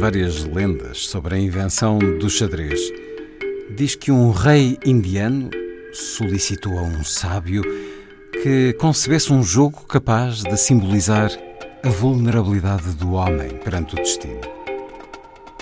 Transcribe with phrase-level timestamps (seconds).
[0.00, 2.80] várias lendas sobre a invenção do xadrez
[3.76, 5.50] diz que um rei indiano
[5.92, 7.62] solicitou a um sábio
[8.42, 11.30] que concebesse um jogo capaz de simbolizar
[11.82, 14.40] a vulnerabilidade do homem perante o destino.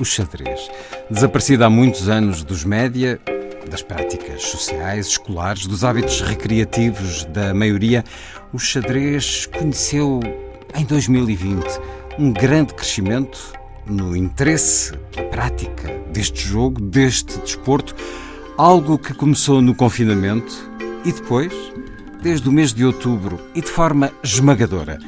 [0.01, 0.71] O xadrez,
[1.11, 3.19] desaparecido há muitos anos dos média,
[3.69, 8.05] das práticas sociais, escolares, dos hábitos recreativos da maioria,
[8.53, 10.21] o xadrez conheceu
[10.77, 11.67] em 2020
[12.21, 13.58] um grande crescimento
[13.89, 17.95] no interesse pela prática deste jogo, deste desporto,
[18.57, 20.71] algo que começou no confinamento
[21.05, 21.53] e depois,
[22.23, 24.99] desde o mês de outubro e de forma esmagadora,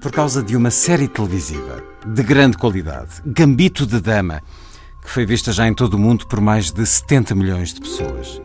[0.00, 4.42] por causa de uma série televisiva de grande qualidade, Gambito de Dama,
[5.02, 8.40] que foi vista já em todo o mundo por mais de 70 milhões de pessoas.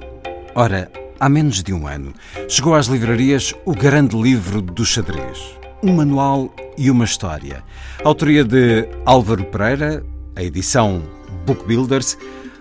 [0.56, 2.14] Ora, há menos de um ano,
[2.48, 7.62] chegou às livrarias o grande livro do xadrez, um manual e uma história.
[8.04, 10.04] Autoria de Álvaro Pereira,
[10.36, 11.04] a edição
[11.46, 12.18] Book Builders.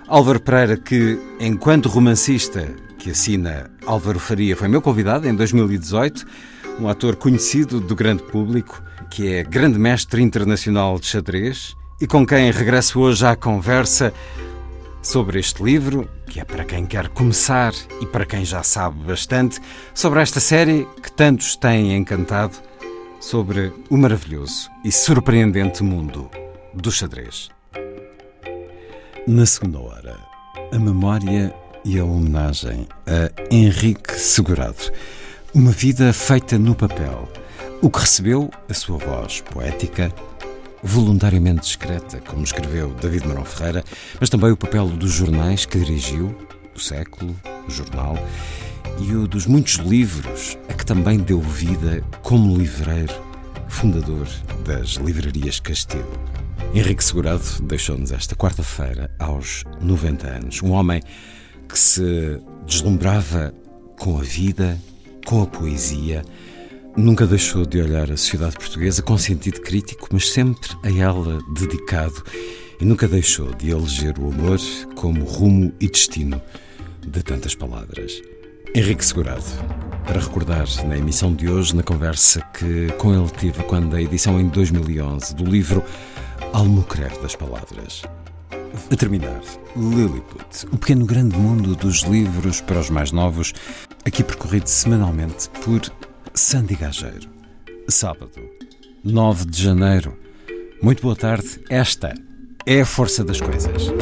[0.09, 6.27] Álvaro Pereira, que, enquanto romancista que assina Álvaro Faria, foi meu convidado em 2018,
[6.81, 12.27] um ator conhecido do grande público, que é grande mestre internacional de xadrez e com
[12.27, 14.13] quem regresso hoje à conversa
[15.01, 19.61] sobre este livro, que é para quem quer começar e para quem já sabe bastante,
[19.95, 22.72] sobre esta série que tantos têm encantado
[23.23, 26.29] sobre o maravilhoso e surpreendente mundo
[26.75, 27.49] do xadrez.
[29.29, 30.19] Na segunda hora,
[30.73, 34.91] a memória e a homenagem a Henrique Segurado.
[35.55, 37.29] Uma vida feita no papel,
[37.81, 40.13] o que recebeu a sua voz poética,
[40.83, 43.85] voluntariamente discreta, como escreveu David Marão Ferreira,
[44.19, 46.35] mas também o papel dos jornais que dirigiu,
[46.75, 47.37] o Século,
[47.69, 48.19] o Jornal,
[48.99, 53.15] e o dos muitos livros a que também deu vida como livreiro,
[53.69, 54.27] fundador
[54.65, 56.07] das Livrarias Castilho.
[56.75, 60.63] Henrique Segurado deixou-nos esta quarta-feira, aos 90 anos.
[60.63, 61.03] Um homem
[61.69, 63.53] que se deslumbrava
[63.99, 64.79] com a vida,
[65.27, 66.23] com a poesia,
[66.97, 72.23] nunca deixou de olhar a sociedade portuguesa com sentido crítico, mas sempre a ela dedicado
[72.81, 74.59] e nunca deixou de eleger o amor
[74.95, 76.41] como rumo e destino
[77.07, 78.21] de tantas palavras.
[78.75, 79.45] Henrique Segurado,
[80.07, 84.41] para recordar na emissão de hoje, na conversa que com ele tive quando a edição
[84.41, 85.85] em 2011 do livro
[86.55, 88.03] Almoquerer das Palavras.
[88.91, 89.43] A terminar,
[89.77, 93.53] Lilliput, o pequeno grande mundo dos livros para os mais novos,
[94.07, 95.83] aqui percorrido semanalmente por
[96.33, 97.29] Sandy Gageiro.
[97.89, 98.41] Sábado,
[99.05, 100.17] 9 de janeiro.
[100.83, 101.61] Muito boa tarde.
[101.69, 102.15] Esta
[102.65, 103.93] é a força das coisas.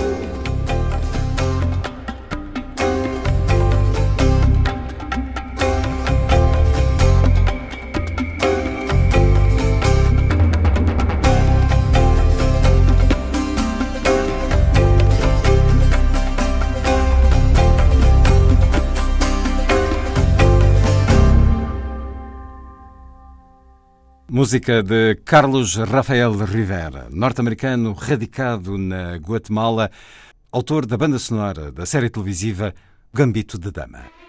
[24.40, 29.90] Música de Carlos Rafael Rivera, norte-americano radicado na Guatemala,
[30.50, 32.72] autor da banda sonora da série televisiva
[33.12, 34.19] Gambito de Dama.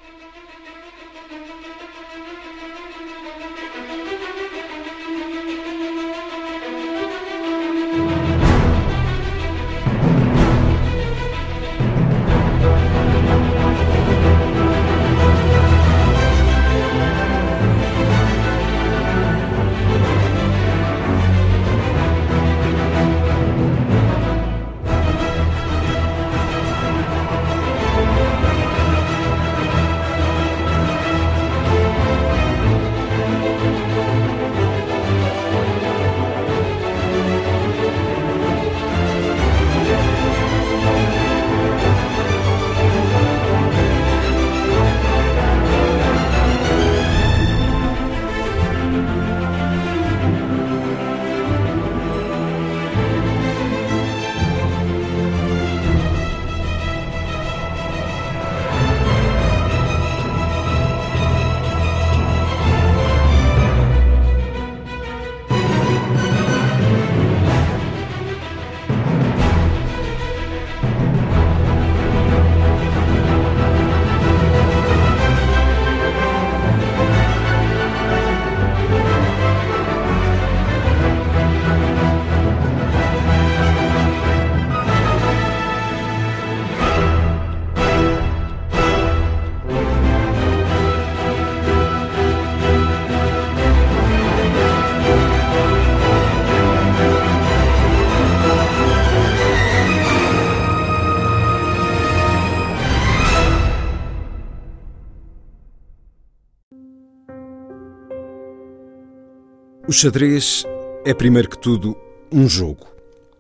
[109.92, 110.66] O xadrez
[111.04, 111.98] é, primeiro que tudo,
[112.32, 112.88] um jogo.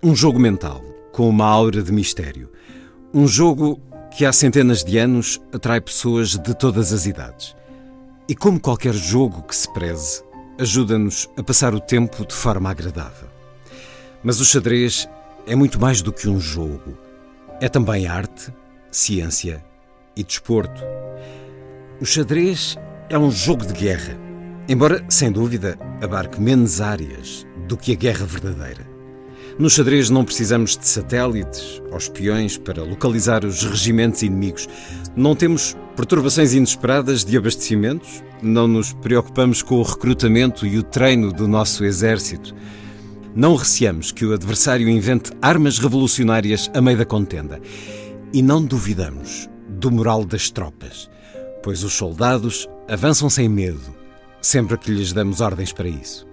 [0.04, 0.82] Um jogo mental,
[1.14, 2.52] com uma aura de mistério.
[3.14, 3.80] Um jogo
[4.14, 7.56] que há centenas de anos atrai pessoas de todas as idades.
[8.28, 10.24] E como qualquer jogo que se preze,
[10.60, 13.30] ajuda-nos a passar o tempo de forma agradável.
[14.22, 15.08] Mas o xadrez
[15.48, 16.98] é muito mais do que um jogo.
[17.62, 18.54] É também arte,
[18.92, 19.64] ciência
[20.18, 20.84] e desporto.
[22.02, 22.78] O xadrez
[23.10, 24.20] é um jogo de guerra,
[24.68, 28.92] embora, sem dúvida, abarque menos áreas do que a guerra verdadeira.
[29.60, 34.68] No xadrez não precisamos de satélites ou espiões para localizar os regimentos inimigos.
[35.16, 41.32] Não temos perturbações inesperadas de abastecimentos, não nos preocupamos com o recrutamento e o treino
[41.32, 42.56] do nosso exército.
[43.36, 47.62] Não receamos que o adversário invente armas revolucionárias a meio da contenda.
[48.34, 51.10] E não duvidamos do moral das tropas,
[51.62, 54.01] pois os soldados avançam sem medo,
[54.42, 56.28] sempre que lhes damos ordens para isso.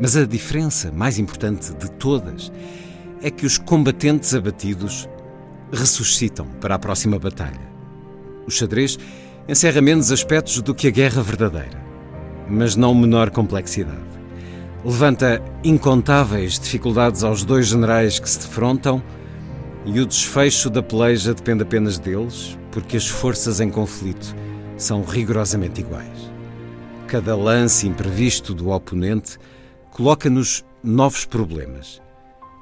[0.00, 2.50] Mas a diferença mais importante de todas
[3.22, 5.08] é que os combatentes abatidos
[5.72, 7.72] ressuscitam para a próxima batalha.
[8.46, 8.98] O xadrez
[9.48, 11.82] encerra menos aspectos do que a guerra verdadeira,
[12.48, 14.14] mas não menor complexidade
[14.84, 19.02] levanta incontáveis dificuldades aos dois generais que se defrontam
[19.86, 24.34] e o desfecho da peleja depende apenas deles, porque as forças em conflito
[24.76, 26.13] são rigorosamente iguais.
[27.14, 29.38] Cada lance imprevisto do oponente
[29.92, 32.02] coloca-nos novos problemas.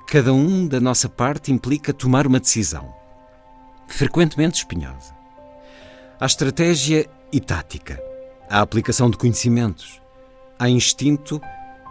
[0.06, 2.94] Cada um da nossa parte implica tomar uma decisão,
[3.88, 5.16] frequentemente espinhosa.
[6.20, 7.98] Há estratégia e tática,
[8.46, 10.02] há aplicação de conhecimentos,
[10.58, 11.40] há instinto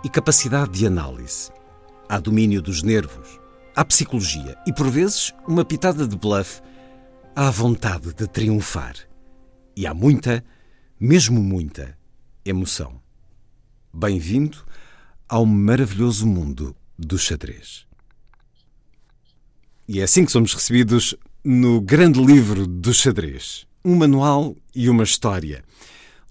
[0.04, 1.52] e capacidade de análise.
[2.08, 3.40] Há domínio dos nervos,
[3.76, 6.62] há psicologia e, por vezes, uma pitada de bluff,
[7.36, 8.94] há vontade de triunfar.
[9.76, 10.46] E há muita,
[11.00, 12.00] mesmo muita,
[12.46, 13.00] emoção.
[13.94, 14.58] Bem-vindo
[15.28, 17.86] ao maravilhoso mundo do xadrez.
[19.88, 23.66] E é assim que somos recebidos no grande livro do xadrez.
[23.84, 25.64] Um manual e uma história.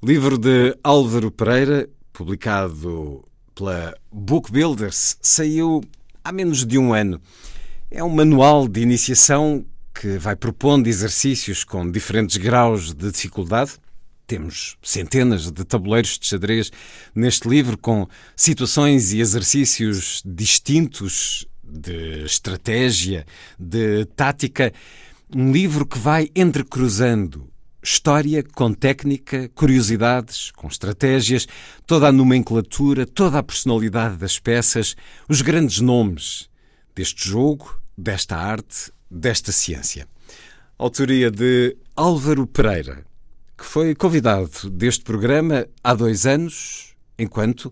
[0.02, 5.82] Livro de Álvaro Pereira, publicado pela Book Builders, saiu
[6.24, 7.20] há menos de um ano.
[7.90, 13.72] É um manual de iniciação que vai propondo exercícios com diferentes graus de dificuldade.
[14.30, 16.70] Temos centenas de tabuleiros de xadrez
[17.12, 18.06] neste livro com
[18.36, 23.26] situações e exercícios distintos de estratégia,
[23.58, 24.72] de tática.
[25.34, 27.50] Um livro que vai entrecruzando
[27.82, 31.48] História com técnica, curiosidades, com estratégias,
[31.84, 34.94] toda a nomenclatura, toda a personalidade das peças,
[35.28, 36.48] os grandes nomes
[36.94, 40.06] deste jogo, desta arte, desta ciência.
[40.78, 43.09] Autoria de Álvaro Pereira,
[43.60, 47.70] que foi convidado deste programa há dois anos, enquanto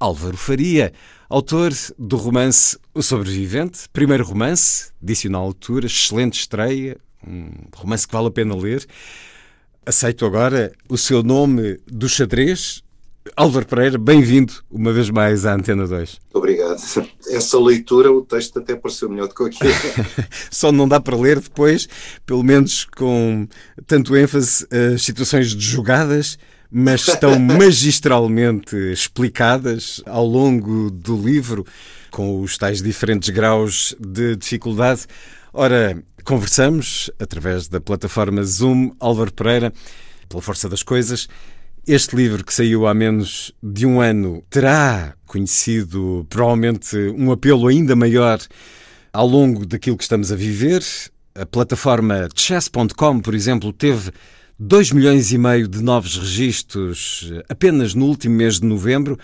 [0.00, 0.92] Álvaro Faria,
[1.28, 8.26] autor do romance O Sobrevivente, primeiro romance, adicional altura, excelente estreia, um romance que vale
[8.26, 8.84] a pena ler.
[9.86, 12.82] Aceito agora o seu nome do xadrez.
[13.36, 16.20] Álvaro Pereira, bem-vindo uma vez mais à Antena 2.
[16.32, 16.80] Obrigado.
[17.28, 19.72] Essa leitura, o texto até pareceu melhor do que aquilo.
[20.50, 21.88] Só não dá para ler depois,
[22.24, 23.46] pelo menos com
[23.86, 26.38] tanto ênfase, as situações de jogadas,
[26.70, 31.66] mas estão magistralmente explicadas ao longo do livro,
[32.10, 35.06] com os tais diferentes graus de dificuldade.
[35.52, 39.72] Ora, conversamos através da plataforma Zoom, Álvaro Pereira,
[40.28, 41.28] pela força das coisas.
[41.88, 47.96] Este livro, que saiu há menos de um ano, terá conhecido provavelmente um apelo ainda
[47.96, 48.38] maior
[49.10, 50.84] ao longo daquilo que estamos a viver.
[51.34, 54.12] A plataforma chess.com, por exemplo, teve
[54.58, 59.18] 2 milhões e meio de novos registros apenas no último mês de novembro,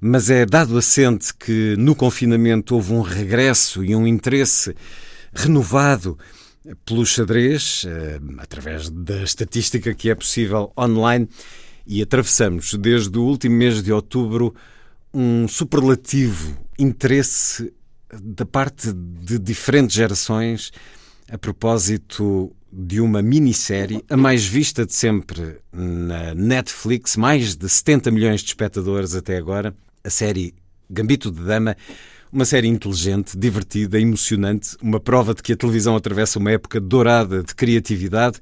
[0.00, 4.74] mas é dado assente que no confinamento houve um regresso e um interesse
[5.32, 6.18] renovado
[6.84, 11.28] pelo xadrez, eh, através da estatística que é possível online,
[11.88, 14.54] e atravessamos desde o último mês de outubro
[15.12, 17.72] um superlativo interesse
[18.22, 20.70] da parte de diferentes gerações
[21.30, 28.10] a propósito de uma minissérie, a mais vista de sempre na Netflix, mais de 70
[28.10, 30.54] milhões de espectadores até agora, a série
[30.90, 31.76] Gambito de Dama,
[32.32, 37.42] uma série inteligente, divertida, emocionante, uma prova de que a televisão atravessa uma época dourada
[37.42, 38.38] de criatividade.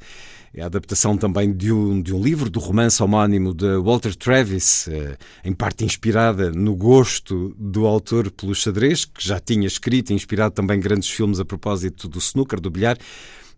[0.53, 4.89] É a adaptação também de um, de um livro, do romance homónimo de Walter Travis,
[4.89, 10.15] eh, em parte inspirada no gosto do autor pelo xadrez, que já tinha escrito e
[10.15, 12.97] inspirado também grandes filmes a propósito do snooker, do bilhar.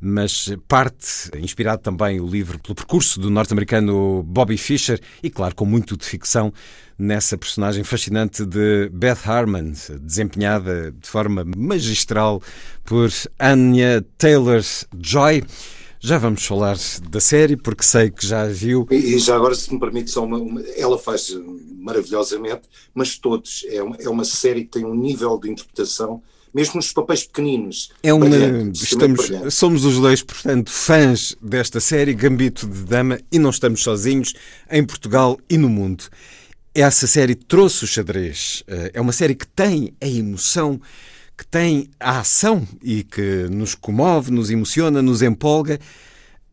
[0.00, 5.64] Mas parte, inspirado também o livro pelo percurso do norte-americano Bobby Fischer e, claro, com
[5.64, 6.52] muito de ficção
[6.98, 12.42] nessa personagem fascinante de Beth Harmon, desempenhada de forma magistral
[12.84, 15.44] por Anya Taylor-Joy.
[16.00, 16.76] Já vamos falar
[17.10, 18.86] da série, porque sei que já viu.
[18.90, 21.36] E, e já agora, se me permite, só uma, uma, ela faz
[21.76, 22.62] maravilhosamente,
[22.94, 23.66] mas todos.
[23.68, 26.22] É uma, é uma série que tem um nível de interpretação
[26.54, 27.90] mesmo nos papéis pequeninos.
[28.02, 28.26] É uma,
[28.72, 34.34] estamos, somos os dois, portanto, fãs desta série, Gambito de Dama, e não estamos sozinhos
[34.70, 36.04] em Portugal e no mundo.
[36.74, 38.62] Essa série trouxe o xadrez.
[38.68, 40.80] Eh, é uma série que tem a emoção,
[41.36, 45.78] que tem a ação e que nos comove, nos emociona, nos empolga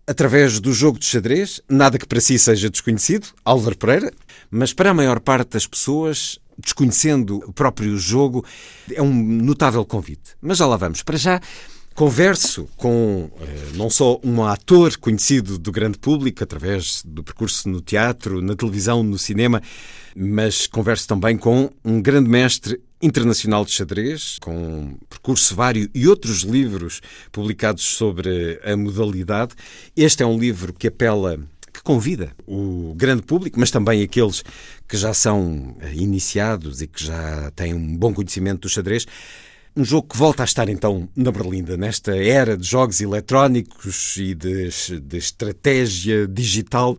[0.08, 4.14] através do jogo de xadrez, nada que para si seja desconhecido, Álvaro Pereira,
[4.52, 8.46] mas para a maior parte das pessoas desconhecendo o próprio jogo,
[8.92, 10.36] é um notável convite.
[10.42, 11.04] Mas já lá vamos.
[11.04, 11.42] Para já,
[11.96, 17.82] converso com eh, não só um ator conhecido do grande público, através do percurso no
[17.82, 19.62] teatro, na televisão, no cinema,
[20.16, 26.42] mas converso também com um grande mestre internacional de xadrez, com percurso vário e outros
[26.42, 29.54] livros publicados sobre a modalidade.
[29.96, 31.40] Este é um livro que apela
[31.86, 34.44] convida o grande público, mas também aqueles
[34.88, 39.06] que já são eh, iniciados e que já têm um bom conhecimento do xadrez.
[39.78, 44.34] Um jogo que volta a estar então na Berlinda, nesta era de jogos eletrónicos e
[44.34, 46.98] de, de estratégia digital.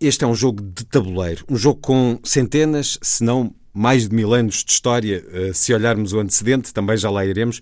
[0.00, 4.32] Este é um jogo de tabuleiro, um jogo com centenas, se não mais de mil
[4.32, 7.60] anos de história, eh, se olharmos o antecedente, também já lá iremos.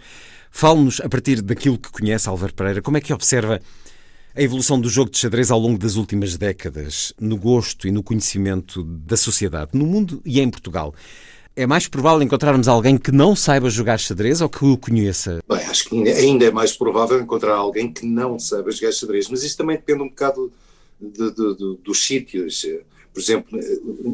[0.50, 3.60] Fale-nos, a partir daquilo que conhece Álvaro Pereira, como é que observa
[4.36, 8.02] a evolução do jogo de xadrez ao longo das últimas décadas, no gosto e no
[8.02, 10.94] conhecimento da sociedade, no mundo e em Portugal.
[11.56, 15.42] É mais provável encontrarmos alguém que não saiba jogar xadrez ou que o conheça?
[15.48, 19.42] Bem, acho que ainda é mais provável encontrar alguém que não saiba jogar xadrez, mas
[19.42, 20.52] isso também depende um bocado
[21.00, 22.66] de, de, de, dos sítios.
[23.14, 23.58] Por exemplo,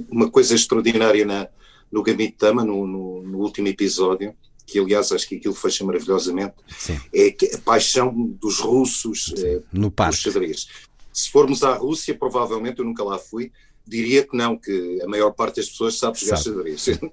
[0.09, 1.49] uma coisa extraordinária na,
[1.91, 4.33] no Gambit Dama, no, no, no último episódio,
[4.66, 6.99] que aliás acho que aquilo fecha maravilhosamente, Sim.
[7.14, 10.19] é a paixão dos russos Sim, eh, no parque.
[10.19, 10.69] xadrez.
[11.12, 13.52] Se formos à Rússia, provavelmente, eu nunca lá fui,
[13.87, 16.76] diria que não, que a maior parte das pessoas sabe jogar sabe.
[16.76, 17.00] xadrez.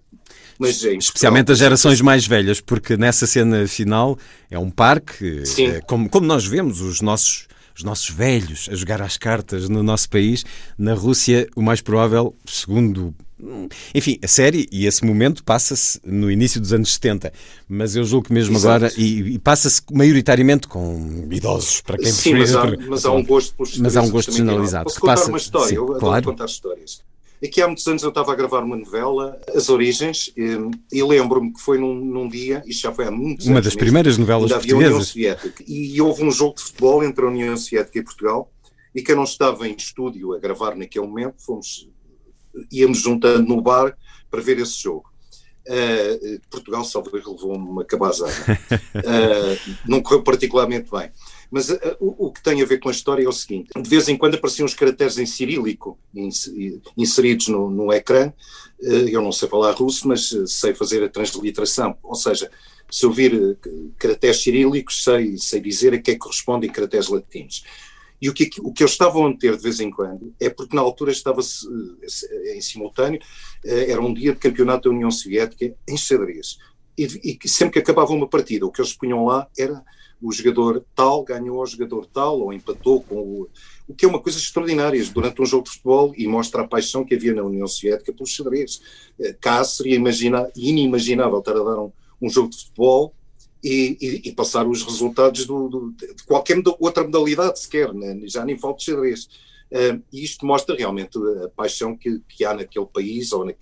[0.59, 4.17] Mas, Especialmente as gerações mais velhas, porque nessa cena final
[4.51, 7.47] é um parque, é, como, como nós vemos os nossos
[7.79, 10.43] os nossos velhos a jogar às cartas no nosso país.
[10.77, 13.15] Na Rússia, o mais provável, segundo
[13.93, 17.31] enfim, a série e esse momento passa-se no início dos anos 70,
[17.67, 18.85] mas eu julgo que mesmo Exato.
[18.85, 22.39] agora, e, e passa-se maioritariamente com idosos, para quem Sim, preferir.
[22.39, 24.85] Mas há, mas há um gosto por Mas há um gosto generalizado.
[24.85, 25.29] Posso contar passa...
[25.29, 25.69] uma história?
[25.69, 26.25] Sim, eu adoro claro.
[26.25, 27.01] contar histórias.
[27.41, 30.57] Aqui há muitos anos eu estava a gravar uma novela, As Origens, e,
[30.91, 33.55] e lembro-me que foi num, num, dia, isto já foi há muitos uma anos.
[33.55, 34.83] Uma das mesmo, primeiras novelas portuguesas.
[34.83, 35.63] União Soviética.
[35.65, 38.51] E houve um jogo de futebol entre a União Soviética e Portugal,
[38.93, 41.87] e que eu não estava em estúdio a gravar naquele momento, fomos
[42.71, 43.97] íamos juntando no bar
[44.29, 45.09] para ver esse jogo.
[45.69, 48.33] Uh, Portugal, salvo levou uma cabazada.
[48.95, 51.11] Uh, não correu particularmente bem.
[51.51, 53.87] Mas uh, o, o, que tem a ver com a história é o seguinte: de
[53.87, 55.99] vez em quando apareciam os caracteres em cirílico
[56.97, 58.33] inseridos no, no ecrã.
[58.79, 61.95] eu não sei falar russo, mas sei fazer a transliteração.
[62.01, 62.49] Ou seja,
[62.89, 63.55] se eu vir
[63.99, 67.63] caracteres cirílicos, sei, sei dizer a que é que correspondem caracteres latinos.
[68.21, 70.75] E o que, o que eles estavam a meter de vez em quando é porque
[70.75, 71.41] na altura estava
[72.53, 73.19] em simultâneo,
[73.65, 76.57] eh, era um dia de campeonato da União Soviética em xadrez.
[76.97, 77.05] E,
[77.43, 79.81] e sempre que acabava uma partida, o que eles punham lá era
[80.21, 83.49] o jogador tal ganhou ao jogador tal ou empatou com o.
[83.87, 87.03] O que é uma coisa extraordinária durante um jogo de futebol e mostra a paixão
[87.03, 88.81] que havia na União Soviética pelo xadrez.
[89.19, 93.15] Eh, cá seria imagina, inimaginável estar a dar um, um jogo de futebol
[93.63, 98.19] e, e, e, passar os resultados do, do, de qualquer outra modalidade sequer, né?
[98.25, 99.25] já nem falta xadrez.
[99.71, 103.53] Uh, e isto mostra realmente a paixão que, que há naquele país ou na,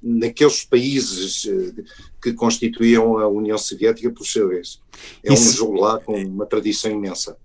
[0.00, 1.84] naqueles países uh,
[2.22, 4.80] que constituíam a União Soviética por xadrez.
[5.24, 5.48] É Isso...
[5.48, 7.36] um jogo lá com uma tradição imensa.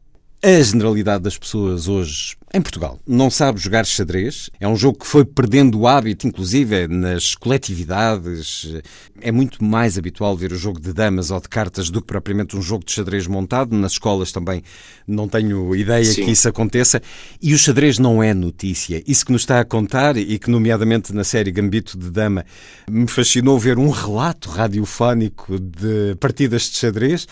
[0.44, 4.50] A generalidade das pessoas hoje em Portugal não sabe jogar xadrez.
[4.60, 8.74] É um jogo que foi perdendo o hábito, inclusive nas coletividades.
[9.22, 12.58] É muito mais habitual ver o jogo de damas ou de cartas do que propriamente
[12.58, 13.76] um jogo de xadrez montado.
[13.76, 14.62] Nas escolas também
[15.08, 16.26] não tenho ideia Sim.
[16.26, 17.02] que isso aconteça.
[17.42, 19.02] E o xadrez não é notícia.
[19.08, 22.46] Isso que nos está a contar e que, nomeadamente na série Gambito de Dama,
[22.90, 27.28] me fascinou ver um relato radiofónico de partidas de xadrez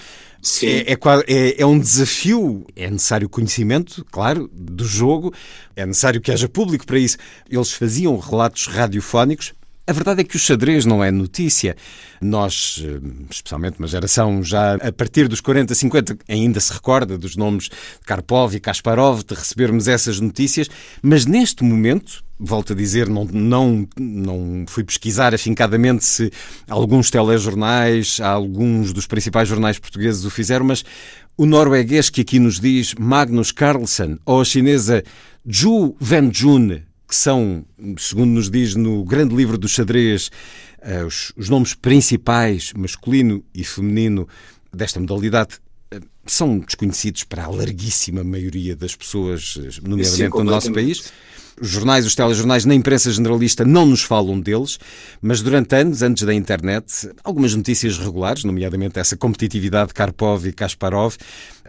[0.63, 0.97] é, é,
[1.27, 2.65] é, é, um desafio.
[2.75, 5.08] É necessário conhecimento, claro, do jogo,
[5.75, 7.17] é necessário que haja público para isso.
[7.49, 9.53] Eles faziam relatos radiofónicos
[9.87, 11.75] A verdade é que o xadrez não é notícia.
[12.21, 12.99] Nós, eh,
[13.31, 18.05] especialmente uma geração já a partir dos 40, 50, ainda se recorda dos nomes de
[18.05, 20.69] Karpov e Kasparov, de recebermos essas notícias,
[21.01, 26.31] mas neste momento, volto a dizer, não, não, não fui pesquisar afincadamente se
[26.69, 30.85] alguns telejornais, alguns dos principais jornais portugueses o fizeram, mas
[31.39, 35.01] o norueguês que aqui nos diz Magnus Carlsen ou a chinesa
[35.49, 37.63] Zhu Wenjun que são,
[37.97, 40.29] segundo nos diz no grande livro do xadrez,
[40.81, 44.27] eh, os, os nomes principais, masculino e feminino,
[44.71, 50.43] desta modalidade, eh, são desconhecidos para a larguíssima maioria das pessoas, eh, nomeadamente Sim, no
[50.43, 51.11] nosso país.
[51.61, 54.79] Os jornais, os telejornais, na imprensa generalista não nos falam deles,
[55.21, 60.53] mas durante anos, antes da internet, algumas notícias regulares, nomeadamente essa competitividade de Karpov e
[60.53, 61.15] Kasparov,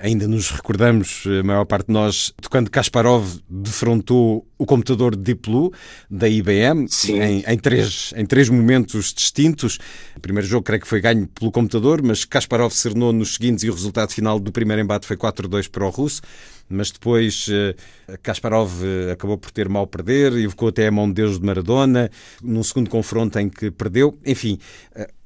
[0.01, 5.49] ainda nos recordamos, a maior parte de nós, de quando Kasparov defrontou o computador Deep
[5.49, 5.73] Blue
[6.11, 9.79] da IBM em, em, três, em três momentos distintos.
[10.17, 13.71] O primeiro jogo creio que foi ganho pelo computador, mas Kasparov cernou nos seguintes e
[13.71, 16.23] o resultado final do primeiro embate foi 4-2 para o russo
[16.71, 21.15] mas depois uh, Kasparov uh, acabou por ter mal perder, evocou até a mão de
[21.15, 22.09] Deus de Maradona,
[22.41, 24.17] num segundo confronto em que perdeu.
[24.25, 24.57] Enfim,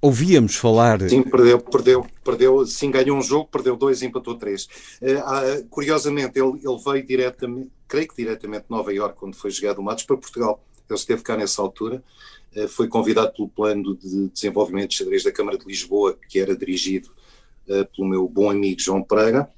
[0.05, 1.01] ouvíamos falar.
[1.09, 2.67] Sim, perdeu, perdeu, perdeu.
[2.67, 4.69] Sim, ganhou um jogo, perdeu dois, empatou três.
[5.25, 9.79] Ah, curiosamente, ele, ele veio diretamente, creio que diretamente de Nova Iorque, quando foi jogado
[9.79, 10.63] o Matos, para Portugal.
[10.89, 12.03] Ele esteve cá nessa altura.
[12.69, 17.09] Foi convidado pelo plano de desenvolvimento de xadrez da Câmara de Lisboa, que era dirigido
[17.67, 19.49] pelo meu bom amigo João Pereira.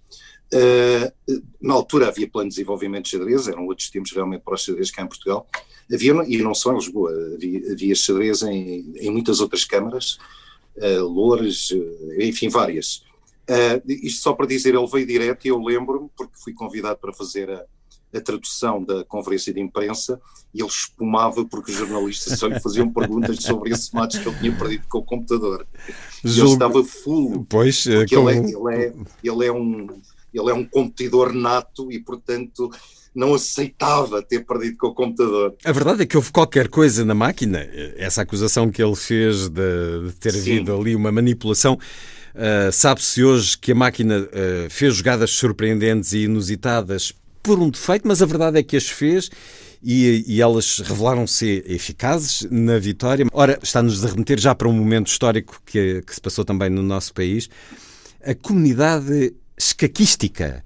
[0.53, 4.63] Uh, na altura havia plano de desenvolvimento de xadrez, eram outros tempos realmente para os
[4.63, 5.47] xadrez cá em Portugal.
[5.93, 10.19] Havia, e não só em Lisboa, havia, havia xadrez em, em muitas outras câmaras,
[10.77, 13.05] uh, Loures, uh, enfim, várias.
[13.49, 17.13] Uh, isto só para dizer, ele veio direto e eu lembro-me, porque fui convidado para
[17.13, 17.65] fazer a,
[18.15, 20.21] a tradução da conferência de imprensa
[20.55, 24.39] e ele espumava porque os jornalistas só lhe faziam perguntas sobre esse match que ele
[24.39, 25.67] tinha perdido com o computador.
[26.25, 27.47] E ele estava full.
[27.49, 28.31] Pois, porque como...
[28.31, 29.89] ele, é, ele, é, ele é um
[30.39, 32.71] ele é um competidor nato e, portanto,
[33.15, 35.55] não aceitava ter perdido com o computador.
[35.65, 40.07] A verdade é que houve qualquer coisa na máquina, essa acusação que ele fez de,
[40.07, 40.39] de ter Sim.
[40.39, 41.79] havido ali uma manipulação.
[42.35, 48.07] Uh, Sabe-se hoje que a máquina uh, fez jogadas surpreendentes e inusitadas por um defeito,
[48.07, 49.31] mas a verdade é que as fez
[49.83, 53.25] e, e elas revelaram-se eficazes na vitória.
[53.33, 56.83] Ora, está-nos a remeter já para um momento histórico que, que se passou também no
[56.83, 57.49] nosso país.
[58.23, 60.63] A comunidade escaquística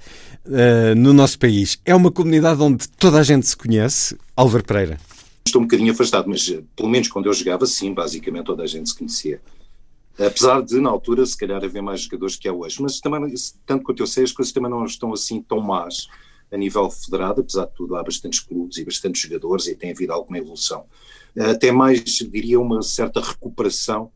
[0.46, 1.79] uh, no nosso país.
[1.85, 4.16] É uma comunidade onde toda a gente se conhece.
[4.37, 4.98] Álvaro Pereira.
[5.46, 8.66] Estou um bocadinho afastado, mas eh, pelo menos quando eu jogava, sim, basicamente toda a
[8.66, 9.40] gente se conhecia.
[10.18, 12.81] Apesar de, na altura, se calhar haver mais jogadores que há hoje.
[12.83, 13.33] Mas também,
[13.64, 16.09] tanto quanto eu sei, as coisas também não estão assim tão más
[16.53, 20.12] a nível federado, apesar de tudo, há bastantes clubes e bastantes jogadores e tem havido
[20.12, 20.85] alguma evolução.
[21.38, 24.11] Até mais, diria, uma certa recuperação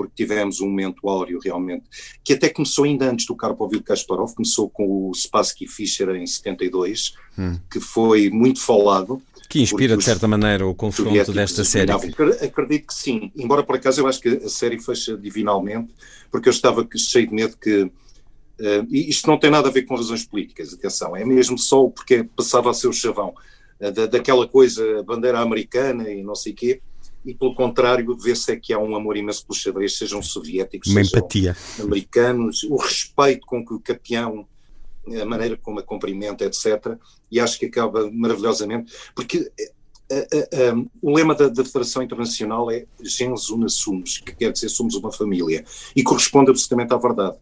[0.00, 1.84] porque tivemos um momento áureo realmente,
[2.24, 6.26] que até começou ainda antes do Karpov do Kasparov, começou com o Spassky Fischer em
[6.26, 7.58] 72, hum.
[7.70, 9.20] que foi muito falado.
[9.46, 11.92] Que inspira, de certa maneira, o confronto desta série.
[11.92, 15.92] Acredito que sim, embora por acaso eu acho que a série fecha divinalmente,
[16.30, 17.90] porque eu estava cheio de medo que
[18.60, 21.88] Uh, e isto não tem nada a ver com razões políticas, atenção, é mesmo só
[21.88, 23.32] porque passava a ser o chavão
[23.80, 26.82] uh, da, daquela coisa, bandeira americana e não sei o quê,
[27.24, 31.04] e pelo contrário vê-se é que há um amor imenso pelos xadrez, sejam soviéticos, Uma
[31.04, 31.56] sejam empatia.
[31.78, 34.46] americanos, o respeito com que o campeão,
[35.20, 36.96] a maneira como a cumprimenta, etc.
[37.30, 42.70] E acho que acaba maravilhosamente, porque uh, uh, um, o lema da, da, Federação Internacional
[42.70, 47.36] é gens una sumus, que quer dizer somos uma família, e corresponde absolutamente à verdade.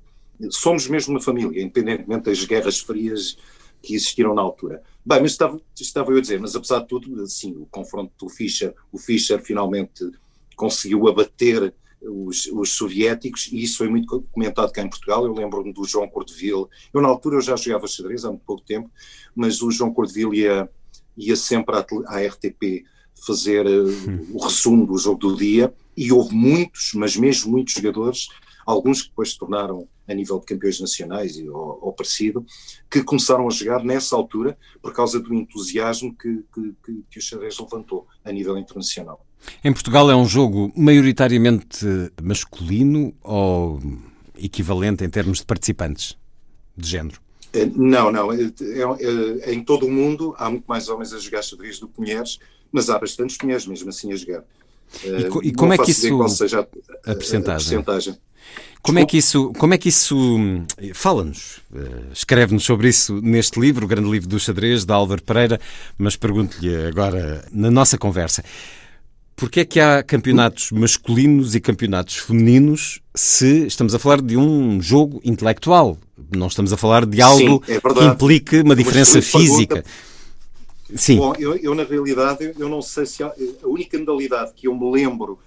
[0.50, 3.36] Somos mesmo uma família, independentemente das guerras frias
[3.82, 4.82] que existiram na altura.
[5.04, 8.28] Bem, mas estava, estava eu a dizer, mas apesar de tudo, assim, o confronto do
[8.28, 10.04] Fischer, o Fischer finalmente
[10.56, 15.24] conseguiu abater os, os, soviéticos, e isso foi muito comentado cá em Portugal.
[15.24, 16.66] Eu lembro-me do João Cordeville.
[16.92, 18.90] Eu, na altura, eu já jogava xadrez há muito pouco tempo,
[19.34, 20.68] mas o João Cordeville ia,
[21.16, 22.84] ia sempre à, à RTP
[23.26, 28.28] fazer uh, o resumo do jogo do dia, e houve muitos, mas mesmo muitos jogadores
[28.68, 32.44] alguns que depois se tornaram a nível de campeões nacionais ou, ou parecido,
[32.90, 37.22] que começaram a jogar nessa altura por causa do entusiasmo que, que, que, que o
[37.22, 39.24] xadrez levantou a nível internacional.
[39.64, 41.86] Em Portugal é um jogo maioritariamente
[42.22, 43.80] masculino ou
[44.36, 46.18] equivalente em termos de participantes
[46.76, 47.20] de género?
[47.54, 48.30] Eh, não, não.
[48.30, 51.88] É, é, é, em todo o mundo há muito mais homens a jogar xadrez do
[51.88, 52.38] que mulheres,
[52.70, 54.44] mas há bastantes mulheres mesmo assim a jogar.
[55.04, 56.16] E, eh, e como é que isso.
[56.16, 57.84] Qual seja a, a, a percentagem?
[58.80, 60.38] Como é que isso, como é que isso
[60.94, 65.60] fala-nos, eh, escreve-nos sobre isso neste livro, o grande livro do xadrez, de Álvaro Pereira,
[65.98, 68.42] mas pergunto-lhe agora, na nossa conversa,
[69.38, 74.82] Porquê é que há campeonatos masculinos e campeonatos femininos se estamos a falar de um
[74.82, 75.96] jogo intelectual?
[76.34, 79.76] Não estamos a falar de algo Sim, é que implique uma diferença física.
[79.76, 79.90] Pergunta.
[80.94, 81.18] Sim.
[81.18, 84.74] Bom, eu, eu, na realidade, eu não sei se há, a única modalidade que eu
[84.74, 85.38] me lembro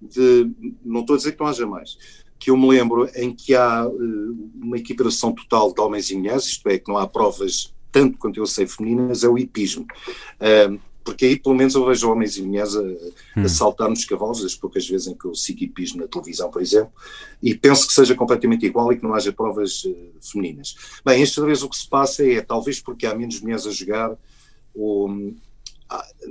[0.00, 0.50] de,
[0.84, 1.98] não estou a dizer que não haja mais,
[2.38, 6.46] que eu me lembro em que há uh, uma equiparação total de homens e mulheres,
[6.46, 9.86] isto é, que não há provas tanto quanto eu sei femininas, é o hipismo.
[10.40, 13.48] Uh, porque aí pelo menos eu vejo homens e mulheres a, a hum.
[13.48, 16.92] saltar nos cavalos, as poucas vezes em que eu sigo hipismo na televisão, por exemplo,
[17.40, 20.74] e penso que seja completamente igual e que não haja provas uh, femininas.
[21.04, 24.16] Bem, esta vez o que se passa é, talvez porque há menos mulheres a jogar,
[24.76, 25.10] ou,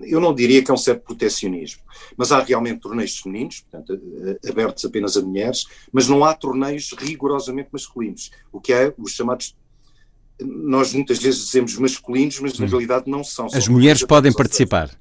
[0.04, 1.82] eu não diria que é um certo protecionismo,
[2.18, 4.00] mas há realmente torneios femininos, portanto,
[4.48, 9.56] abertos apenas a mulheres, mas não há torneios rigorosamente masculinos, o que é os chamados
[10.42, 12.70] nós muitas vezes dizemos masculinos, mas na hum.
[12.70, 13.48] realidade não são.
[13.54, 14.92] As mulheres podem participar.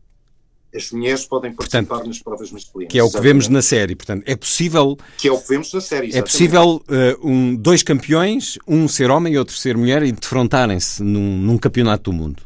[0.75, 2.91] As mulheres podem participar portanto, nas provas masculinas.
[2.91, 3.95] Que é o que vemos na série.
[3.95, 4.97] Portanto, é possível.
[5.19, 6.09] Que é o que vemos na série.
[6.09, 6.19] Exatamente.
[6.19, 11.03] É possível uh, um, dois campeões, um ser homem e outro ser mulher, e defrontarem-se
[11.03, 12.43] num, num campeonato do mundo.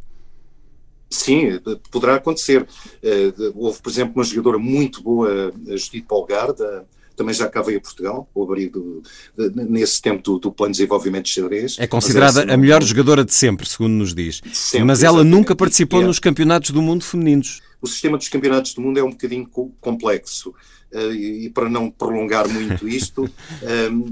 [1.10, 1.58] Sim,
[1.90, 2.66] poderá acontecer.
[3.02, 6.84] Uh, houve, por exemplo, uma jogadora muito boa, a Judith Polgar, da,
[7.18, 9.02] também já cá veio a Portugal, o abrigo
[9.36, 11.76] do, nesse tempo do, do, plano de desenvolvimento de xadrez.
[11.78, 14.40] É considerada a melhor jogadora de sempre, segundo nos diz.
[14.52, 16.04] Sempre, mas ela nunca participou é.
[16.04, 17.60] nos campeonatos do mundo femininos.
[17.82, 19.46] O sistema dos campeonatos do mundo é um bocadinho
[19.80, 20.54] complexo.
[20.92, 23.28] Uh, e, para não prolongar muito isto,
[23.62, 24.04] ehm,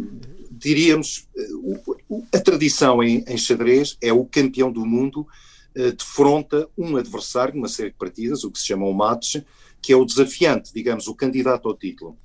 [0.50, 1.26] diríamos,
[2.10, 5.26] uh, a tradição em, em xadrez é o campeão do mundo
[5.96, 9.36] defronta um adversário numa série de partidas, o que se chama o match,
[9.82, 12.16] que é o desafiante, digamos, o candidato ao título.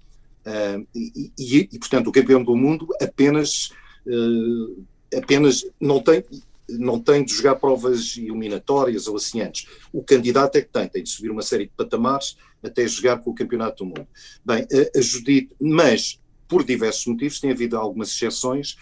[0.46, 3.72] Uh, e, e, e, portanto, o campeão do mundo apenas,
[4.08, 4.84] uh,
[5.16, 6.24] apenas não, tem,
[6.70, 9.68] não tem de jogar provas eliminatórias ou assim antes.
[9.94, 13.32] O candidato é que tem, tem de subir uma série de patamares até jogar com
[13.32, 14.08] o campeonato do mundo.
[14.44, 16.20] Bem, a, a Judite, mas
[16.52, 18.76] por diversos motivos, tem havido algumas exceções.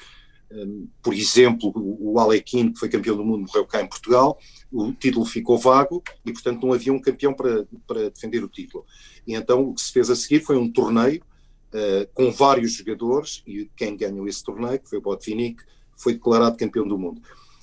[0.52, 4.40] Um, por exemplo, o, Alequim, que foi campeão do mundo, morreu cá em Portugal,
[4.72, 8.84] o título ficou vago e, portanto, não havia um campeão para, para defender o título.
[9.28, 11.22] E então o que se fez a seguir foi um torneio
[11.74, 15.62] uh, com vários jogadores, e quem ganhou esse torneio, que foi o Botvinnik,
[15.96, 17.22] foi declarado campeão do mundo.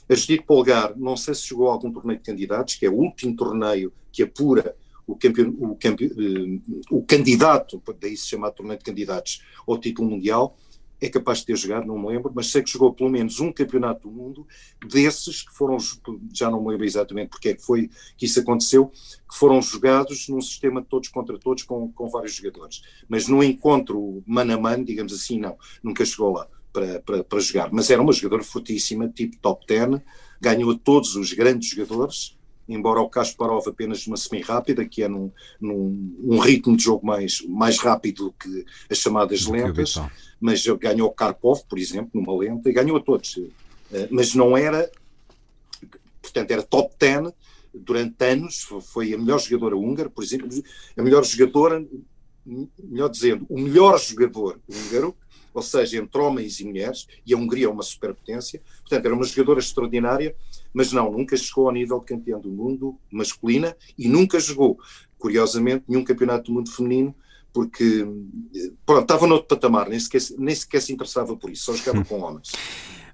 [0.08, 3.34] A Judite Polgar, não sei se jogou algum torneio de candidatos, que é o último
[3.34, 8.84] torneio que apura o, campeão, o, campeão, uh, o candidato, daí se chama torneio de
[8.84, 10.56] candidatos, ao título mundial,
[11.00, 13.52] é capaz de ter jogado, não me lembro, mas sei que jogou pelo menos um
[13.52, 14.46] campeonato do mundo
[14.86, 15.76] desses que foram,
[16.32, 20.28] já não me lembro exatamente porque é que foi que isso aconteceu, que foram jogados
[20.28, 22.82] num sistema de todos contra todos com, com vários jogadores.
[23.08, 27.40] Mas no encontro mano a mano, digamos assim, não, nunca chegou lá para, para, para
[27.40, 27.70] jogar.
[27.72, 30.00] Mas era uma jogadora fortíssima, tipo top 10,
[30.40, 32.35] ganhou a todos os grandes jogadores,
[32.68, 37.40] embora o Kasparov apenas numa semi-rápida, que é num, num um ritmo de jogo mais,
[37.42, 39.94] mais rápido do que as chamadas lentas,
[40.40, 43.38] mas ganhou o Karpov, por exemplo, numa lenta, e ganhou a todos.
[43.92, 44.90] Eh, mas não era,
[46.20, 47.32] portanto, era top 10
[47.74, 50.48] durante anos, foi a melhor jogadora húngara, por exemplo,
[50.96, 51.84] a melhor jogadora,
[52.82, 55.16] melhor dizendo, o melhor jogador húngaro,
[55.56, 59.24] ou seja, entre homens e mulheres, e a Hungria é uma superpotência, portanto, era uma
[59.24, 60.36] jogadora extraordinária,
[60.72, 64.78] mas não, nunca chegou ao nível de campeão do mundo masculina e nunca jogou,
[65.18, 67.14] curiosamente, nenhum campeonato do mundo feminino,
[67.52, 68.06] porque
[68.84, 72.20] pronto, estava noutro patamar, nem sequer, nem sequer se interessava por isso, só jogava com
[72.20, 72.52] homens.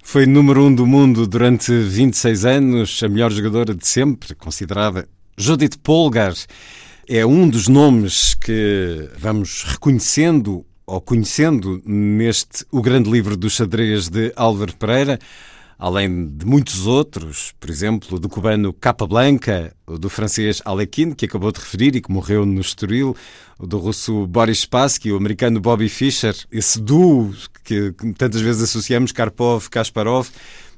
[0.02, 5.78] Foi número um do mundo durante 26 anos, a melhor jogadora de sempre, considerada Judith
[5.80, 6.34] Polgar.
[7.08, 14.08] É um dos nomes que vamos reconhecendo ou conhecendo neste O Grande Livro do Xadrez
[14.08, 15.18] de Álvaro Pereira
[15.82, 21.58] além de muitos outros, por exemplo, do cubano Capablanca, do francês Alekhine, que acabou de
[21.58, 23.16] referir e que morreu no Estoril,
[23.58, 30.28] do russo Boris Spassky, o americano Bobby Fischer, esse duo que tantas vezes associamos, Karpov-Kasparov,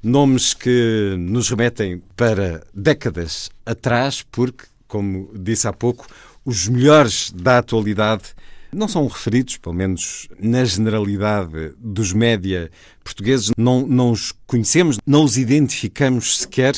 [0.03, 6.07] nomes que nos remetem para décadas atrás, porque, como disse há pouco,
[6.47, 8.25] os melhores da atualidade
[8.75, 12.71] não são referidos, pelo menos na generalidade dos média
[13.03, 16.75] portugueses, não, não os conhecemos, não os identificamos sequer,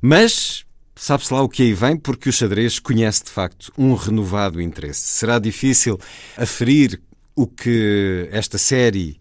[0.00, 4.60] mas sabe-se lá o que aí vem, porque o xadrez conhece de facto um renovado
[4.60, 5.00] interesse.
[5.00, 5.98] Será difícil
[6.36, 7.00] aferir
[7.34, 9.16] o que esta série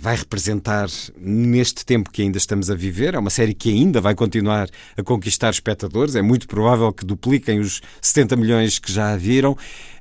[0.00, 3.14] vai representar neste tempo que ainda estamos a viver.
[3.14, 6.14] É uma série que ainda vai continuar a conquistar espectadores.
[6.14, 9.56] É muito provável que dupliquem os 70 milhões que já a viram.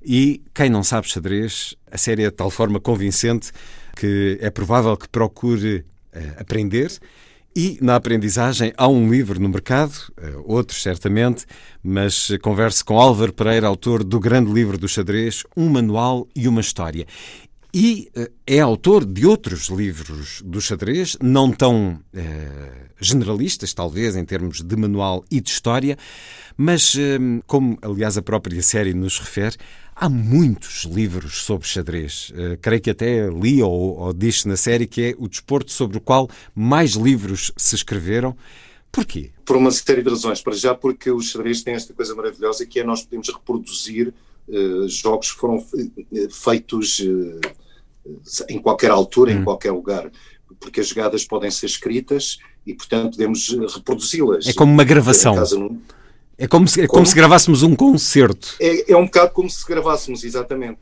[0.06, 3.52] E quem não sabe xadrez, a série é de tal forma convincente
[3.96, 5.84] que é provável que procure
[6.14, 6.92] uh, aprender
[7.56, 11.44] E na aprendizagem há um livro no mercado, eh, outros certamente,
[11.82, 16.62] mas converso com Álvaro Pereira, autor do grande livro do xadrez, Um Manual e uma
[16.62, 17.08] História.
[17.80, 24.26] E eh, é autor de outros livros do xadrez, não tão eh, generalistas, talvez, em
[24.26, 25.96] termos de manual e de história,
[26.58, 29.58] mas, eh, como aliás a própria série nos refere,
[29.96, 32.34] há muitos livros sobre xadrez.
[32.64, 36.02] Creio que até li ou, ou disse na série que é o desporto sobre o
[36.02, 38.36] qual mais livros se escreveram.
[38.92, 39.30] Porquê?
[39.46, 40.42] Por uma série de razões.
[40.42, 44.12] Para já, porque o xadrez tem esta coisa maravilhosa que é nós podemos reproduzir
[44.48, 45.64] uh, jogos que foram
[46.32, 47.67] feitos uh,
[48.50, 49.36] em qualquer altura, hum.
[49.40, 50.12] em qualquer lugar.
[50.60, 54.48] Porque as jogadas podem ser escritas e, portanto, podemos reproduzi-las.
[54.48, 55.36] É como uma gravação.
[56.40, 58.56] É como se, é como, como se gravássemos um concerto.
[58.60, 60.78] É, é, um bocado como se gravássemos, exatamente.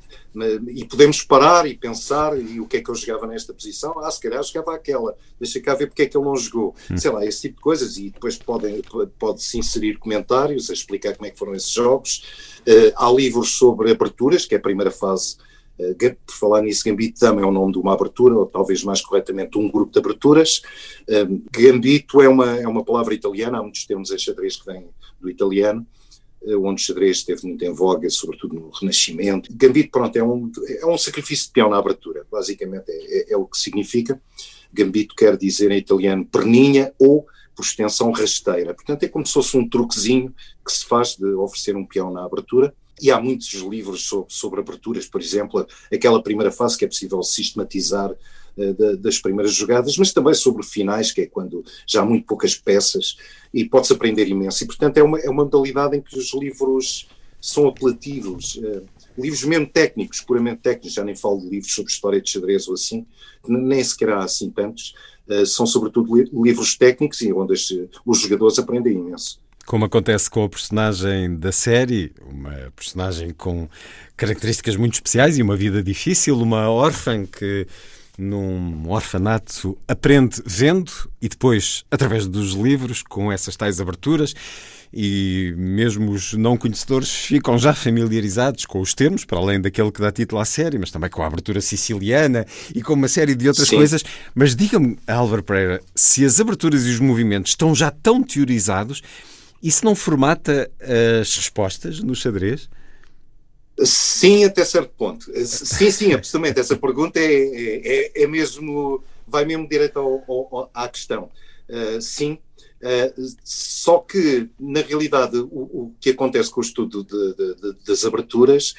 [0.67, 3.97] E podemos parar e pensar, e o que é que eu jogava nesta posição?
[3.99, 5.15] Ah, se calhar jogava aquela.
[5.39, 6.75] Deixa cá ver porque é que ele não jogou.
[6.91, 6.97] Hum.
[6.97, 7.95] Sei lá, esse tipo de coisas.
[7.95, 8.81] E depois podem,
[9.17, 12.25] pode-se inserir comentários a explicar como é que foram esses jogos.
[12.67, 15.37] Uh, há livros sobre aberturas, que é a primeira fase
[16.25, 19.57] por falar nisso, Gambito também é o nome de uma abertura, ou talvez mais corretamente
[19.57, 20.61] um grupo de aberturas.
[21.09, 24.87] Uh, Gambito é uma, é uma palavra italiana, há muitos termos em xadrez que vêm
[25.19, 25.85] do italiano,
[26.45, 29.51] eh, onde o xadrez esteve muito em voga, sobretudo no Renascimento.
[29.53, 33.37] Gambito, pronto, é um, é um sacrifício de peão na abertura, basicamente é, é, é
[33.37, 34.21] o que significa.
[34.71, 38.73] Gambito quer dizer em italiano perninha ou, por extensão, rasteira.
[38.73, 40.33] Portanto, é como se fosse um truquezinho
[40.63, 42.73] que se faz de oferecer um peão na abertura.
[43.01, 47.21] E há muitos livros sobre, sobre aberturas, por exemplo, aquela primeira fase que é possível
[47.23, 52.25] sistematizar uh, das primeiras jogadas, mas também sobre finais, que é quando já há muito
[52.25, 53.17] poucas peças
[53.53, 54.63] e pode-se aprender imenso.
[54.63, 57.07] E, portanto, é uma, é uma modalidade em que os livros
[57.41, 58.55] são apelativos.
[58.55, 58.83] Uh,
[59.17, 62.73] livros mesmo técnicos, puramente técnicos, já nem falo de livros sobre história de xadrez ou
[62.73, 63.05] assim,
[63.47, 64.95] nem sequer há assim tantos,
[65.27, 67.53] uh, são sobretudo li livros técnicos e onde
[68.05, 69.43] os jogadores aprendem imenso.
[69.65, 73.67] Como acontece com a personagem da série, uma personagem com
[74.15, 77.67] características muito especiais e uma vida difícil, uma órfã que
[78.17, 84.33] num orfanato aprende vendo e depois através dos livros com essas tais aberturas
[84.93, 89.99] e mesmo os não conhecedores ficam já familiarizados com os termos, para além daquele que
[89.99, 93.47] dá título à série, mas também com a abertura siciliana e com uma série de
[93.49, 93.75] outras Sim.
[93.75, 94.03] coisas.
[94.33, 99.01] Mas diga-me, Álvaro Pereira, se as aberturas e os movimentos estão já tão teorizados,
[99.61, 100.71] isso não formata
[101.21, 102.69] as respostas no xadrez?
[103.83, 105.25] Sim, até certo ponto.
[105.45, 106.59] Sim, sim, absolutamente.
[106.59, 111.29] Essa pergunta é, é, é mesmo, vai mesmo direto ao, ao, à questão.
[111.67, 112.37] Uh, sim,
[112.81, 117.85] uh, só que, na realidade, o, o, que acontece com o estudo de, de, de,
[117.85, 118.75] das aberturas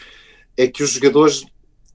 [0.56, 1.44] é que os jogadores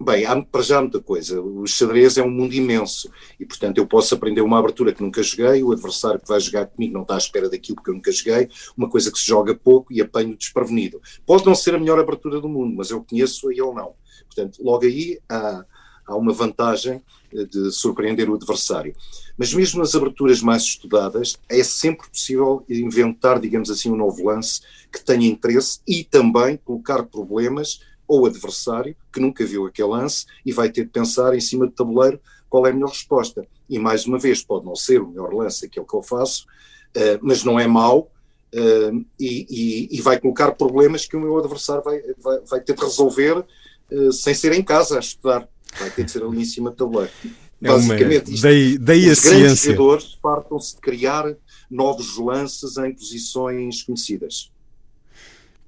[0.03, 1.39] Bem, há para já muita coisa.
[1.39, 3.07] O xadrez é um mundo imenso
[3.39, 6.65] e, portanto, eu posso aprender uma abertura que nunca joguei, o adversário que vai jogar
[6.65, 9.53] comigo não está à espera daquilo que eu nunca joguei, uma coisa que se joga
[9.53, 10.99] pouco e apanho desprevenido.
[11.23, 13.93] Pode não ser a melhor abertura do mundo, mas eu conheço e ele não.
[14.25, 15.63] Portanto, logo aí há,
[16.07, 16.99] há uma vantagem
[17.31, 18.95] eh, de surpreender o adversário.
[19.37, 24.61] Mas mesmo nas aberturas mais estudadas, é sempre possível inventar, digamos assim, um novo lance
[24.91, 30.51] que tenha interesse e também colocar problemas ou adversário que nunca viu aquele lance e
[30.51, 32.19] vai ter de pensar em cima do tabuleiro
[32.49, 33.47] qual é a melhor resposta.
[33.69, 36.45] E mais uma vez, pode não ser o melhor lance aquele que eu faço,
[36.97, 38.11] uh, mas não é mau
[38.53, 42.75] uh, e, e, e, vai colocar problemas que o meu adversário vai, vai, vai ter
[42.75, 43.45] de resolver
[43.91, 45.47] uh, sem ser em casa a estudar.
[45.79, 47.11] Vai ter de ser ali em cima do tabuleiro.
[47.63, 48.33] É Basicamente, uma...
[48.33, 49.71] isto, daí, daí os a grandes ciência.
[49.71, 51.33] jogadores fartam-se de criar
[51.69, 54.50] novos lances em posições conhecidas.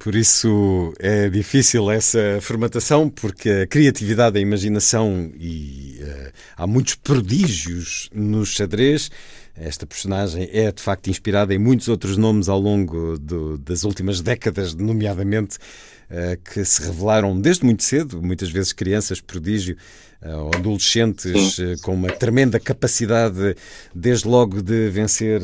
[0.03, 6.95] Por isso é difícil essa formatação, porque a criatividade, a imaginação e uh, há muitos
[6.95, 9.09] prodígios no xadrez.
[9.55, 14.19] Esta personagem é de facto inspirada em muitos outros nomes ao longo do, das últimas
[14.19, 19.77] décadas, nomeadamente uh, que se revelaram desde muito cedo, muitas vezes crianças prodígio
[20.21, 23.55] uh, ou adolescentes com uma tremenda capacidade,
[23.95, 25.39] desde logo, de vencer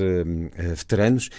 [0.76, 1.30] veteranos.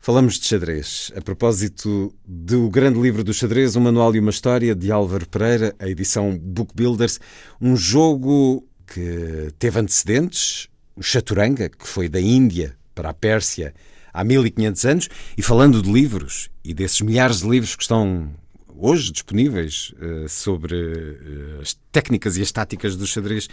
[0.00, 1.12] Falamos de xadrez.
[1.16, 5.74] A propósito do grande livro do xadrez, um manual e uma história de Álvaro Pereira,
[5.78, 7.20] a edição Book Builders,
[7.60, 13.74] um jogo que teve antecedentes, o Chaturanga, que foi da Índia para a Pérsia
[14.12, 18.30] há 1500 anos, e falando de livros e desses milhares de livros que estão
[18.78, 23.48] hoje disponíveis uh, sobre uh, as técnicas e as táticas do xadrez,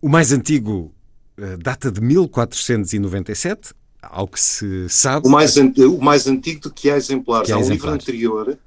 [0.00, 0.94] o mais antigo
[1.36, 5.26] uh, data de 1497, ao que se sabe.
[5.26, 7.46] O mais, o mais antigo do que há exemplares.
[7.46, 8.58] Que há, há um livro anterior,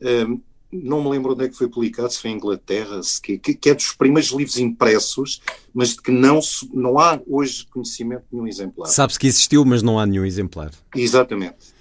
[0.00, 0.40] um,
[0.72, 3.70] não me lembro onde é que foi publicado, se foi em Inglaterra, se que, que,
[3.70, 5.40] é dos primeiros livros impressos,
[5.72, 6.40] mas de que não,
[6.72, 8.88] não há hoje conhecimento de nenhum exemplar.
[8.88, 10.70] Sabe-se que existiu, mas não há nenhum exemplar.
[10.94, 11.74] Exatamente.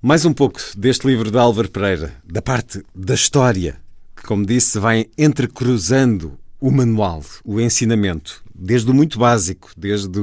[0.00, 3.80] Mais um pouco deste livro de Álvaro Pereira, da parte da história,
[4.16, 10.16] que, como disse, vai entrecruzando o manual, o ensinamento, desde o muito básico, desde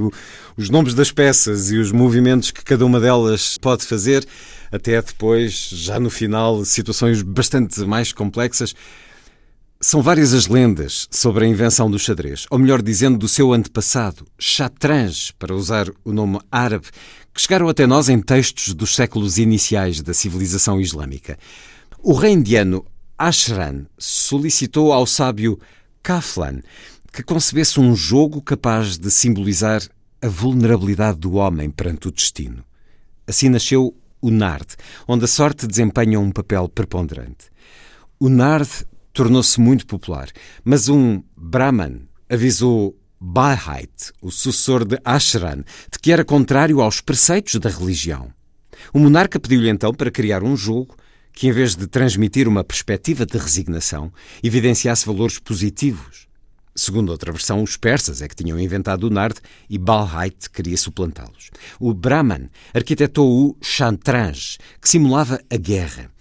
[0.55, 4.25] os nomes das peças e os movimentos que cada uma delas pode fazer,
[4.71, 8.73] até depois, já no final, situações bastante mais complexas.
[9.81, 14.25] São várias as lendas sobre a invenção do xadrez, ou melhor dizendo, do seu antepassado,
[14.39, 16.87] chatranj, para usar o nome árabe,
[17.33, 21.37] que chegaram até nós em textos dos séculos iniciais da civilização islâmica.
[22.01, 22.85] O rei indiano
[23.17, 25.59] Ashran solicitou ao sábio
[26.01, 26.61] Kaflan
[27.11, 29.81] que concebesse um jogo capaz de simbolizar
[30.21, 32.63] a vulnerabilidade do homem perante o destino.
[33.27, 34.67] Assim nasceu o Nard,
[35.07, 37.49] onde a sorte desempenha um papel preponderante.
[38.19, 38.69] O Nard
[39.13, 40.29] tornou-se muito popular,
[40.63, 47.55] mas um Brahman avisou Balhait, o sucessor de Ashran, de que era contrário aos preceitos
[47.55, 48.33] da religião.
[48.93, 50.95] O monarca pediu-lhe então para criar um jogo
[51.39, 54.11] que, em vez de transmitir uma perspectiva de resignação,
[54.43, 56.27] evidenciasse valores positivos.
[56.75, 61.49] Segundo outra versão, os persas é que tinham inventado o Nard e Balhait queria suplantá-los.
[61.79, 66.11] O Brahman arquitetou o Shantranj, que simulava a guerra,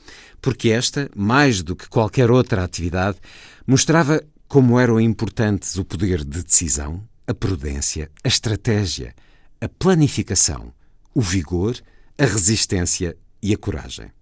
[0.40, 3.18] porque esta, mais do que qualquer outra atividade,
[3.66, 9.12] mostrava como eram importantes o poder de decisão, a prudência, a estratégia,
[9.60, 10.72] a planificação,
[11.12, 11.76] o vigor,
[12.16, 14.12] a resistência e a coragem.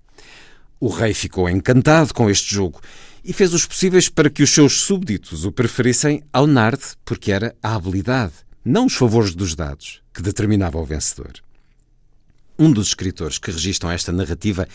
[0.78, 2.80] O rei ficou encantado com este jogo
[3.24, 7.56] e fez os possíveis para que os seus súbditos o preferissem ao Nard, porque era
[7.62, 8.34] a habilidade,
[8.64, 11.32] não os favores dos dados, que determinava o vencedor.
[12.58, 14.68] Um dos escritores que registram esta narrativa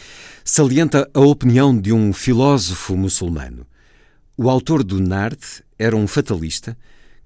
[0.44, 3.66] salienta a opinião de um filósofo muçulmano.
[4.36, 5.40] O autor do Nard
[5.78, 6.78] era um fatalista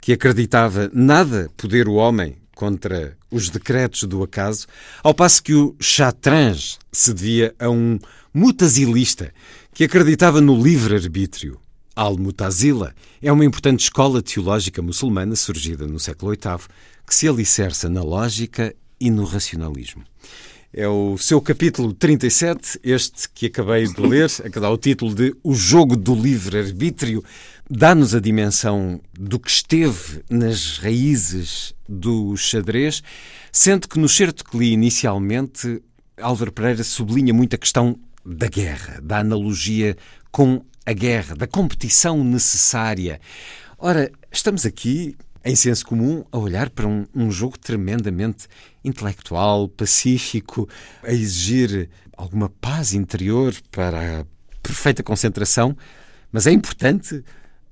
[0.01, 4.65] que acreditava nada poder o homem contra os decretos do acaso,
[5.03, 7.99] ao passo que o Chatranj se devia a um
[8.35, 9.31] mutazilista
[9.73, 11.57] que acreditava no livre-arbítrio.
[11.95, 16.67] Al-Mutazila é uma importante escola teológica muçulmana surgida no século VIII
[17.07, 20.03] que se alicerça na lógica e no racionalismo.
[20.73, 25.15] É o seu capítulo 37, este que acabei de ler, a que dá o título
[25.15, 27.23] de O Jogo do Livre-Arbítrio,
[27.69, 33.01] dá-nos a dimensão do que esteve nas raízes do xadrez,
[33.49, 35.81] sendo que no certo que li inicialmente,
[36.21, 39.95] Álvaro Pereira sublinha muito a questão da guerra, da analogia
[40.31, 43.19] com a guerra, da competição necessária.
[43.77, 48.47] Ora, estamos aqui em senso comum, a olhar para um, um, jogo tremendamente
[48.83, 50.67] intelectual, pacífico,
[51.03, 54.25] a exigir alguma paz interior para a
[54.63, 55.77] perfeita concentração,
[56.31, 57.23] mas é importante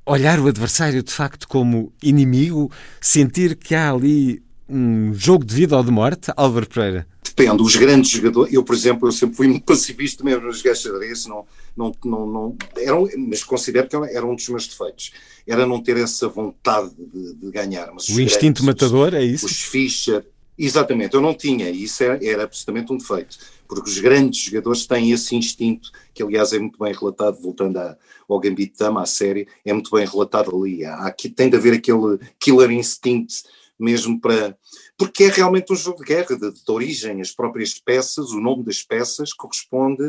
[0.05, 5.78] olhar o adversário de facto como inimigo, sentir que há ali um jogo de vida
[5.78, 7.08] ou de morte, Álvaro Pereira?
[7.23, 10.84] Depende, os grandes jogadores, eu por exemplo, eu sempre fui muito pacifista mesmo nos gajos
[10.84, 11.45] xadrez, não,
[11.76, 15.11] não, não, não, era um, mas considero que era um dos meus defeitos,
[15.47, 17.91] era não ter essa vontade de, de ganhar.
[17.93, 19.45] Mas o instinto grandes, matador, é isso?
[19.45, 20.24] Os Fischer,
[20.57, 23.38] exatamente, eu não tinha, e isso era, era absolutamente um defeito,
[23.68, 27.97] porque os grandes jogadores têm esse instinto, que aliás é muito bem relatado, voltando à,
[28.30, 32.20] ao Gambit Dama, à série, é muito bem relatado ali, há, tem de haver aquele
[32.39, 33.43] killer instinct
[33.84, 34.57] mesmo para.
[34.97, 38.63] Porque é realmente um jogo de guerra, de, de origem, as próprias peças, o nome
[38.63, 40.07] das peças corresponde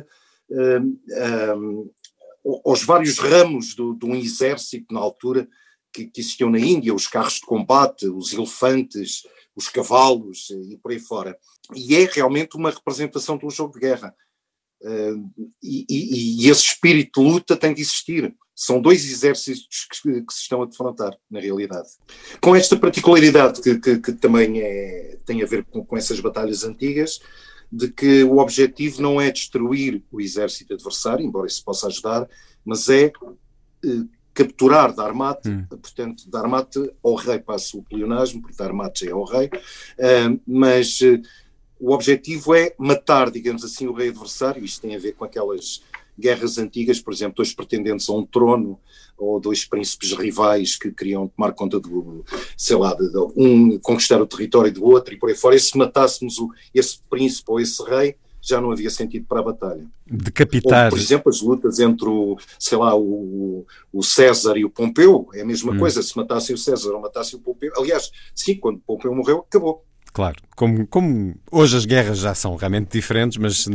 [0.51, 1.91] uh,
[2.45, 5.49] uh, aos vários ramos do, de um exército na altura
[5.93, 9.22] que, que, existiam na Índia, os carros de combate, os elefantes,
[9.57, 11.37] os cavalos e por aí fora.
[11.75, 14.14] E é realmente uma representação de um jogo de guerra.
[15.62, 18.35] E, e, e, esse espírito de luta tem de existir.
[18.55, 21.89] São dois exércitos que, que, se estão a defrontar, na realidade.
[22.41, 26.62] Com esta particularidade que, que, que também é, tem a ver com, com, essas batalhas
[26.64, 27.20] antigas,
[27.72, 32.28] de que o objetivo não é destruir o exército adversário, embora isso possa ajudar,
[32.64, 33.07] mas é
[33.85, 34.05] eh,
[34.35, 35.66] capturar Darmate, hum.
[35.68, 41.01] portanto, Darmate ao rei passa o pleonasmo, porque Darmate já é ao rei, uh, mas
[41.01, 41.20] uh,
[41.79, 45.83] o objetivo é matar, digamos assim, o rei adversário, isto tem a ver com aquelas
[46.18, 48.79] guerras antigas, por exemplo, dois pretendentes a um trono
[49.16, 52.25] ou dois príncipes rivais que queriam tomar conta do,
[52.57, 55.57] sei lá, de, de um conquistar o território do outro e por aí fora.
[55.57, 59.43] E se matássemos o, esse príncipe ou esse rei, já não havia sentido para a
[59.43, 59.87] batalha.
[60.07, 60.87] Decapitar.
[60.87, 65.29] Ou, por exemplo, as lutas entre o, sei lá, o, o César e o Pompeu,
[65.33, 65.79] é a mesma hum.
[65.79, 67.72] coisa, se matassem o César ou matassem o Pompeu.
[67.77, 69.83] Aliás, sim, quando Pompeu morreu, acabou.
[70.15, 70.37] Claro.
[70.57, 73.67] Como, como hoje as guerras já são realmente diferentes, mas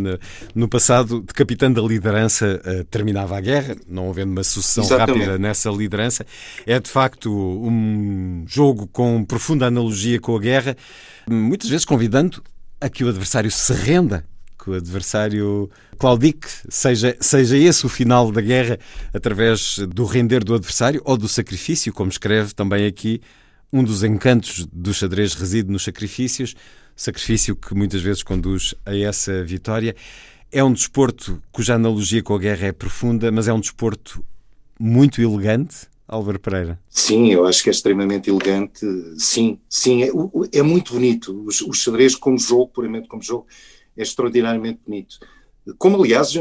[0.55, 5.19] no, passado, decapitando a liderança, uh, terminava a guerra, não havendo uma sucessão Exatamente.
[5.19, 6.25] rápida nessa liderança.
[6.65, 10.77] É de facto um jogo com profunda analogia com a guerra,
[11.29, 12.41] muitas vezes convidando
[12.79, 14.23] a que o adversário se renda
[14.61, 18.77] que o adversário claudique, seja, seja esse o final da guerra
[19.13, 23.21] através do render do adversário ou do sacrifício, como escreve também aqui
[23.71, 26.55] um dos encantos do xadrez reside nos sacrifícios,
[26.95, 29.95] sacrifício que muitas vezes conduz a essa vitória.
[30.51, 34.23] É um desporto cuja analogia com a guerra é profunda, mas é um desporto
[34.79, 36.79] muito elegante, Álvaro Pereira.
[36.89, 38.85] Sim, eu acho que é extremamente elegante.
[39.17, 40.09] Sim, sim, é,
[40.51, 41.31] é muito bonito.
[41.31, 43.45] O, o xadrez como jogo, puramente como jogo,
[43.95, 45.19] é extraordinariamente bonito.
[45.77, 46.33] Como, aliás,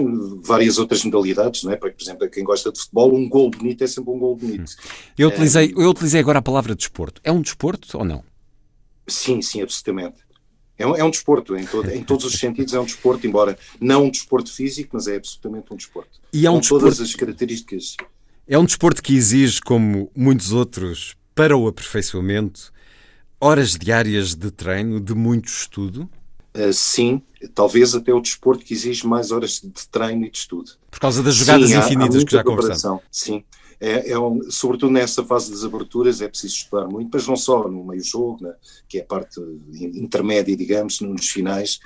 [0.43, 1.77] várias outras modalidades, não é?
[1.77, 4.75] Por exemplo, quem gosta de futebol, um gol bonito é sempre um gol bonito.
[5.17, 7.21] Eu utilizei, eu utilizei agora a palavra desporto.
[7.25, 8.25] É um desporto ou não?
[9.07, 10.29] Sim, sim, absolutamente.
[10.79, 13.59] É um, é um desporto, em, todo, em todos os sentidos é um desporto, embora
[13.81, 16.21] não um desporto físico, mas é absolutamente um desporto.
[16.33, 17.97] E é um com desporto, todas as características.
[18.47, 22.73] É um desporto que exige, como muitos outros, para o aperfeiçoamento,
[23.41, 26.09] horas diárias de treino, de muito estudo?
[26.59, 27.23] Uh, sim,
[27.55, 30.73] talvez até o desporto que exige mais horas de treino e de estudo.
[30.91, 33.03] Por causa das jogadas sim, infinitas há, há que já conversamos.
[33.13, 33.45] Sim,
[33.81, 37.69] é, é um, sobretudo nessa fase das aberturas é preciso estudar muito, mas não só
[37.69, 38.53] no meio-jogo, né,
[38.89, 39.41] que é a parte
[39.73, 41.79] intermédia, digamos, nos finais,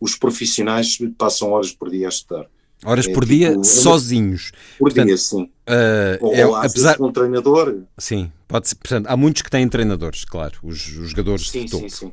[0.00, 2.46] os profissionais passam horas por dia a estudar.
[2.84, 4.52] Horas é, por tipo, dia sozinhos.
[4.78, 5.42] Por portanto, dia, sim.
[5.42, 7.82] Uh, ou, é, ou apesar um treinador.
[7.98, 8.76] Sim, pode ser.
[8.76, 11.90] Portanto, há muitos que têm treinadores, claro, os, os jogadores sim, de topo.
[11.90, 12.12] Sim, sim.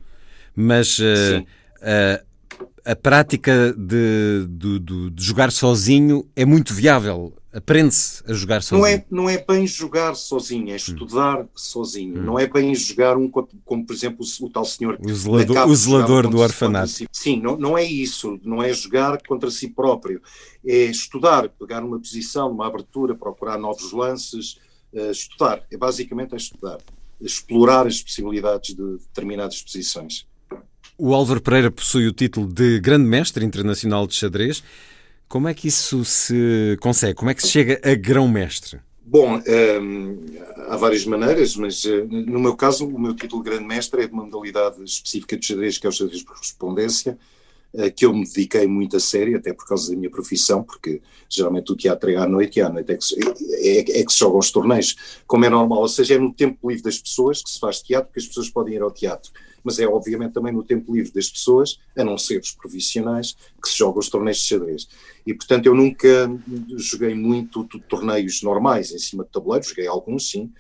[0.53, 1.45] Mas uh, sim.
[2.85, 7.33] A prática de, de, de, de, jogar sozinho é muito viável.
[7.53, 8.79] Aprende-se a jogar sozinho.
[8.79, 11.47] Não é, não é bem jogar sozinho, é estudar hum.
[11.55, 12.19] sozinho.
[12.19, 12.23] Hum.
[12.23, 15.75] Não é bem jogar um como, por exemplo, o, o tal senhor o zelador, o
[15.75, 16.87] zelador do orfanato.
[16.87, 17.07] Si.
[17.11, 18.39] Sim, não, não é isso.
[18.43, 20.21] Não é jogar contra si próprio.
[20.65, 24.59] É estudar, pegar uma posição, uma abertura, procurar novos lances.
[24.93, 25.63] Uh, estudar.
[25.71, 26.77] É basicamente é estudar.
[27.19, 30.26] Explorar as possibilidades de determinadas posições.
[30.99, 34.63] O Álvaro Pereira possui o título de Grande Mestre Internacional de Xadrez.
[35.29, 37.13] Como é que isso se consegue?
[37.13, 38.79] Como é que se chega a grão-mestre?
[39.05, 40.25] Bom, hum,
[40.67, 44.07] há várias maneiras, mas uh, no meu caso, o meu título de Grande Mestre é
[44.07, 47.15] de uma modalidade específica de xadrez, que é o xadrez por correspondência,
[47.75, 50.99] uh, que eu me dediquei muito a sério, até por causa da minha profissão, porque
[51.29, 54.11] geralmente o teatro é à noite e à noite é que, se, é, é que
[54.11, 54.95] se jogam os torneios,
[55.27, 58.07] como é normal, ou seja, é no tempo livre das pessoas que se faz teatro,
[58.07, 59.31] porque as pessoas podem ir ao teatro
[59.67, 63.67] mas é obviamente também no tempo livre das pessoas, a não ser os profissionais, que
[63.67, 64.87] se jogam os torneios de xadrez.
[65.25, 66.31] E portanto eu nunca
[66.77, 70.53] joguei muito torneios normais em cima de tabuleiros, joguei alguns sim,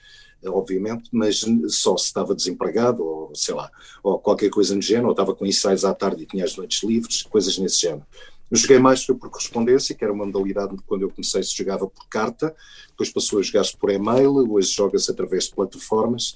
[0.45, 3.71] obviamente, mas só se estava desempregado ou sei lá,
[4.03, 6.83] ou qualquer coisa no género, ou estava com ensaios à tarde e tinha as noites
[6.83, 8.05] livres, coisas nesse género.
[8.51, 12.07] Joguei mais por correspondência, que era uma modalidade de quando eu comecei se jogava por
[12.07, 12.53] carta,
[12.89, 16.35] depois passou a jogar-se por e-mail, hoje joga-se através de plataformas,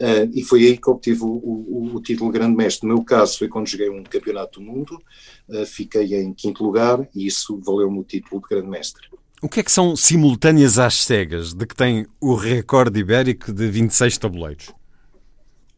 [0.00, 2.86] Uh, e foi aí que obtive o, o, o, título de grande mestre.
[2.86, 4.96] No meu caso, foi quando joguei um campeonato do mundo,
[5.48, 9.08] uh, fiquei em quinto lugar e isso valeu-me o título de grande mestre.
[9.42, 13.68] O que é que são simultâneas às cegas, de que tem o recorde ibérico de
[13.68, 14.72] 26 tabuleiros?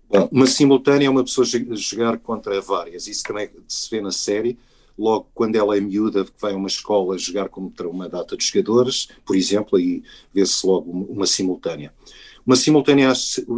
[0.09, 4.59] Bom, uma simultânea é uma pessoa jogar contra várias, isso também se vê na série.
[4.99, 9.09] Logo, quando ela é miúda, vai a uma escola jogar contra uma data de jogadores,
[9.25, 10.03] por exemplo, aí
[10.35, 11.95] vê-se logo uma simultânea.
[12.51, 13.13] Uma simultânea,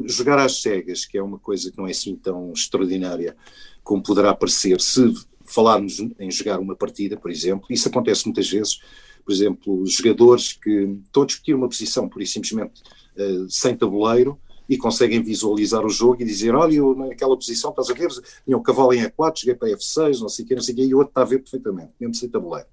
[0.04, 3.34] jogar às cegas, que é uma coisa que não é assim tão extraordinária
[3.82, 5.14] como poderá parecer, se
[5.46, 8.82] falarmos em jogar uma partida, por exemplo, isso acontece muitas vezes,
[9.24, 12.82] por exemplo, jogadores que estão a discutir uma posição, por simplesmente
[13.16, 14.38] uh, sem tabuleiro,
[14.68, 18.10] e conseguem visualizar o jogo e dizer, olha, eu naquela posição, estás a ver,
[18.44, 20.76] tinha o cavalo em E4, cheguei para F6, não sei o que, não sei o
[20.76, 22.68] que, e o outro está a ver perfeitamente, mesmo sem tabuleiro.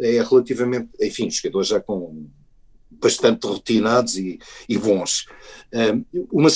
[0.00, 2.26] É relativamente, enfim, jogadores já com
[3.00, 4.38] bastante rotinados e,
[4.68, 5.26] e bons.
[6.32, 6.48] uma,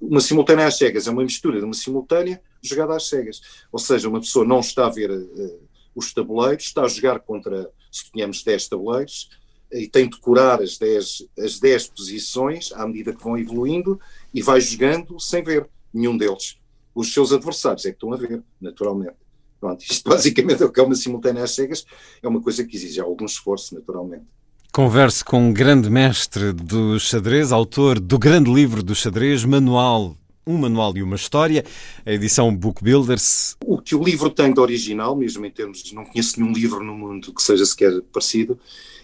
[0.00, 3.40] uma simultânea às cegas é uma mistura de uma simultânea jogada às cegas.
[3.70, 5.60] Ou seja, uma pessoa não está a ver uh,
[5.94, 9.28] os tabuleiros, está a jogar contra, suponhamos, 10 tabuleiros
[9.72, 13.98] e tem de curar as 10, as 10 posições à medida que vão evoluindo
[14.32, 16.56] e vai jogando sem ver nenhum deles.
[16.94, 19.16] Os seus adversários é que estão a ver, naturalmente.
[19.58, 21.86] Pronto, isto basicamente é o que é uma simultânea às cegas,
[22.22, 24.26] é uma coisa que exige algum esforço, naturalmente.
[24.74, 30.16] Converso com um grande mestre do xadrez, autor do grande livro do xadrez, Manual
[30.46, 31.64] um manual e uma história,
[32.04, 33.56] a edição Book Builders.
[33.64, 36.82] O que o livro tem de original, mesmo em termos de não conheço nenhum livro
[36.82, 38.58] no mundo que seja sequer parecido,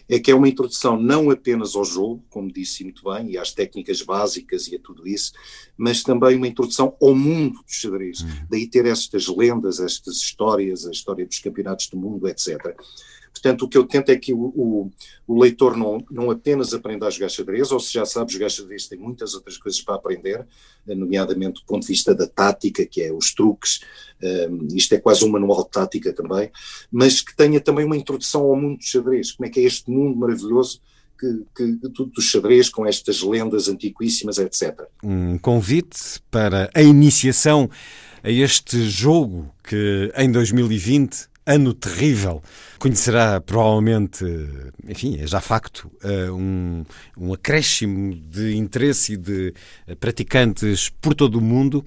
[0.08, 3.52] é que é uma introdução não apenas ao jogo, como disse muito bem, e às
[3.52, 5.32] técnicas básicas e a tudo isso,
[5.76, 8.20] mas também uma introdução ao mundo do xadrez.
[8.20, 8.28] Uhum.
[8.50, 12.74] Daí ter estas lendas, estas histórias, a história dos campeonatos do mundo, etc.
[13.40, 14.90] Portanto, o que eu tento é que o, o,
[15.26, 18.88] o, leitor não, não apenas aprenda a jogar xadrez, ou se já sabe jogar xadrez,
[18.88, 20.46] tem muitas outras coisas para aprender,
[20.86, 23.80] nomeadamente do ponto de vista da tática, que é os truques,
[24.50, 26.50] um, isto é quase um manual de tática também,
[26.90, 29.90] mas que tenha também uma introdução ao mundo do xadrez, como é que é este
[29.90, 30.80] mundo maravilhoso
[31.18, 34.82] que, que, tudo do xadrez, com estas lendas antiquíssimas, etc.
[35.02, 37.68] Um convite para a iniciação
[38.22, 42.42] a este jogo que em 2020 ano terrível.
[42.78, 44.22] Conhecerá provavelmente,
[44.86, 46.84] enfim, é já facto, eh, um,
[47.16, 49.54] um acréscimo de interesse e de
[49.86, 51.82] eh, praticantes por todo o mundo.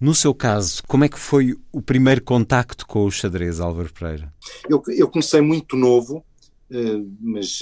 [0.00, 4.32] No seu caso, como é que foi o primeiro contacto com o xadrez, Álvaro Pereira?
[4.68, 6.24] Eu, eu comecei muito novo,
[6.70, 7.60] eh, mas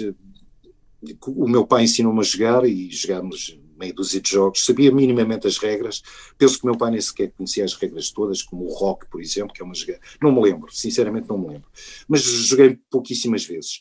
[1.26, 5.56] o meu pai ensinou-me a jogar e jogámos meia dúzia de jogos, sabia minimamente as
[5.56, 6.02] regras.
[6.36, 9.54] Penso que meu pai nem sequer conhecia as regras todas, como o rock, por exemplo,
[9.54, 10.00] que é uma jogada.
[10.22, 11.68] Não me lembro, sinceramente não me lembro.
[12.06, 13.80] Mas joguei pouquíssimas vezes.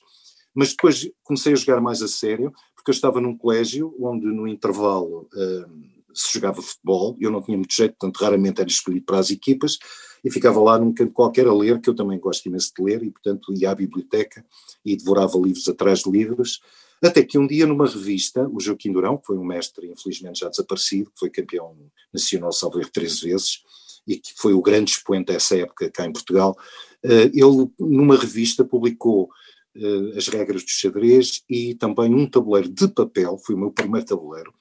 [0.56, 4.48] Mas depois comecei a jogar mais a sério, porque eu estava num colégio onde no
[4.48, 9.20] intervalo uh, se jogava futebol, eu não tinha muito jeito, portanto raramente era escolhido para
[9.20, 9.78] as equipas,
[10.24, 13.04] e ficava lá num canto qualquer a ler, que eu também gosto imenso de ler,
[13.04, 14.46] e portanto ia à biblioteca
[14.84, 16.60] e devorava livros atrás de livros,
[17.02, 20.50] até que um dia, numa revista, o Joaquim Durão, que foi um mestre, infelizmente já
[20.50, 21.76] desaparecido, que foi campeão
[22.14, 23.64] nacional, salvo três vezes,
[24.06, 26.58] e que foi o grande expoente dessa época cá em Portugal,
[27.04, 29.30] eh, ele, numa revista, publicou
[29.76, 34.06] eh, as regras do xadrez e também um tabuleiro de papel, foi o meu primeiro
[34.06, 34.54] tabuleiro,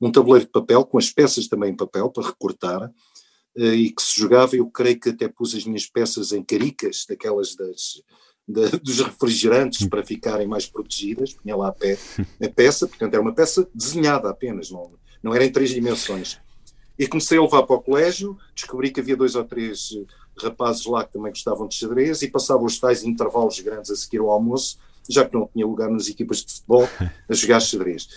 [0.00, 2.90] um tabuleiro de papel com as peças também em papel para recortar,
[3.56, 7.04] eh, e que se jogava, eu creio que até pus as minhas peças em caricas,
[7.08, 8.02] daquelas das,
[8.46, 11.98] de, dos refrigerantes para ficarem mais protegidas, punha lá a, pe,
[12.42, 14.90] a, peça, portanto era uma peça desenhada apenas, não,
[15.22, 16.38] não era em três dimensões.
[16.98, 19.90] E comecei a levar para o colégio, descobri que havia dois ou três
[20.38, 24.18] rapazes lá que também gostavam de xadrez e passavam os tais intervalos grandes a seguir
[24.18, 24.78] ao almoço
[25.08, 26.88] já que não tinha lugar nas equipas de futebol,
[27.28, 28.08] a jogar xadrez.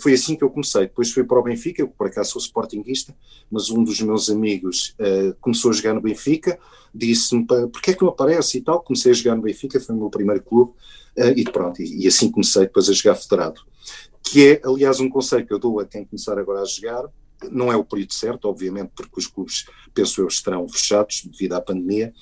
[0.00, 0.82] Foi assim que eu comecei.
[0.82, 3.14] Depois fui para o Benfica, eu por acaso sou sportinguista,
[3.50, 6.58] mas um dos meus amigos uh, começou a jogar no Benfica,
[6.94, 8.82] disse-me porquê é que não aparece e tal.
[8.82, 10.72] Comecei a jogar no Benfica, foi o meu primeiro clube,
[11.16, 13.60] uh, e pronto, e, e, assim comecei depois a jogar federado.
[14.22, 17.04] Que é, aliás, um conselho que eu dou a quem começar agora a jogar,
[17.50, 21.60] não é o período certo, obviamente, porque os clubes, penso eu, estarão fechados devido à
[21.60, 22.12] pandemia,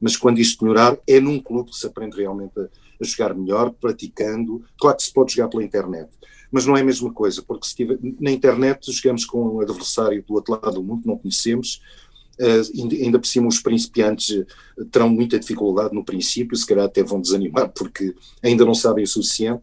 [0.00, 2.68] mas quando isto melhorar, é num clube que se aprende realmente a
[3.02, 4.64] a jogar melhor, praticando.
[4.78, 6.10] Claro que se pode jogar pela internet,
[6.50, 10.22] mas não é a mesma coisa, porque se tiver, na internet jogamos com um adversário
[10.22, 11.80] do outro lado do mundo, não conhecemos,
[12.38, 17.02] uh, ainda por cima os principiantes eh, terão muita dificuldade no princípio, se calhar até
[17.02, 19.62] vão desanimar, porque ainda não sabem o suficiente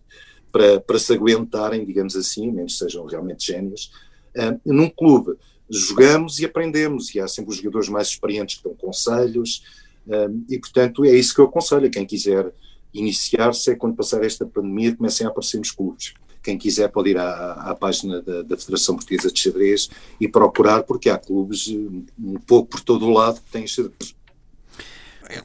[0.51, 3.91] para, para se aguentarem, digamos assim, menos sejam realmente génios.
[4.35, 5.37] Uh, num clube
[5.69, 9.63] jogamos e aprendemos, e há sempre os jogadores mais experientes que dão conselhos,
[10.07, 12.51] uh, e portanto é isso que eu aconselho a quem quiser
[12.93, 16.13] iniciar-se é quando passar esta pandemia comecem a aparecer nos clubes.
[16.41, 20.83] Quem quiser pode ir à, à página da, da, Federação Portuguesa de Xadrez e procurar,
[20.83, 24.15] porque há clubes um pouco por todo o lado que têm xadrez.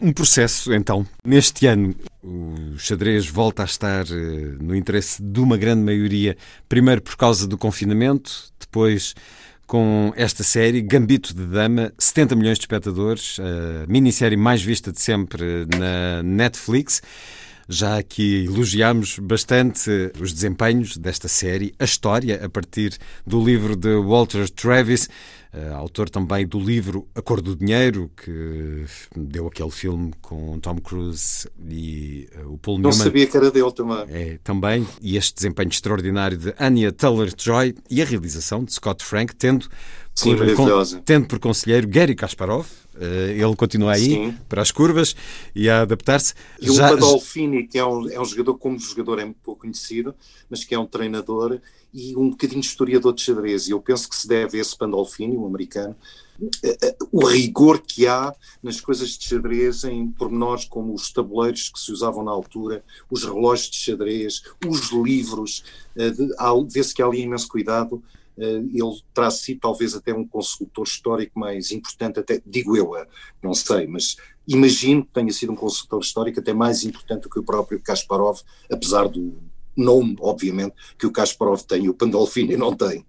[0.00, 1.06] Um processo, então.
[1.22, 6.38] Neste ano, o xadrez volta a estar eh, no interesse de uma grande maioria,
[6.68, 9.14] primeiro por causa do confinamento, depois
[9.66, 15.00] com esta série, Gambito de Dama, 70 milhões de espectadores, a minissérie mais vista de
[15.00, 17.02] sempre na Netflix.
[17.68, 19.90] Já aqui elogiámos bastante
[20.20, 22.96] os desempenhos desta série, a história, a partir
[23.26, 25.08] do livro de Walter Travis,
[25.56, 28.84] eh, autor também do livro A Cor do Dinheiro, que
[29.16, 32.98] deu aquele filme com Tom Cruise e uh, o Paul Não Newman.
[32.98, 34.04] Não sabia que era dele também.
[34.08, 34.86] É, também.
[35.00, 39.68] E este desempenho extraordinário de Anya Taylor-Joy e a realização de Scott Frank, tendo
[40.12, 42.66] Sim, por, tendo por conselheiro Gary Kasparov,
[43.00, 44.38] ele continua aí Sim.
[44.48, 45.16] para as curvas
[45.54, 46.34] e a adaptar-se.
[46.60, 46.86] E Já...
[46.86, 50.14] o Padolfini, que é um, é um jogador, como jogador é muito pouco conhecido,
[50.48, 51.60] mas que é um treinador
[51.92, 53.68] e um bocadinho historiador de xadrez.
[53.68, 55.96] E eu penso que se deve a esse Pandolfini, um americano,
[56.62, 61.68] eh, eh, o rigor que há nas coisas de xadrez em pormenores como os tabuleiros
[61.68, 65.62] que se usavam na altura, os relógios de xadrez, os livros,
[66.68, 71.38] vê-se que há ali imenso cuidado eh, ele terá sido talvez até um consultor histórico
[71.38, 73.06] mais importante, até digo eu, eh,
[73.42, 74.16] não sei, mas
[74.46, 78.40] imagino que tenha sido um consultor histórico até mais importante do que o próprio Kasparov,
[78.70, 79.34] apesar do
[79.76, 83.04] nome, obviamente, que o Kasparov tem e o Pandolfini não tem.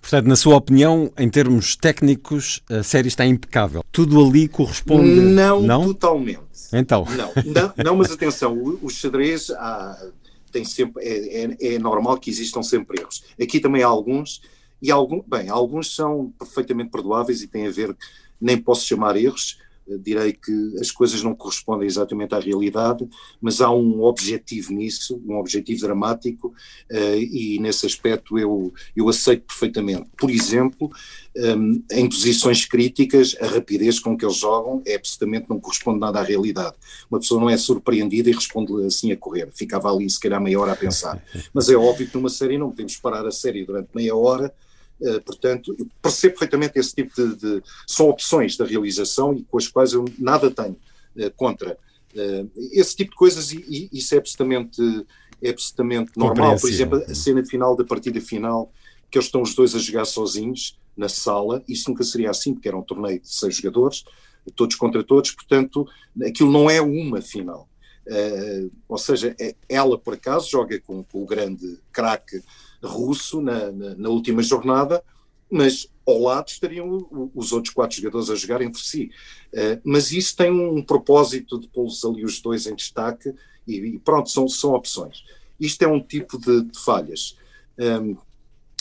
[0.00, 3.82] Portanto, na sua opinião, em termos técnicos, a série está impecável.
[3.90, 5.20] Tudo ali corresponde.
[5.20, 5.86] Não, não?
[5.86, 6.40] totalmente.
[6.72, 7.04] Então.
[7.16, 10.10] Não, não, não mas atenção, o, o xadrez há
[10.56, 13.22] tem sempre, é, é, é, normal que existam sempre erros.
[13.40, 14.40] Aqui também há alguns,
[14.80, 17.96] e algum, bem, alguns são perfeitamente perdoáveis e têm a ver,
[18.40, 19.58] nem posso chamar erros,
[20.00, 23.08] direi que as coisas não correspondem exatamente à realidade,
[23.40, 26.48] mas há um objetivo nisso, um objetivo dramático,
[26.90, 30.10] uh, e nesse aspecto eu, eu aceito perfeitamente.
[30.18, 30.90] Por exemplo,
[31.36, 36.18] um, em posições críticas, a rapidez com que eles jogam é absolutamente não corresponde nada
[36.18, 36.74] à realidade.
[37.08, 40.60] Uma pessoa não é surpreendida e responde assim a correr, ficava ali se calhar meia
[40.60, 41.22] hora a pensar.
[41.54, 44.52] Mas é óbvio que numa série não podemos parar a série durante meia hora
[45.24, 49.92] portanto, percebo perfeitamente esse tipo de, de, São opções da realização e com as quais
[49.92, 50.76] eu nada tenho
[51.16, 51.78] uh, contra.
[52.14, 54.80] Uh, esse tipo de coisas, e, e isso é absolutamente,
[55.42, 56.58] é absolutamente normal.
[56.58, 58.72] Por exemplo, a cena final da partida final,
[59.10, 62.68] que eles estão os dois a jogar sozinhos na sala, isso nunca seria assim, porque
[62.68, 64.04] era um torneio de seis jogadores,
[64.54, 65.86] todos contra todos, portanto,
[66.26, 67.68] aquilo não é uma final.
[68.88, 72.42] ou seja, é, ela por acaso joga com, com o grande craque
[72.86, 75.02] russo na, na, na, última jornada,
[75.50, 79.10] mas ao lado estariam os outros quatro jogadores a jogar entre si.
[79.52, 83.34] Uh, mas isso tem um propósito de pô-los ali os dois em destaque
[83.66, 85.24] e, e, pronto, são, são opções.
[85.58, 87.36] Isto é um tipo de, de falhas.
[87.78, 88.16] Um, ehm,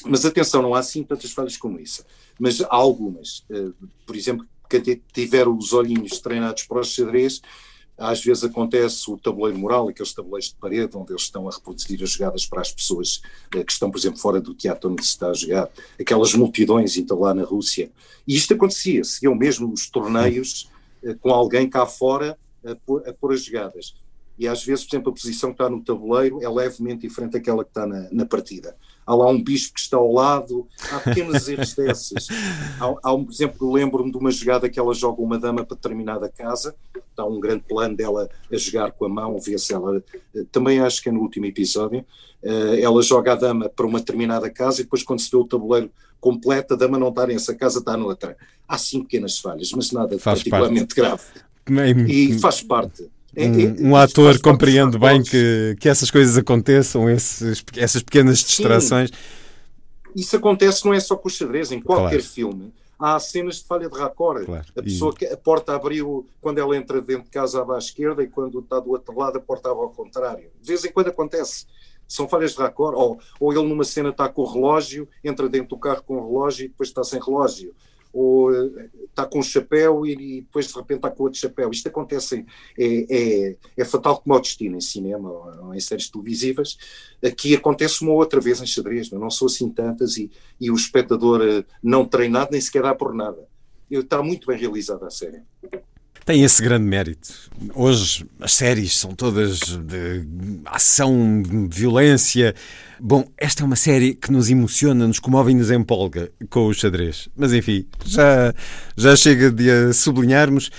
[0.05, 2.05] mas atenção, não há assim tantas falhas como isso.
[2.39, 3.39] Mas há algumas.
[3.49, 3.73] Uh,
[4.05, 7.41] por exemplo, quem tiver os olhinhos treinados para o xadrez,
[7.97, 12.01] às vezes acontece o tabuleiro moral, aqueles tabuleiros de parede, onde eles estão a reproduzir
[12.03, 13.21] as jogadas para as pessoas
[13.55, 15.69] eh, que estão, por exemplo, fora do teatro onde se está a jogar,
[15.99, 17.89] aquelas multidões, então lá na Rússia.
[18.27, 20.69] E isto acontecia, seguiam mesmo os torneios
[21.03, 23.95] eh, com alguém cá fora a pôr, a pôr as jogadas.
[24.37, 27.63] E às vezes, por exemplo, a posição que está no tabuleiro é levemente diferente daquela
[27.63, 28.75] que está na, na partida
[29.05, 32.27] há lá um bispo que está ao lado, há pequenos erros desses.
[32.79, 35.75] Há, há um, por exemplo, lembro-me de uma jogada que ela joga uma dama para
[35.75, 36.75] determinada casa,
[37.09, 40.03] está um grande plano dela a jogar com a mão, vê se ela,
[40.51, 42.05] também acho que é no último episódio,
[42.43, 45.45] eh, ela joga a dama para uma determinada casa e depois quando se vê o
[45.45, 48.35] tabuleiro completo, a dama não está nessa casa, está noutra.
[48.67, 50.95] Há sim pequenas falhas, mas nada faz particularmente parte.
[50.95, 51.23] grave.
[52.11, 53.09] E faz parte.
[53.35, 58.39] É, um, é, um ator compreende bem que, que essas coisas aconteçam, esses, essas pequenas
[58.39, 59.09] distrações.
[59.09, 59.15] Sim.
[60.15, 62.23] Isso acontece não é só com o xadrez, em qualquer claro.
[62.23, 62.73] filme.
[62.97, 64.45] Há cenas de falha de raccord.
[64.45, 64.65] Claro.
[64.73, 65.17] A pessoa e...
[65.17, 68.79] que a porta abriu quando ela entra dentro de casa à esquerda e quando está
[68.79, 70.49] do outro lado a porta abre ao contrário.
[70.61, 71.65] De vez em quando acontece.
[72.07, 72.95] São falhas de raccord.
[72.95, 76.25] Ou, ou ele numa cena está com o relógio, entra dentro do carro com o
[76.25, 77.75] relógio e depois está sem relógio
[78.15, 78.49] ou
[79.09, 81.69] está com um chapéu e, depois de repente está com outro chapéu.
[81.69, 82.45] Isto acontece,
[82.79, 86.77] é, é, é fatal como o destino em cinema ou em séries televisivas.
[87.23, 91.41] Aqui acontece uma outra vez em xadrez, não, sou assim tantas e, e o espectador
[91.41, 93.45] eh, não treinado nem sequer dá por nada.
[93.91, 95.41] Está muito bem realizada a série
[96.25, 97.29] tem esse grande mérito.
[97.75, 100.25] Hoje as séries são todas de
[100.65, 102.55] ação, de violência.
[102.99, 106.73] Bom, esta é uma série que nos emociona, nos comove e nos empolga com o
[106.73, 107.29] xadrez.
[107.37, 108.53] Mas enfim, já,
[108.97, 110.71] já chega de a sublinharmos.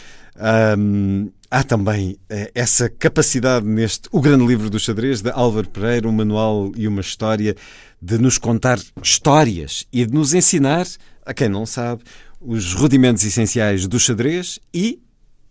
[1.49, 6.13] Há também eh, essa capacidade neste O Grande Livro do Xadrez, de Álvaro Pereira, um
[6.13, 7.55] manual e uma história,
[8.03, 10.87] de nos contar histórias e de nos ensinar,
[11.25, 12.03] a quem não sabe,
[12.41, 15.01] os rudimentos essenciais do xadrez e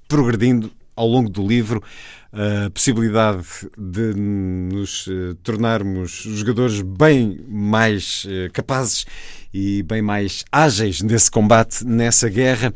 [0.07, 1.83] progredindo ao longo do livro
[2.31, 3.47] a possibilidade
[3.77, 9.05] de nos eh, tornarmos jogadores bem mais eh, capazes
[9.53, 12.73] e bem mais ágeis nesse combate, nessa guerra.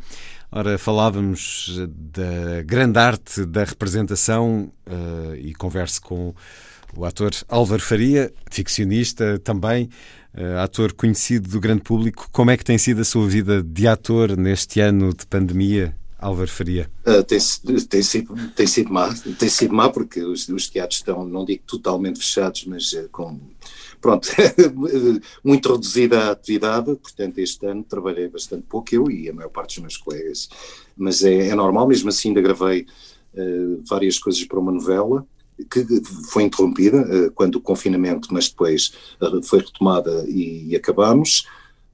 [0.49, 6.33] Ora, falávamos da grande arte da representação uh, e converso com
[6.95, 9.89] o ator Álvaro Faria, ficcionista também,
[10.33, 12.27] uh, ator conhecido do grande público.
[12.31, 15.93] Como é que tem sido a sua vida de ator neste ano de pandemia?
[16.19, 16.91] Álvaro Faria?
[17.07, 17.39] Uh, tem,
[17.89, 21.63] tem, sido, tem sido má, tem sido má porque os, os teatros estão, não digo
[21.65, 23.39] totalmente fechados, mas uh, com,
[24.01, 24.27] pronto,
[25.43, 29.75] muito reduzida a atividade, portanto este ano trabalhei bastante pouco, eu e a maior parte
[29.75, 30.49] dos meus colegas,
[30.97, 32.85] mas é, é normal, mesmo assim ainda gravei
[33.33, 35.25] uh, várias coisas para uma novela,
[35.69, 35.85] que
[36.31, 41.45] foi interrompida uh, quando o confinamento, mas depois uh, foi retomada e, e acabamos.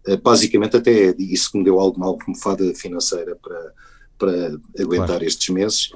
[0.07, 3.73] Uh, basicamente, até isso me deu alguma almofada financeira para,
[4.17, 5.25] para aguentar claro.
[5.25, 5.91] estes meses.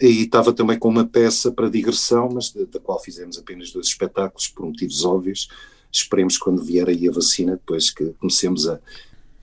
[0.00, 3.86] E estava também com uma peça para digressão, mas da, da, qual fizemos apenas dois
[3.86, 5.48] espetáculos por motivos óbvios.
[5.92, 8.80] Esperemos quando vier aí a vacina, depois que comecemos a,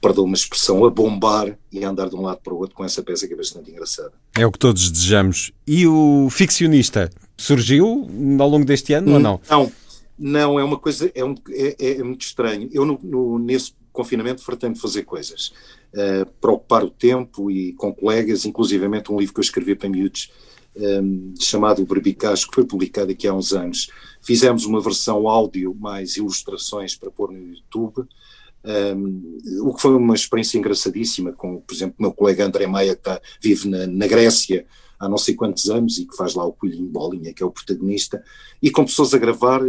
[0.01, 2.83] perdão uma expressão, a bombar e a andar de um lado para o outro com
[2.83, 4.11] essa peça que é bastante engraçada.
[4.37, 5.51] É o que todos desejamos.
[5.67, 8.07] E o ficcionista surgiu
[8.39, 9.39] ao longo deste ano ou não?
[9.49, 9.71] Não,
[10.17, 12.69] não, é uma coisa, é, um, é, é muito estranho.
[12.71, 15.53] Eu no, no, nesse confinamento fartei-me fazer coisas
[15.93, 19.89] uh, para ocupar o tempo e com colegas, inclusivamente um livro que eu escrevi para
[19.89, 20.31] miúdos
[20.75, 23.89] um, chamado Berbicaz, que foi publicado aqui há uns anos.
[24.21, 28.07] Fizemos uma versão áudio mais ilustrações para pôr no YouTube,
[28.95, 32.93] um, o que foi uma experiência engraçadíssima, com, por exemplo, o meu colega André Maia,
[32.93, 34.65] que está, vive na, na Grécia
[34.99, 37.51] há não sei quantos anos e que faz lá o Coelhinho Bolinha, que é o
[37.51, 38.21] protagonista,
[38.61, 39.61] e com pessoas a gravar,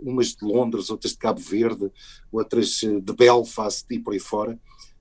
[0.00, 1.90] umas de Londres, outras de Cabo Verde,
[2.30, 4.56] outras de Belfast e por aí fora.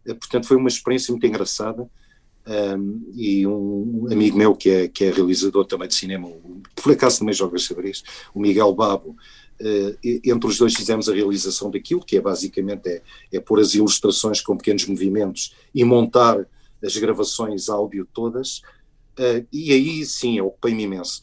[0.05, 1.89] Eh, portanto, foi uma experiência muito engraçada.
[2.47, 6.29] Um, e um amigo meu que é, que é realizador também de cinema,
[6.75, 8.03] por acaso também joga xadrez,
[8.35, 9.15] o Miguel Babo,
[9.59, 13.01] uh, entre os dois fizemos a realização daquilo, que é basicamente é,
[13.33, 16.45] é pôr as ilustrações com pequenos movimentos e montar
[16.83, 18.59] as gravações áudio todas,
[19.17, 21.21] uh, e aí sim, ocupei-me imenso.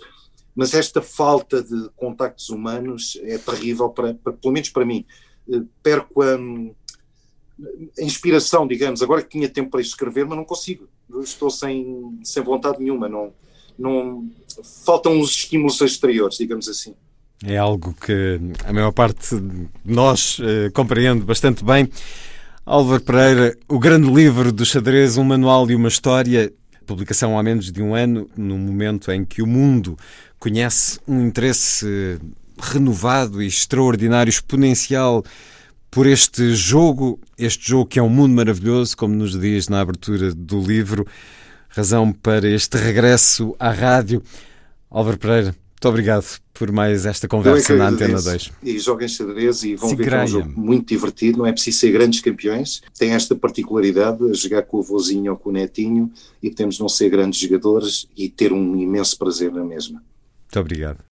[0.56, 5.06] Mas esta falta de contactos humanos é terrível, para, para pelo menos para mim.
[5.82, 6.36] Perco a
[7.98, 10.88] inspiração, digamos, agora que tinha tempo para escrever, mas não consigo
[11.20, 13.32] estou sem, sem vontade nenhuma, não,
[13.78, 14.30] não
[14.84, 16.94] faltam os estímulos exteriores, digamos assim.
[17.44, 21.88] É algo que a maior parte de nós eh, compreende bastante bem.
[22.64, 26.52] Álvaro Pereira, o grande livro do xadrez, um manual e uma história,
[26.86, 29.98] publicação há menos de um ano, no momento em que o mundo
[30.38, 32.20] conhece um interesse
[32.60, 35.24] renovado e extraordinário, exponencial
[35.92, 40.34] por este jogo, este jogo que é um mundo maravilhoso, como nos diz na abertura
[40.34, 41.06] do livro,
[41.68, 44.22] razão para este regresso à rádio.
[44.90, 46.24] Álvaro Pereira, muito obrigado
[46.54, 48.52] por mais esta conversa é na Antena 2.
[48.62, 51.80] E joguem xadrez e vão ver que é um jogo muito divertido, não é preciso
[51.80, 56.10] ser grandes campeões, tem esta particularidade de jogar com o avôzinho ou com o netinho
[56.42, 60.02] e podemos não ser grandes jogadores e ter um imenso prazer na mesma.
[60.42, 61.11] Muito obrigado.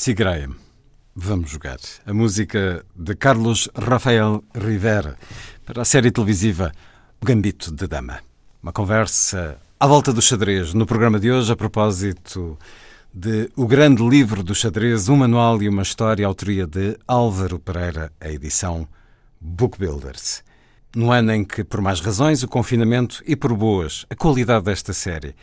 [0.00, 0.48] Sigraia.
[1.14, 1.76] Vamos jogar.
[2.06, 5.18] A música de Carlos Rafael Rivera
[5.66, 6.72] para a série televisiva
[7.20, 8.20] O Gambito de Dama.
[8.62, 12.58] Uma conversa à volta do xadrez no programa de hoje a propósito
[13.12, 18.10] de O Grande Livro do Xadrez, um manual e uma história, autoria de Álvaro Pereira,
[18.18, 18.88] a edição
[19.38, 20.42] Book Builders.
[20.96, 24.94] No ano em que, por mais razões, o confinamento e por boas, a qualidade desta
[24.94, 25.36] série,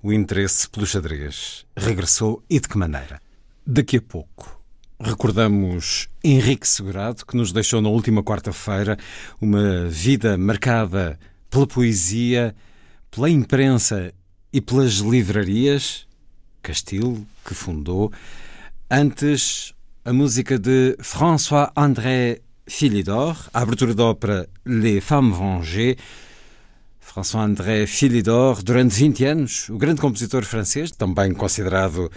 [0.00, 3.25] o interesse pelo xadrez regressou e de que maneira?
[3.68, 4.62] Daqui a pouco
[5.00, 8.96] recordamos Henrique Segurado, que nos deixou na última quarta-feira
[9.40, 11.18] uma vida marcada
[11.50, 12.54] pela poesia,
[13.10, 14.14] pela imprensa
[14.52, 16.06] e pelas livrarias.
[16.62, 18.12] Castile, que fundou.
[18.88, 25.96] Antes, a música de François-André Philidor, a abertura da ópera Les Femmes Vengées.
[27.00, 32.12] François-André Philidor, durante 20 anos, o grande compositor francês, também considerado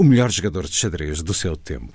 [0.00, 1.92] o melhor jogador de xadrez do seu tempo.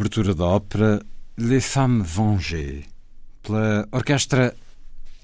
[0.00, 1.02] Abertura da ópera
[1.36, 2.86] Les Femmes Vengées,
[3.42, 4.56] pela orquestra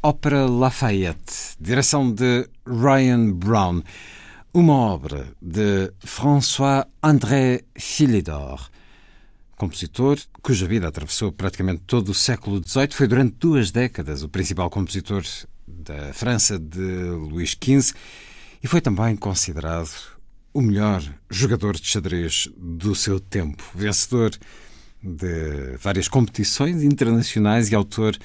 [0.03, 3.83] Ópera Lafayette, direção de Ryan Brown,
[4.53, 8.69] uma obra de François-André Philidor,
[9.57, 14.69] compositor cuja vida atravessou praticamente todo o século XVIII, foi durante duas décadas o principal
[14.69, 15.25] compositor
[15.67, 17.01] da França de
[17.31, 17.95] Luís XV
[18.63, 19.89] e foi também considerado
[20.53, 24.33] o melhor jogador de xadrez do seu tempo, vencedor
[25.03, 28.17] de várias competições internacionais e autor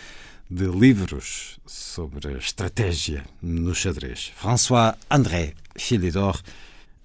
[0.50, 4.32] de livros sobre estratégia no xadrez.
[4.36, 6.42] François André Philidor,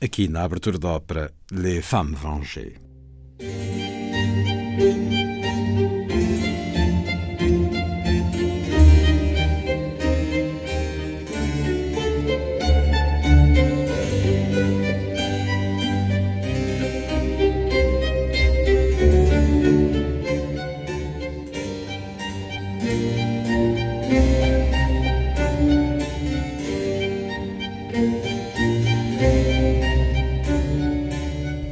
[0.01, 2.75] aqui na abertura da ópera Les Femmes Vengées.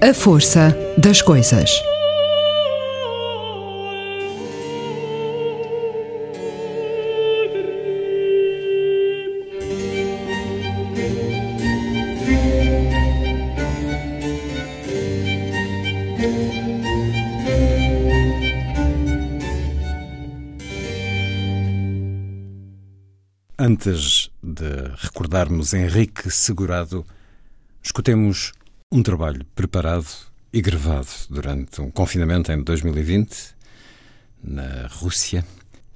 [0.07, 1.82] A força das coisas.
[23.59, 24.66] Antes de
[24.98, 27.07] recordarmos Henrique Segurado,
[27.82, 28.52] escutemos
[28.95, 30.07] um trabalho preparado
[30.53, 33.57] e gravado durante um confinamento em 2020
[34.40, 35.45] na Rússia.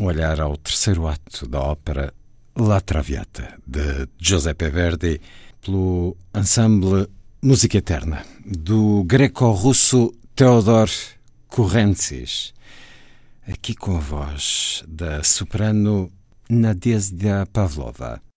[0.01, 2.13] Um olhar ao terceiro ato da ópera
[2.57, 5.21] La Traviata de Giuseppe Verdi
[5.61, 7.07] pelo ensemble
[7.41, 10.91] Música Eterna do greco-russo Theodor
[11.47, 12.53] Kurentsis.
[13.47, 16.11] Aqui com a voz da soprano
[16.51, 18.28] Nadezhda Pavlova.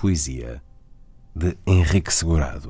[0.00, 0.62] Poesia,
[1.34, 2.69] de Henrique Segurado.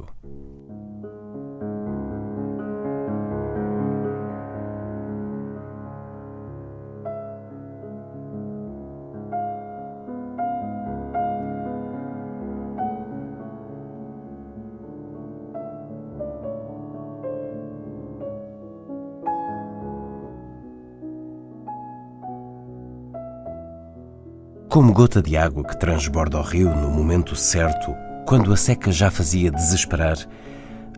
[25.01, 27.97] Gota de água que transborda o rio no momento certo,
[28.27, 30.19] quando a seca já fazia desesperar,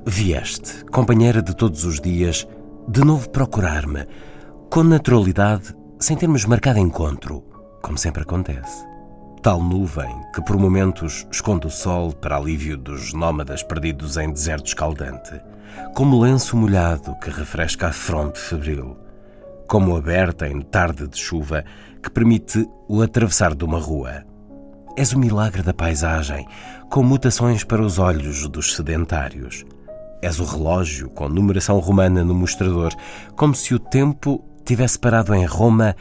[0.05, 2.45] vieste, companheira de todos os dias,
[2.89, 4.05] de novo procurar-me,
[4.69, 7.45] com naturalidade, sem termos marcado encontro,
[7.81, 8.85] como sempre acontece.
[9.41, 14.66] Tal nuvem que por momentos esconde o sol para alívio dos nómadas perdidos em deserto
[14.66, 15.41] escaldante,
[15.95, 18.97] como lenço molhado que refresca a fronte febril,
[19.73, 21.65] como aberta em tarde de chuva
[22.03, 24.23] que permite o atravessar de uma rua.
[24.99, 26.47] És o milagre da paisagem,
[26.90, 29.65] com mutações para os olhos dos sedentários.
[30.20, 32.93] És o relógio com numeração romana no mostrador,
[33.35, 35.97] como se o tempo tivesse parado em Roma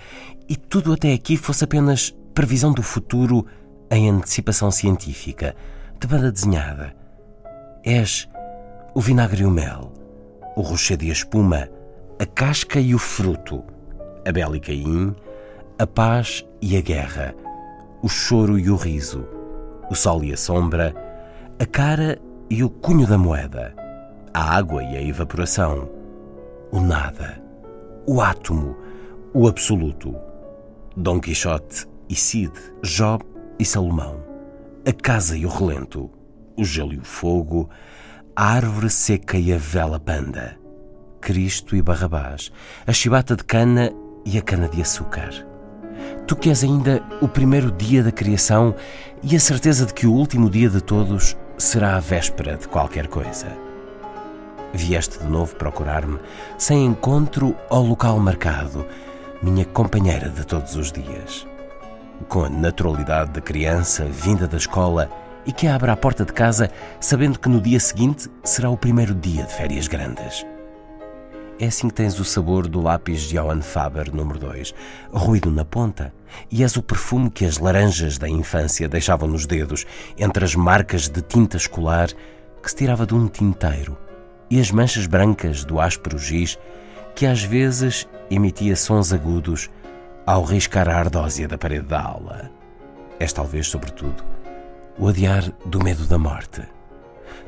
[0.49, 3.47] e tudo até aqui fosse apenas previsão do futuro
[3.89, 5.55] em antecipação científica,
[5.97, 6.93] de banda desenhada.
[7.85, 8.27] És
[8.93, 9.93] o vinagre e o mel,
[10.57, 11.69] o rochedo e a espuma,
[12.21, 13.63] a casca e o fruto,
[14.23, 15.15] a Bela e Caim,
[15.79, 17.33] a paz e a guerra,
[18.03, 19.27] o choro e o riso,
[19.89, 20.93] o sol e a sombra,
[21.59, 23.73] a cara e o cunho da moeda,
[24.31, 25.89] a água e a evaporação,
[26.71, 27.41] o nada,
[28.05, 28.77] o átomo,
[29.33, 30.15] o absoluto,
[30.95, 32.53] Dom Quixote e Cid,
[32.83, 33.17] Jó
[33.57, 34.17] e Salomão,
[34.87, 36.07] a casa e o relento,
[36.55, 37.67] o gelo e o fogo,
[38.35, 40.60] a árvore seca e a vela panda,
[41.21, 42.51] Cristo e Barrabás,
[42.85, 43.93] a chibata de cana
[44.25, 45.29] e a cana de açúcar.
[46.27, 48.73] Tu que és ainda o primeiro dia da criação
[49.21, 53.07] e a certeza de que o último dia de todos será a véspera de qualquer
[53.07, 53.47] coisa.
[54.73, 56.19] Vieste de novo procurar-me,
[56.57, 58.85] sem encontro ao local marcado,
[59.43, 61.45] minha companheira de todos os dias.
[62.27, 65.09] Com a naturalidade da criança vinda da escola
[65.45, 69.13] e que abre a porta de casa sabendo que no dia seguinte será o primeiro
[69.13, 70.45] dia de férias grandes.
[71.61, 74.73] É assim que tens o sabor do lápis de Johann Faber número 2,
[75.13, 76.11] ruído na ponta,
[76.49, 79.85] e és o perfume que as laranjas da infância deixavam nos dedos,
[80.17, 82.09] entre as marcas de tinta escolar
[82.63, 83.95] que se tirava de um tinteiro,
[84.49, 86.57] e as manchas brancas do áspero giz
[87.13, 89.69] que às vezes emitia sons agudos
[90.25, 92.49] ao riscar a ardósia da parede da aula.
[93.19, 94.23] És talvez, sobretudo,
[94.97, 96.63] o adiar do medo da morte.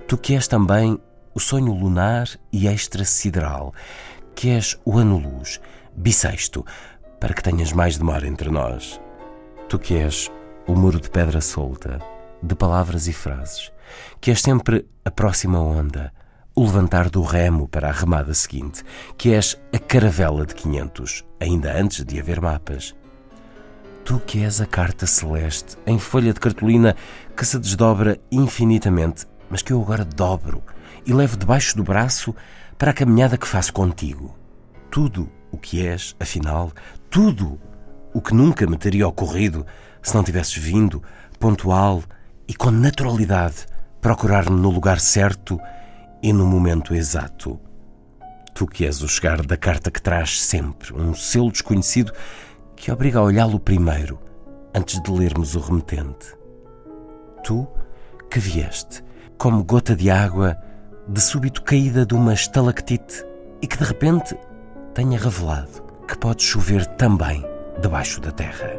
[0.08, 1.00] Tu que és também
[1.34, 3.74] o sonho lunar e extra-sideral,
[4.36, 5.60] que és o ano-luz,
[5.96, 6.66] bissexto,
[7.20, 9.00] para que tenhas mais demora entre nós.
[9.70, 10.32] Tu que és
[10.68, 12.00] o muro de pedra solta,
[12.42, 13.72] de palavras e frases,
[14.20, 16.12] que és sempre a próxima onda,
[16.56, 18.84] o levantar do remo para a remada seguinte,
[19.18, 22.96] que és a caravela de 500, ainda antes de haver mapas.
[24.06, 26.96] Tu que és a carta celeste em folha de cartolina
[27.36, 30.62] que se desdobra infinitamente, mas que eu agora dobro
[31.06, 32.36] e levo debaixo do braço
[32.78, 34.36] para a caminhada que faço contigo.
[34.90, 36.72] Tudo o que és, afinal,
[37.10, 37.60] tudo
[38.14, 39.66] o que nunca me teria ocorrido
[40.02, 41.02] se não tivesses vindo,
[41.40, 42.04] pontual
[42.48, 43.66] e com naturalidade,
[44.02, 45.60] procurar-me no lugar certo
[46.22, 47.60] e no momento exato.
[48.54, 52.14] Tu que és o chegar da carta que traz sempre um selo desconhecido
[52.76, 54.20] que obriga a olhá-lo primeiro,
[54.76, 56.36] antes de lermos o remetente.
[57.44, 57.68] Tu
[58.30, 59.04] que vieste,
[59.38, 60.58] como gota de água,
[61.08, 63.26] de súbito caída de uma estalactite
[63.62, 64.36] e que de repente
[64.94, 67.44] tenha revelado que pode chover também
[67.82, 68.72] debaixo da terra.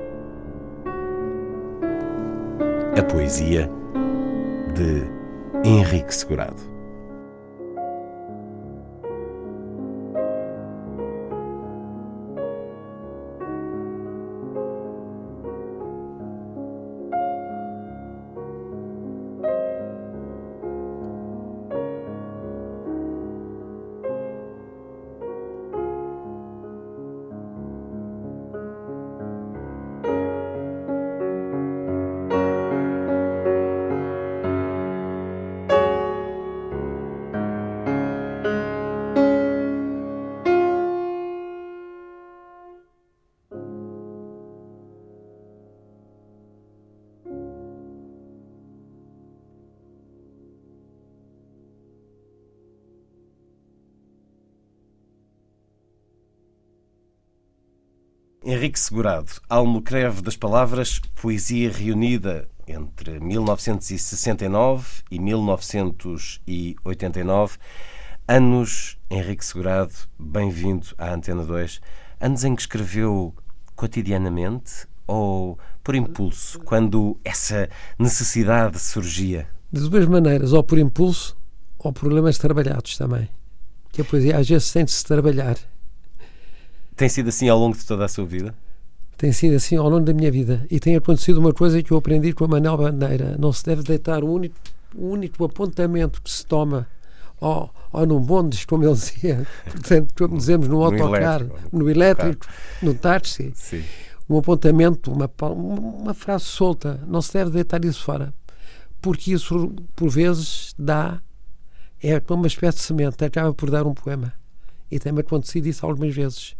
[2.98, 3.68] A poesia
[4.74, 6.73] de Henrique Segurado.
[58.46, 67.56] Henrique Segurado, almo creve das palavras, poesia reunida, entre 1969 e 1989.
[68.28, 71.80] Anos, Henrique Segurado, bem-vindo à Antena 2.
[72.20, 73.34] Anos em que escreveu
[73.74, 79.48] cotidianamente ou por impulso, quando essa necessidade surgia?
[79.72, 81.34] De duas maneiras, ou por impulso
[81.78, 83.26] ou problemas trabalhados também.
[83.90, 85.56] Que a poesia às vezes sente-se trabalhar.
[86.96, 88.54] Tem sido assim ao longo de toda a sua vida?
[89.16, 90.66] Tem sido assim ao longo da minha vida.
[90.70, 93.36] E tem acontecido uma coisa que eu aprendi com a Manel Bandeira.
[93.38, 94.56] Não se deve deitar o único,
[94.94, 96.86] o único apontamento que se toma
[97.40, 101.90] ou, ou num bonde, como ele dizia, portanto, como dizemos no autocar, no elétrico, no,
[101.90, 102.46] elétrico,
[102.82, 103.52] no táxi.
[103.54, 103.84] Sim.
[104.28, 107.00] Um apontamento, uma, uma frase solta.
[107.06, 108.32] Não se deve deitar isso fora.
[109.02, 111.20] Porque isso, por vezes, dá.
[112.02, 114.32] É como uma espécie de semente, acaba por dar um poema.
[114.90, 116.54] E tem-me acontecido isso algumas vezes.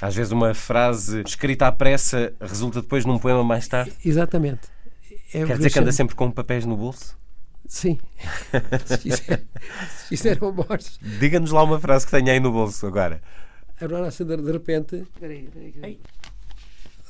[0.00, 3.92] Às vezes uma frase escrita à pressa resulta depois num poema mais tarde?
[4.04, 4.68] Exatamente.
[5.32, 7.18] É Quer dizer que anda sempre com papéis no bolso?
[7.66, 7.98] Sim.
[8.86, 10.98] se fizeram mortos.
[11.18, 13.20] Diga-nos lá uma frase que tenha aí no bolso agora.
[13.80, 15.06] Agora, assim, de, repente.
[15.18, 16.00] Peraí, peraí, peraí.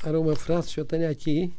[0.05, 1.53] Era uma frase que eu tenho aqui.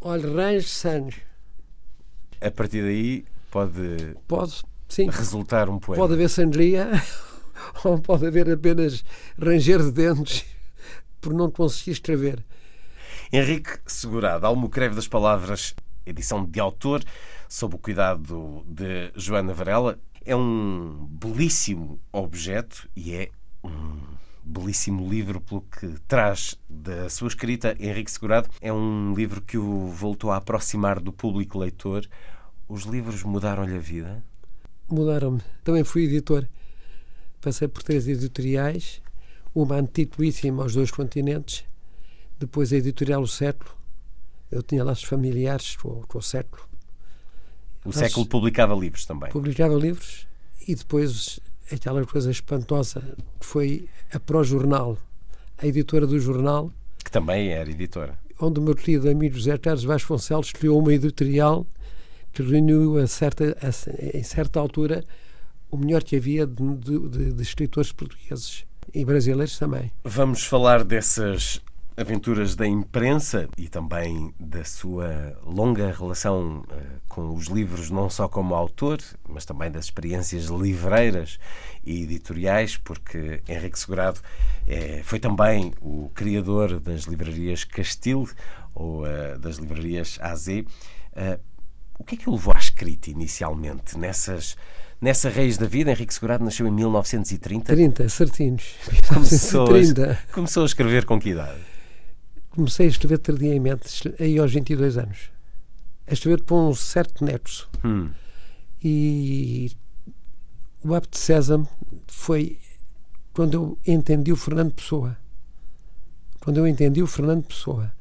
[0.00, 1.20] Olha, Range Sanjo.
[2.40, 4.16] A partir daí pode.
[4.26, 5.08] Pode Sim.
[5.10, 6.02] resultar um poema.
[6.02, 6.90] Pode haver sangria
[7.84, 9.04] ou pode haver apenas
[9.38, 10.44] ranger de dentes
[11.20, 12.44] por não conseguir escrever.
[13.32, 17.02] Henrique Segurado, Almocreve das Palavras, edição de autor,
[17.48, 19.98] sob o cuidado de Joana Varela.
[20.24, 23.30] É um belíssimo objeto e é
[23.64, 23.98] um
[24.44, 27.76] belíssimo livro pelo que traz da sua escrita.
[27.80, 32.06] Henrique Segurado é um livro que o voltou a aproximar do público leitor.
[32.68, 34.22] Os livros mudaram-lhe a vida?
[34.88, 35.40] Mudaram-me.
[35.64, 36.46] Também fui editor.
[37.40, 39.00] Passei por três editoriais,
[39.54, 41.64] uma antituíssima aos dois continentes,
[42.38, 43.70] depois a editorial O Século.
[44.50, 46.62] Eu tinha laços familiares com, com o Século.
[47.84, 49.30] O Século publicava livros também.
[49.30, 50.26] Publicava livros
[50.66, 51.38] e depois
[51.70, 53.00] aquela coisa espantosa
[53.38, 54.98] que foi a Pró-Jornal,
[55.58, 56.72] a editora do jornal.
[57.04, 58.18] Que também era editora.
[58.40, 61.66] Onde o meu querido amigo José Carlos Vasconcelos criou uma editorial
[62.36, 65.02] que reuniu a certa, a, em certa altura
[65.70, 66.76] o melhor que havia de,
[67.08, 69.90] de, de escritores portugueses e brasileiros também.
[70.04, 71.62] Vamos falar dessas
[71.96, 78.28] aventuras da imprensa e também da sua longa relação uh, com os livros, não só
[78.28, 81.38] como autor, mas também das experiências livreiras
[81.86, 84.20] e editoriais, porque Henrique Segurado
[84.66, 88.28] é, foi também o criador das livrarias Castil
[88.74, 90.48] ou uh, das livrarias AZ.
[90.48, 91.55] Uh,
[91.98, 94.56] o que é que o levou à escrita inicialmente, nessas,
[95.00, 95.90] nessa raiz da vida?
[95.90, 97.72] Henrique Segurado nasceu em 1930?
[97.72, 98.74] 30, certinhos.
[99.08, 100.12] Começou, 30.
[100.12, 101.60] A, começou a escrever com que idade?
[102.50, 105.30] Comecei a escrever tardiamente, aí aos 22 anos.
[106.06, 107.68] A escrever por um certo nexo.
[107.84, 108.10] Hum.
[108.82, 109.70] E
[110.84, 111.68] o hábito de Sésamo
[112.06, 112.58] foi
[113.32, 115.16] quando eu entendi o Fernando Pessoa.
[116.40, 117.92] Quando eu entendi o Fernando Pessoa.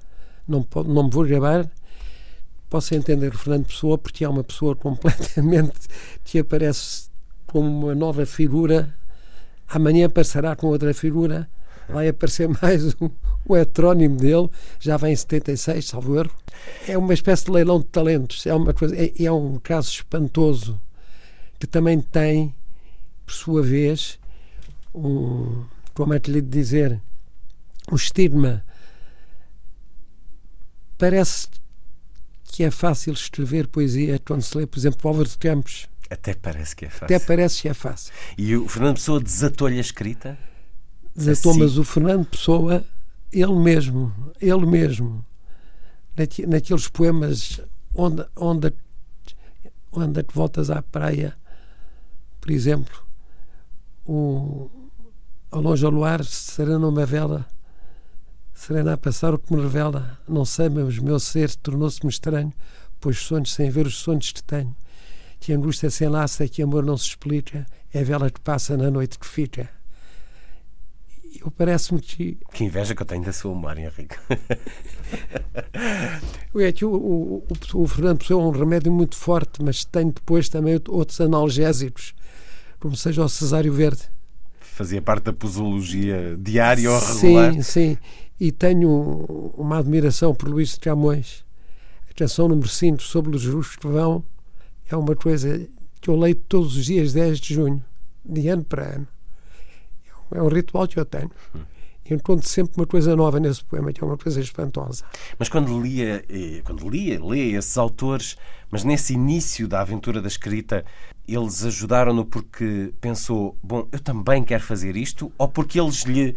[0.48, 1.70] Não, não me vou gravar
[2.70, 5.88] posso entender o Fernando Pessoa porque é uma pessoa completamente
[6.24, 7.10] que aparece
[7.48, 8.94] como uma nova figura,
[9.68, 11.50] amanhã passará com outra figura,
[11.88, 13.10] vai aparecer mais um,
[13.48, 16.32] um heterónimo dele, já vem em 76, salvo erro.
[16.88, 20.80] É uma espécie de leilão de talentos, é, uma coisa, é, é um caso espantoso
[21.60, 22.54] que também tem,
[23.26, 24.20] por sua vez,
[24.94, 25.64] um,
[25.94, 27.02] como é que lhe dizer,
[27.92, 28.64] um estigma.
[30.98, 31.48] Parece
[32.46, 35.88] que é fácil escrever poesia quando se lê, por exemplo, Álvaro de Campos.
[36.10, 37.06] Até parece que é fácil.
[37.06, 38.14] Até parece que é fácil.
[38.38, 40.38] E o Fernando Pessoa desatou-lhe a escrita?
[41.16, 41.60] Desatou, assim?
[41.60, 42.86] mas o Fernando Pessoa,
[43.32, 45.26] ele mesmo, ele mesmo,
[46.48, 47.60] naqueles poemas
[47.94, 48.74] onde, onde,
[49.92, 51.36] onde que voltas à praia,
[52.40, 53.04] por exemplo,
[54.06, 54.70] o,
[55.52, 57.48] ao longe ao luar, será numa vela,
[58.56, 62.54] Serena a passar o que me revela, não sei, mas o meu ser tornou-se-me estranho,
[63.02, 64.74] pois sonhos sem ver os sonhos que tenho.
[65.42, 68.78] Que angústia sem laço é que amor não se explica, é a vela que passa
[68.78, 69.70] na noite que fica.
[71.40, 72.38] Eu parece-me que.
[72.54, 74.16] Que inveja que eu tenho da sua memória, Henrique.
[76.56, 80.10] é que o, o, o, o Fernando Pessoa é um remédio muito forte, mas tem
[80.10, 82.16] depois também outros analgésicos,
[82.80, 84.04] como seja o Cesário Verde.
[84.60, 87.54] Fazia parte da posologia diária ou regular?
[87.54, 87.98] Sim, sim
[88.40, 91.46] e tenho uma admiração por Luís de Camões.
[92.10, 94.24] A canção número 5 sobre os justos que vão
[94.90, 95.68] é uma coisa
[96.02, 97.84] que eu leio todos os dias 10 de junho,
[98.24, 99.08] de ano para ano.
[100.32, 101.32] É um ritual que eu tenho.
[102.14, 105.04] encontro sempre uma coisa nova nesse poema, que é uma coisa espantosa.
[105.40, 106.24] Mas quando lia,
[106.64, 108.38] quando lia, lê esses autores,
[108.70, 110.86] mas nesse início da aventura da escrita,
[111.28, 116.36] eles ajudaram-no porque pensou, bom, eu também quero fazer isto, ou porque eles lhe,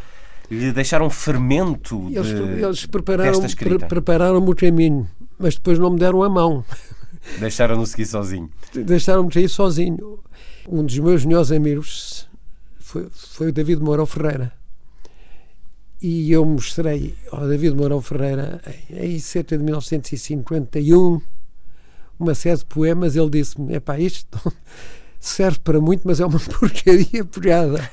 [0.50, 5.08] lhe deixaram fermento de, eles, eles prepararam, pre prepararam o caminho,
[5.38, 6.64] mas depois não me deram a mão.
[7.38, 8.50] Deixaram-no seguir sozinho.
[8.74, 10.18] Deixaram-me sair sozinho.
[10.66, 12.26] Um dos meus melhores amigos
[12.78, 14.52] foi, foi o David Mourão Ferreira
[16.00, 21.20] e eu mostrei ao David Mourão Ferreira, em cerca de 1951,
[22.18, 23.16] uma série de poemas.
[23.16, 24.38] Ele disse-me: é pá, isto
[25.20, 27.90] serve para muito, mas é uma porcaria pegada.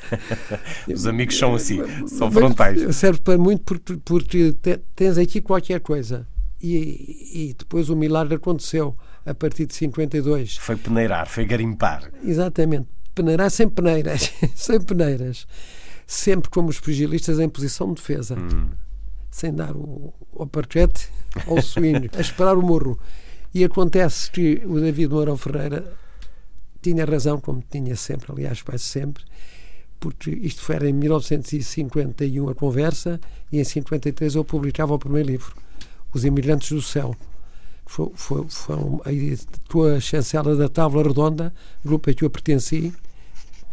[0.88, 2.96] Os amigos são assim, são frontais.
[2.96, 4.56] Serve para muito porque, porque
[4.96, 6.28] tens aqui qualquer coisa.
[6.62, 8.96] E, e depois o milagre aconteceu
[9.26, 10.58] a partir de 52.
[10.58, 12.12] Foi peneirar, foi garimpar.
[12.24, 12.88] Exatamente.
[13.14, 14.32] Peneirar sem peneiras.
[14.56, 15.48] sem peneiras
[16.06, 18.70] sempre como os pugilistas em posição de defesa, hum.
[19.32, 20.50] sem dar o, o
[21.48, 23.00] ao swing, a esperar o morro.
[23.54, 25.98] E acontece que o David Mourão Ferreira
[26.86, 29.24] tinha razão, como tinha sempre, aliás, quase sempre,
[30.00, 33.20] porque isto foi em 1951 a conversa
[33.52, 35.56] e em 53 eu publicava o primeiro livro,
[36.14, 37.16] Os Imigrantes do Céu.
[37.88, 41.52] Foi, foi, foi a tua chancela da Tábua Redonda,
[41.84, 42.94] grupo a que eu pertenci,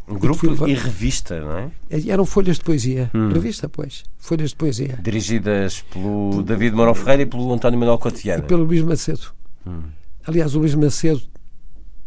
[0.08, 1.70] um grupo e revista, não é?
[2.08, 3.10] Eram folhas de poesia.
[3.14, 3.28] Hum.
[3.28, 4.02] Revista, pois.
[4.18, 4.98] Folhas de poesia.
[5.00, 6.42] Dirigidas pelo Por...
[6.42, 8.42] David Mourão Ferreira e pelo António Manuel Cotiana.
[8.42, 9.32] E pelo Luís Macedo.
[9.64, 9.82] Hum.
[10.26, 11.22] Aliás, o Luís Macedo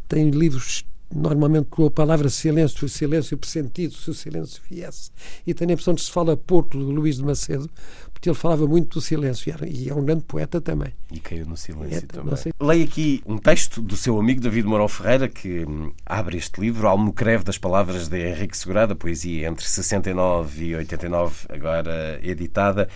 [0.10, 0.84] tem livros
[1.14, 5.12] normalmente com a palavra silêncio, o silêncio pressentido, se o silêncio viesse.
[5.46, 7.70] E tenho a impressão de se fala pouco do Luís de Macedo,
[8.16, 10.94] porque ele falava muito do silêncio e é um grande poeta também.
[11.12, 12.34] E caiu no silêncio é, também.
[12.62, 16.88] Leio aqui um texto do seu amigo David Mourão Ferreira que hum, abre este livro,
[16.88, 22.88] Almocreve das Palavras de Henrique Segurada, poesia entre 69 e 89, agora editada.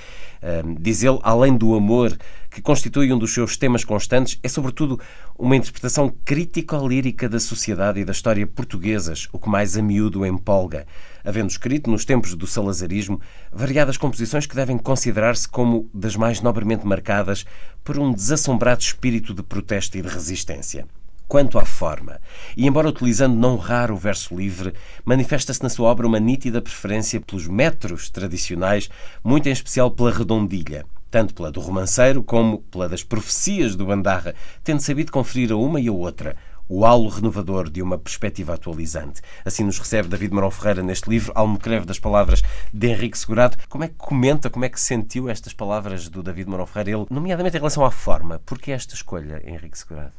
[0.42, 2.18] Um, diz ele, além do amor,
[2.50, 4.98] que constitui um dos seus temas constantes, é sobretudo
[5.38, 10.88] uma interpretação crítico-lírica da sociedade e da história portuguesas, o que mais a miúdo empolga
[11.30, 16.86] havendo escrito, nos tempos do salazarismo, variadas composições que devem considerar-se como das mais nobremente
[16.86, 17.46] marcadas
[17.84, 20.86] por um desassombrado espírito de protesto e de resistência.
[21.28, 22.20] Quanto à forma,
[22.58, 24.74] e embora utilizando não raro o verso livre,
[25.06, 28.90] manifesta-se na sua obra uma nítida preferência pelos metros tradicionais,
[29.24, 34.34] muito em especial pela redondilha, tanto pela do romanceiro como pela das profecias do Bandarra,
[34.64, 36.36] tendo sabido conferir a uma e a outra
[36.70, 39.22] o halo renovador de uma perspectiva atualizante.
[39.44, 43.58] Assim nos recebe David Marão Ferreira neste livro, Almocreve das Palavras de Henrique Segurado.
[43.68, 47.08] Como é que comenta, como é que sentiu estas palavras do David Marão Ferreira, ele,
[47.10, 48.40] nomeadamente em relação à forma?
[48.46, 50.14] Porquê esta escolha, Henrique Segurado?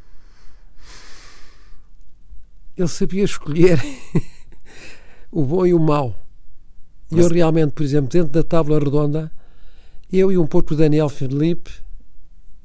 [2.76, 3.80] Ele sabia escolher
[5.30, 6.16] o bom e o mau.
[7.12, 9.30] E eu realmente, por exemplo, dentro da tábua redonda,
[10.12, 11.70] eu e um pouco o Daniel Felipe,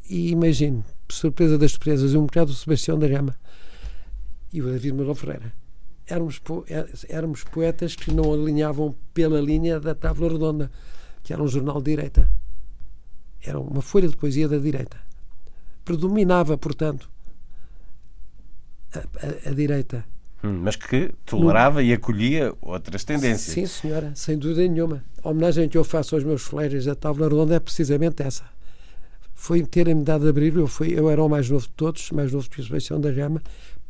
[0.10, 3.36] e imagino, surpresa das surpresas, um bocado o Sebastião da Gama
[4.52, 5.54] e o David Manuel Ferreira.
[6.08, 10.72] Éramos, é, éramos poetas que não alinhavam pela linha da Távola Redonda,
[11.24, 12.32] que era um jornal de direita.
[13.42, 14.98] Era uma folha de poesia da direita.
[15.84, 17.10] Predominava, portanto,
[18.94, 20.06] a, a, a direita.
[20.44, 21.88] Hum, mas que tolerava no...
[21.88, 23.54] e acolhia outras tendências.
[23.54, 25.04] Sim, senhora, sem dúvida nenhuma.
[25.24, 28.44] A homenagem que eu faço aos meus colegas da Távola Redonda é precisamente essa.
[29.34, 32.50] Foi terem-me dado abrir, eu, fui, eu era o mais novo de todos, mais novo
[32.50, 33.42] que o Sebastião da Gama,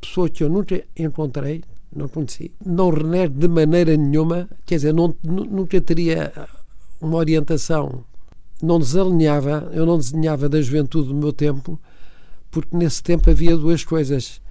[0.06, 1.64] pessoa que eu nunca encontrei,
[1.95, 6.32] não conheci, não renego de maneira nenhuma, quer dizer, não, nunca teria
[7.02, 8.03] uma orientação,
[8.61, 11.80] não desalinhava, eu não desenhava da juventude do meu tempo,
[12.52, 14.41] porque nesse tempo havia duas coisas.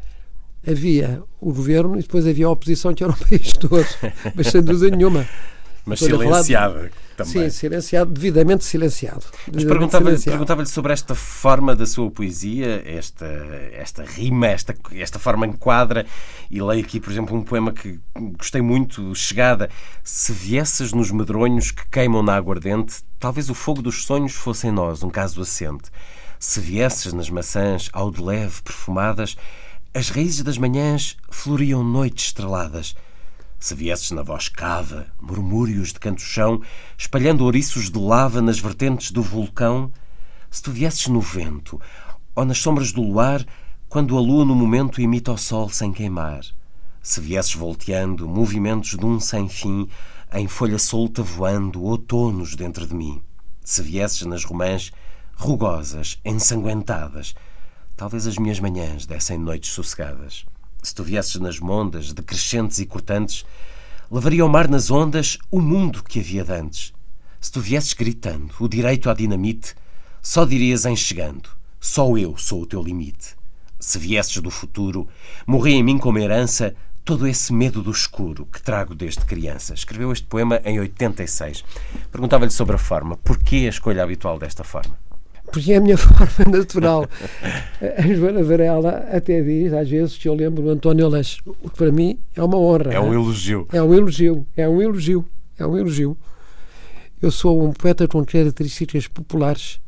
[0.67, 3.85] Havia o governo e depois havia a oposição, que era o país todo,
[4.35, 5.27] mas sem dúvida nenhuma.
[5.87, 7.33] Mas silenciada também.
[7.33, 9.25] Sim, silenciado, devidamente silenciado.
[9.53, 13.27] Mas perguntava-lhe perguntava sobre esta forma da sua poesia, esta,
[13.73, 16.07] esta rima, esta, esta forma enquadra,
[16.51, 18.01] e leio aqui, por exemplo, um poema que
[18.39, 19.69] gostei muito, Chegada.
[20.03, 24.73] Se viesses nos medronhos que queimam na aguardente, talvez o fogo dos sonhos fosse em
[24.73, 25.91] nós um caso assente.
[26.39, 29.37] Se viesses nas maçãs, ao de leve, perfumadas,
[29.95, 32.95] as raízes das manhãs floriam noites estreladas
[33.65, 36.61] se viesses na voz cava, murmúrios de canto-chão,
[36.99, 39.91] espalhando ouriços de lava nas vertentes do vulcão,
[40.51, 41.81] se tu viesses no vento,
[42.35, 43.43] ou nas sombras do luar,
[43.89, 46.43] quando a lua no momento imita o sol sem queimar,
[47.03, 49.89] se viesses volteando, movimentos de um sem fim,
[50.31, 53.23] em folha solta voando, outonos dentro de mim,
[53.65, 54.93] se viesses nas romãs,
[55.37, 57.35] rugosas, ensanguentadas,
[57.97, 60.45] talvez as minhas manhãs dessem noites sossegadas
[60.85, 63.45] se tu viesses nas mondas, decrescentes e cortantes,
[64.11, 66.93] levaria ao mar nas ondas o mundo que havia dantes.
[67.41, 69.75] Se tu viesses gritando o direito à dinamite,
[70.23, 71.49] só dirias em chegando:
[71.81, 73.35] Só eu sou o teu limite.
[73.81, 75.09] Se viesses do futuro,
[75.47, 76.75] morri em mim como herança
[77.05, 79.75] todo esse medo do escuro que trago desde criança.
[79.75, 81.65] Escreveu este poema em 86.
[82.11, 83.17] Perguntava-lhe sobre a forma.
[83.19, 85.04] Porquê a escolha habitual desta forma?
[85.55, 87.09] Porque é a minha forma natural.
[87.81, 91.41] A Joana Varela até diz, às vezes, que eu lembro o António Leste.
[91.47, 92.93] O que para mim é uma honra.
[92.93, 93.69] É um elogio.
[93.73, 94.45] É um elogio.
[94.57, 95.25] É um elogio.
[95.57, 96.19] É um elogio.
[97.23, 99.81] Eu sou um poeta com características populares,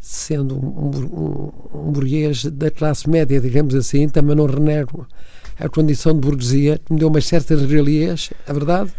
[0.00, 5.06] sendo um, um, um burguês da classe média, digamos assim, também não renego
[5.60, 8.90] a condição de burguesia, que me deu umas certas regalias, é verdade?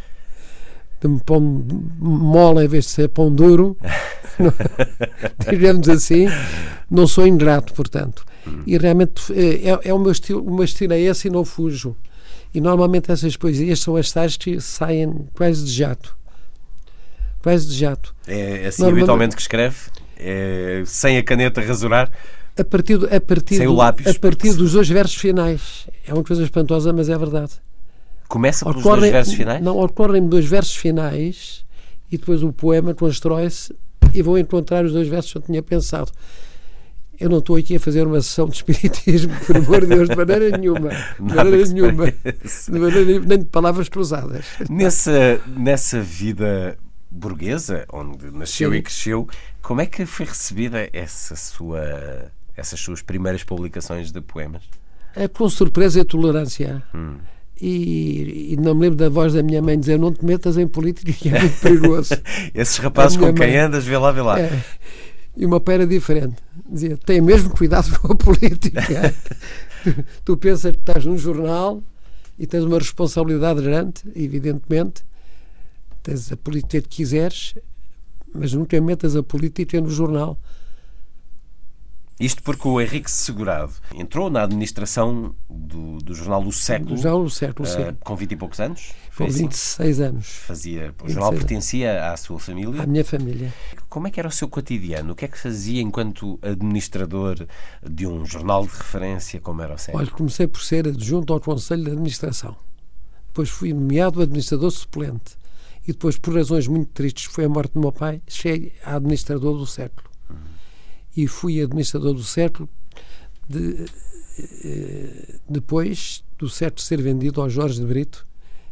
[1.02, 1.42] De me pão
[2.00, 3.76] mole em vez de ser pão duro,
[5.50, 6.28] digamos assim,
[6.90, 8.26] não sou ingrato, portanto.
[8.66, 11.96] E realmente é, é o meu estilo, o meu estilo é esse e não fujo.
[12.54, 16.18] E normalmente essas poesias são as tais que saem quase de jato.
[17.42, 18.16] Quase de jato.
[18.28, 19.76] É assim habitualmente que escreve?
[20.18, 22.12] É, sem a caneta rasurar?
[22.58, 25.88] A partir, do, a partir, sem do, o lápis, a partir dos dois versos finais.
[26.06, 27.54] É uma coisa espantosa, mas é verdade.
[28.28, 29.64] Começa pelos ocorre, dois versos finais?
[29.64, 31.64] Não, ocorrem dois versos finais
[32.12, 33.74] e depois o poema constrói-se
[34.14, 36.12] e vou encontrar os dois versos que eu tinha pensado.
[37.20, 40.16] Eu não estou aqui a fazer uma sessão de espiritismo, por amor de Deus, de
[40.16, 40.90] maneira nenhuma.
[40.90, 42.06] De maneira nenhuma.
[42.06, 44.46] De maneira, nem de palavras cruzadas.
[44.70, 46.78] Nessa, nessa vida
[47.12, 48.78] burguesa, onde nasceu Sim.
[48.78, 49.28] e cresceu,
[49.62, 54.64] como é que foi recebida essa sua, essas suas primeiras publicações de poemas?
[55.14, 56.82] É com surpresa e tolerância.
[56.94, 57.18] Hum.
[57.62, 60.66] E, e, não me lembro da voz da minha mãe dizer não te metas em
[60.66, 62.14] política que é muito perigoso.
[62.56, 64.40] Esses rapazes com quem mãe, andas, vê lá, vê lá.
[64.40, 64.64] É,
[65.36, 66.36] e o meu pai era diferente.
[66.70, 68.82] Dizia, tem mesmo cuidado com a política.
[69.84, 71.84] tu, tu pensas que estás num jornal
[72.38, 75.04] e tens uma responsabilidade grande, evidentemente,
[76.02, 77.56] tens a política que quiseres,
[78.34, 80.40] mas nunca metas a política no jornal.
[82.20, 86.96] Isto porque o Henrique Segurado entrou na administração do, do jornal do século.
[86.96, 87.98] Do jornal do século, uh, sim.
[88.04, 88.92] Com 20 e poucos anos?
[89.16, 90.10] Com 26 assim?
[90.10, 90.26] anos.
[90.28, 92.84] Fazia, o jornal pertencia à sua família?
[92.84, 93.54] À minha família.
[93.88, 95.14] Como é que era o seu cotidiano?
[95.14, 97.48] O que é que fazia enquanto administrador
[97.90, 100.04] de um jornal de referência como era o século?
[100.04, 102.56] Olha, comecei por ser adjunto ao Conselho de Administração.
[103.28, 105.38] Depois fui nomeado administrador suplente
[105.84, 109.58] e depois, por razões muito tristes, foi a morte do meu pai, cheguei a administrador
[109.58, 110.09] do século.
[111.16, 112.70] E fui administrador do século
[113.48, 113.86] de,
[114.64, 118.26] eh, depois do século ser vendido ao Jorge de Brito,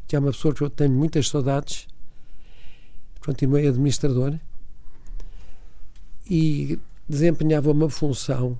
[0.07, 1.87] que é uma pessoa que eu tenho muitas saudades.
[3.19, 4.35] Continuei administrador
[6.29, 8.59] e desempenhava uma função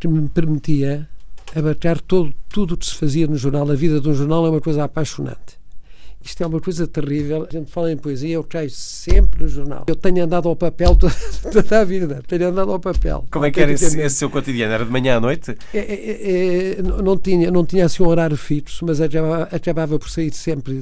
[0.00, 1.08] que me permitia
[1.54, 3.70] abarcar todo, tudo o que se fazia no jornal.
[3.70, 5.57] A vida de um jornal é uma coisa apaixonante.
[6.28, 7.46] Isto é uma coisa terrível.
[7.48, 9.84] A gente fala em poesia, eu caio sempre no jornal.
[9.86, 11.14] Eu tenho andado ao papel toda,
[11.50, 12.22] toda a vida.
[12.26, 13.24] Tenho andado ao papel.
[13.30, 14.70] Como é que era esse, esse, seu cotidiano?
[14.70, 15.56] Era de manhã à noite?
[15.72, 20.10] É, é, é, não, tinha, não tinha assim um horário fixo, mas acabava, acabava por
[20.10, 20.78] sair sempre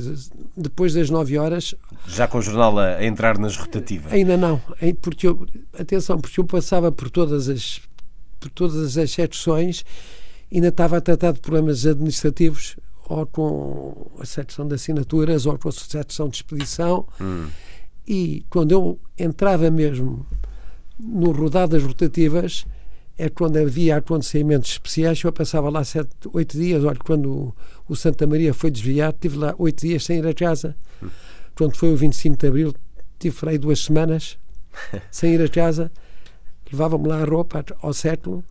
[0.56, 1.77] depois das 9 horas.
[2.09, 4.12] Já com o jornal a, a entrar nas rotativas?
[4.12, 4.60] Ainda não.
[5.01, 5.47] Porque eu,
[5.78, 7.81] atenção, porque eu passava por todas as,
[8.40, 9.85] por todas as secções
[10.52, 12.77] ainda estava a tratar de problemas administrativos
[13.08, 17.06] ou com a secção de assinaturas ou com a secção de expedição.
[17.20, 17.48] Hum.
[18.06, 20.26] E quando eu entrava mesmo
[20.98, 22.66] no rodadas rotativas,
[23.18, 26.84] é quando havia acontecimentos especiais, eu passava lá sete, oito dias.
[26.84, 27.54] Olha, quando
[27.88, 30.76] o, Santa Maria foi desviado, tive lá oito dias sem ir a casa.
[31.02, 31.08] Hum.
[31.54, 32.74] Quando foi o 25 de Abril,
[33.18, 34.38] tive aí duas semanas
[35.10, 35.90] sem ir a casa.
[36.70, 38.44] Levavam-me lá a roupa ao século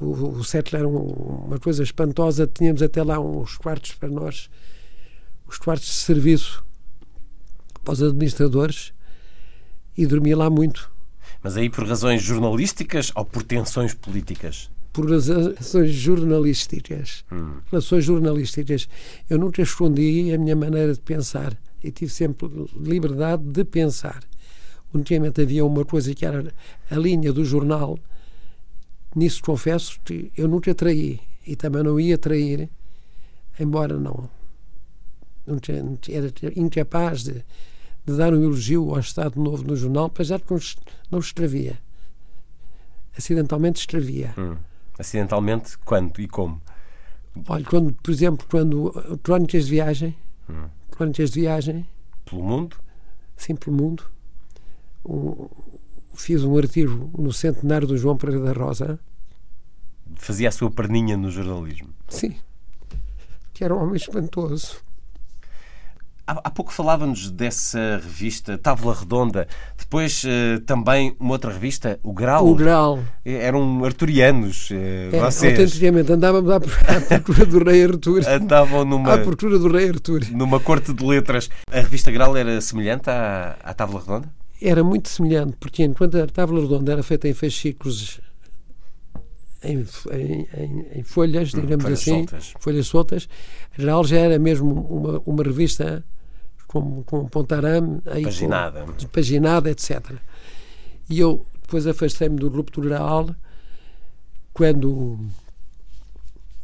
[0.00, 2.46] o, o Settler era um, uma coisa espantosa.
[2.46, 4.50] Tínhamos até lá uns quartos para nós,
[5.46, 6.64] os quartos de serviço
[7.82, 8.92] para os administradores,
[9.96, 10.90] e dormia lá muito.
[11.42, 14.68] Mas aí por razões jornalísticas ou por tensões políticas?
[14.92, 17.24] Por razões jornalísticas.
[17.30, 17.58] Hum.
[17.70, 18.88] Relações jornalísticas.
[19.30, 24.24] Eu nunca escondi a minha maneira de pensar e tive sempre liberdade de pensar.
[24.92, 26.52] Unicamente havia uma coisa que era
[26.90, 27.98] a linha do jornal
[29.16, 32.68] Nisso confesso que eu nunca traí e também não ia trair,
[33.58, 34.28] embora não,
[35.46, 35.58] não
[36.10, 37.42] era incapaz de,
[38.04, 40.54] de, dar um elogio ao Estado Novo no jornal, apesar de que
[41.10, 41.78] não escrevia.
[43.16, 44.34] Acidentalmente escrevia.
[44.36, 44.58] Hum.
[44.98, 46.60] Acidentalmente quando e como?
[47.48, 50.14] Olha, quando, por exemplo, quando crónicas de viagem,
[50.46, 50.68] hum.
[50.90, 51.86] crónicas de viagem.
[52.26, 52.76] Pelo mundo?
[53.34, 54.04] Sim, pelo mundo.
[55.06, 55.48] Um,
[56.16, 58.98] fiz um artigo no centenário do João Pereira da Rosa.
[60.14, 61.88] Fazia a sua perninha no jornalismo.
[62.08, 62.36] Sim.
[63.52, 64.76] Que era um homem espantoso.
[66.28, 69.46] Há, pouco falávamos dessa revista Távola Redonda,
[69.78, 72.48] depois uh, também uma outra revista, o Grau.
[72.48, 72.98] O Grau.
[73.24, 74.70] Eram arturianos.
[74.70, 74.74] Uh,
[75.14, 75.56] é, vocês.
[75.56, 76.56] Autenticamente, andávamos à,
[77.14, 78.22] à procura do Rei Artur.
[78.26, 79.14] Andavam numa.
[79.14, 80.22] À procura do Rei Artur.
[80.32, 81.48] Numa corte de letras.
[81.70, 84.35] A revista Grau era semelhante à, à Távola Redonda?
[84.60, 88.20] Era muito semelhante, porque enquanto a Távola Redonda era feita em fascículos
[89.62, 92.54] em, em, em, folhas, hum, digamos folhas assim, soltas.
[92.58, 93.28] folhas soltas.
[93.76, 96.04] A Geral já era mesmo uma, uma revista
[96.66, 98.84] com, com um pontarame, paginada.
[98.84, 100.12] Com, paginada, etc.
[101.08, 103.34] E eu depois afastei-me do grupo Geral
[104.52, 105.18] quando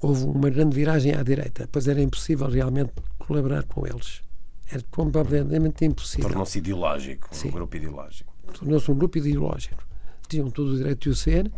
[0.01, 4.23] houve uma grande viragem à direita, pois era impossível realmente colaborar com eles.
[4.73, 6.29] Era completamente impossível.
[6.29, 7.49] Tornou-se ideológico, Sim.
[7.49, 8.33] um grupo ideológico.
[8.59, 9.85] Tornou-se um grupo ideológico.
[10.27, 11.53] Tinham todo o direito de o ser,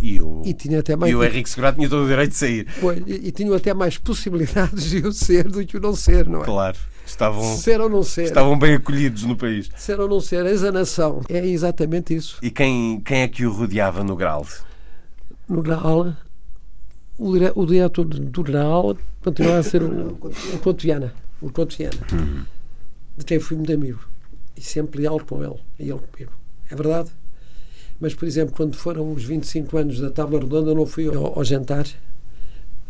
[0.00, 2.36] e o, e tinha até mais, e o Henrique Segurato tinha todo o direito de
[2.36, 2.66] sair.
[2.80, 6.26] Pois, e, e tinham até mais possibilidades de o ser do que o não ser,
[6.26, 6.44] não é?
[6.44, 6.78] Claro.
[7.04, 8.24] Estavam, ser ou não ser.
[8.24, 9.68] Estavam bem acolhidos no país.
[9.76, 11.20] Ser ou não ser, eis a nação.
[11.28, 12.38] É exatamente isso.
[12.40, 14.46] E quem, quem é que o rodeava no Graal?
[15.48, 16.14] No Graal,
[17.18, 20.12] o, dire, o diretor do Graal continuava a ser o,
[20.54, 21.12] o Couto Viana.
[21.40, 22.06] O Couto Viana.
[22.12, 22.44] Hum.
[23.16, 24.00] De quem fui muito amigo.
[24.56, 25.60] E sempre leal com ele.
[25.78, 26.32] E ele comigo.
[26.70, 27.10] É verdade?
[28.00, 31.38] Mas, por exemplo, quando foram os 25 anos da Tábua Redonda, eu não fui ao,
[31.38, 31.86] ao jantar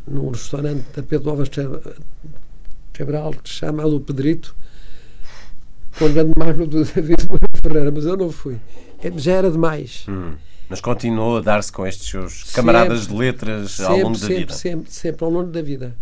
[0.07, 1.51] num restaurante da Pedro Alves
[2.93, 4.55] Cabral, chamado O Pedrito,
[5.99, 7.17] com o grande magno do David
[7.63, 8.59] Ferreira, mas eu não fui.
[9.03, 10.05] É, já era demais.
[10.09, 10.35] Hum.
[10.69, 14.19] Mas continuou a dar-se com estes seus camaradas sempre, de letras sempre, ao longo da
[14.19, 14.53] sempre, vida?
[14.53, 15.97] Sempre, sempre, ao longo da vida.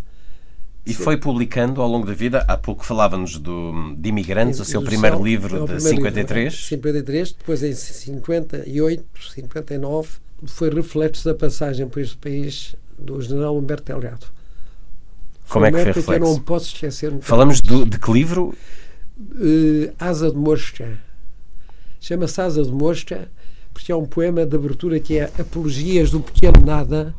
[0.89, 4.83] E foi publicando ao longo da vida, há pouco falávamos do, de Imigrantes, o seu
[4.83, 6.53] primeiro livro é de primeiro 53.
[6.53, 9.05] Livro, 53, depois em 58,
[9.35, 10.09] 59,
[10.47, 14.27] foi reflexo da passagem por este país do general Humberto Delgado.
[15.49, 16.11] Como é que foi reflexo?
[16.11, 17.13] Que eu não posso esquecer.
[17.21, 18.55] Falamos do, de que livro?
[19.19, 20.99] Uh, Asa de Mosca.
[22.01, 23.29] Chama-se Asa de Mosca
[23.73, 27.15] porque é um poema de abertura que é Apologias do Pequeno Nada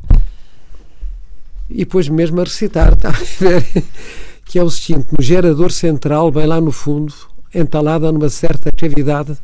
[1.69, 3.65] e depois mesmo a recitar, está a ver?
[4.45, 7.13] que é o seguinte: no gerador central, bem lá no fundo,
[7.53, 9.37] entalada numa certa cavidade,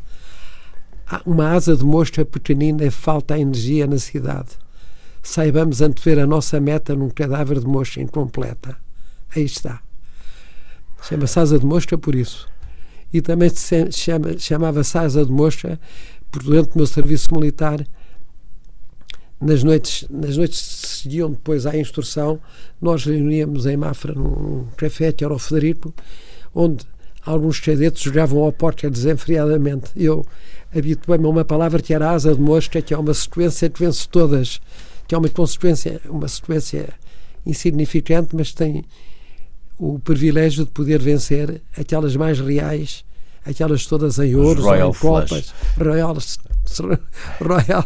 [1.26, 4.49] uma asa de mosca pequenina falta a energia na cidade.
[5.22, 8.77] Saibamos antever a nossa meta num cadáver de mosca incompleta.
[9.35, 9.81] Aí está.
[11.02, 12.47] Chama-se asa de mosca por isso.
[13.14, 15.80] E também se chama, chamava-se asa de mosca
[16.31, 17.85] por durante o meu serviço militar
[19.45, 22.39] nas noites, nas noites que seguiam depois à instrução,
[22.81, 25.93] nós reuníamos em Mafra num café que era o Federico,
[26.53, 26.84] onde
[27.23, 29.91] alguns cadetes jogavam ao póquer desenfreadamente.
[29.95, 30.26] Eu
[30.76, 34.07] habituei-me a uma palavra que era asa de mosca, que é uma sequência que vence
[34.09, 34.59] todas,
[35.07, 36.89] que é uma consequência, uma sequência
[37.45, 38.84] insignificante, mas tem
[39.77, 43.05] o privilégio de poder vencer aquelas mais reais,
[43.45, 46.17] aquelas todas em ouro, em copas, Royal,
[47.39, 47.85] Royal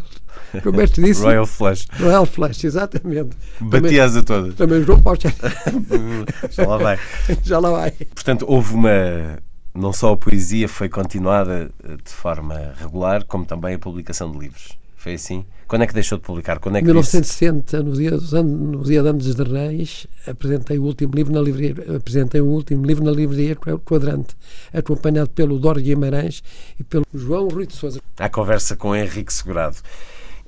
[0.64, 1.22] como é que disse?
[1.22, 1.88] Royal Flush.
[2.00, 3.30] Royal Flush, exatamente.
[3.60, 4.56] Batias a todas.
[4.56, 5.20] Também jogou para
[6.52, 7.00] Já lá vai.
[7.44, 7.92] Já lá vai.
[7.92, 9.40] Portanto, houve uma.
[9.74, 14.40] Não só a poesia foi continuada eh, de forma regular, como também a publicação de
[14.40, 14.80] livros.
[15.00, 15.46] Foi assim?
[15.66, 16.60] Quando é que deixou de publicar?
[16.60, 17.90] Quando é que 1960, disse?
[17.90, 21.40] no dia, dos anos, no dia de Anos de Reis, apresentei o último livro na
[21.40, 24.36] livraria, apresentei o último livro na livraria Quadrante,
[24.74, 26.44] acompanhado pelo Dor Guimarães
[26.78, 28.02] e pelo João Rui de Souza.
[28.18, 29.78] A conversa com Henrique Segurado.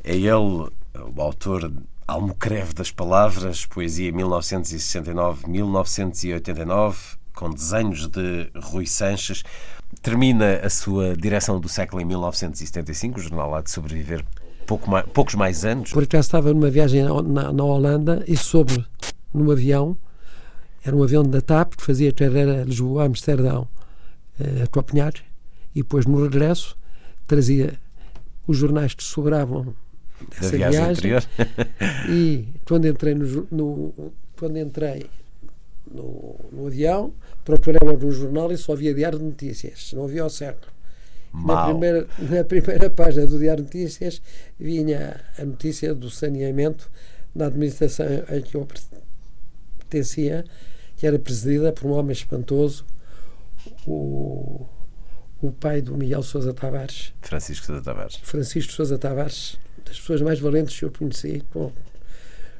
[0.04, 0.70] É ele
[1.16, 1.72] o autor
[2.08, 6.96] Almocreve das Palavras, poesia 1969-1989,
[7.34, 9.44] com desenhos de Rui Sanches.
[10.02, 14.26] Termina a sua direção do século em 1975, o jornal há de sobreviver
[14.66, 15.92] pouco mais, poucos mais anos.
[15.92, 18.86] Por acaso estava numa viagem na, na Holanda e soube
[19.34, 19.98] num avião,
[20.84, 23.68] era um avião da TAP que fazia carreira Lisboa-Amsterdão
[24.40, 25.14] eh, a acompanhar
[25.76, 26.78] e depois no regresso
[27.28, 27.78] trazia
[28.48, 29.76] os jornais que sobravam
[30.30, 31.28] dessa viagem, viagem anterior.
[32.10, 35.10] e quando entrei no, no quando entrei
[35.90, 40.24] no, no, avião, procurei logo no jornal e só havia diário de notícias, não havia
[40.24, 40.68] ao certo.
[41.34, 44.22] Na primeira, na primeira página do Diário de Notícias
[44.60, 46.92] vinha a notícia do saneamento
[47.34, 48.68] da administração a que eu
[49.78, 50.44] pertencia,
[50.98, 52.86] que era presidida por um homem espantoso,
[53.88, 54.66] o,
[55.42, 57.14] o pai do Miguel Sousa Tavares.
[57.22, 58.16] Francisco Sousa Tavares.
[58.24, 59.58] Francisco Sousa Tavares,
[59.92, 61.72] das pessoas mais valentes que eu conheci, com,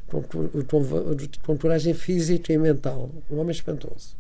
[0.08, 3.10] com, com, com coragem física e mental.
[3.30, 4.20] Um homem espantoso.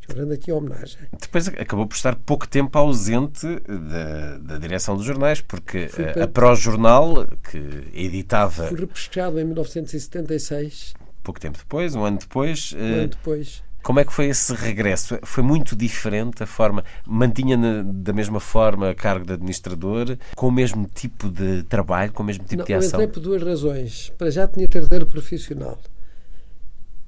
[0.00, 0.98] Chorando aqui a homenagem.
[1.20, 6.28] Depois acabou por estar pouco tempo ausente da, da direção dos jornais, porque a, a
[6.28, 7.58] Pró-Jornal, que
[7.92, 8.68] editava.
[8.68, 10.94] Fui repescado em 1976.
[11.24, 12.72] Pouco tempo depois, um ano depois.
[12.72, 15.16] Um ano depois Como é que foi esse regresso?
[15.22, 16.84] Foi muito diferente a forma?
[17.06, 22.24] Mantinha da mesma forma a cargo de administrador, com o mesmo tipo de trabalho, com
[22.24, 22.98] o mesmo tipo Não, de ação?
[22.98, 24.12] Eu entrei por duas razões.
[24.18, 25.78] Para já tinha carteira profissional.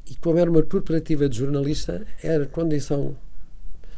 [0.09, 3.17] E como era uma corporativa de jornalista, era condição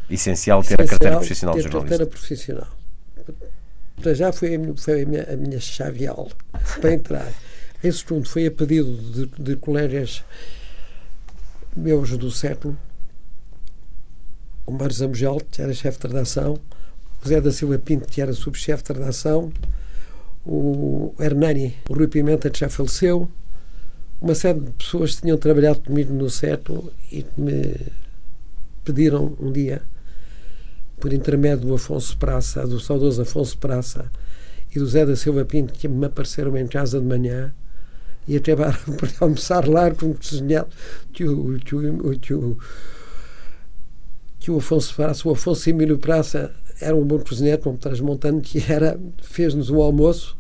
[0.09, 1.99] essencial ter essencial a carteira profissional ter de jornalista.
[1.99, 2.69] carteira profissional.
[4.01, 6.31] Para já foi a minha, foi a minha, a minha chaveal
[6.81, 7.31] para entrar.
[7.85, 10.25] Em segundo, foi a pedido de, de colegas
[11.77, 12.77] meus do século,
[14.67, 18.33] o Mário Zamugel, que era chefe de redação, o José da Silva Pinto, que era
[18.33, 19.53] subchefe de redação,
[20.45, 23.29] o Hernani, o Rui Pimenta, que já faleceu,
[24.21, 27.75] uma série de pessoas que tinham trabalhado comigo no século e que me
[28.85, 29.83] pediram um dia,
[30.99, 34.11] por intermédio do Afonso Praça, do saudoso Afonso Praça
[34.75, 37.53] e do Zé da Silva Pinto, que me apareceram em casa de manhã,
[38.27, 40.69] e acabaram por almoçar lá com o cozinhado
[41.13, 42.59] que o, que o, que o,
[44.39, 48.65] que o Afonso Praça, o Afonso Emílio Praça era um bom cozinheiro, como transmontano que
[48.73, 50.37] era, fez-nos um almoço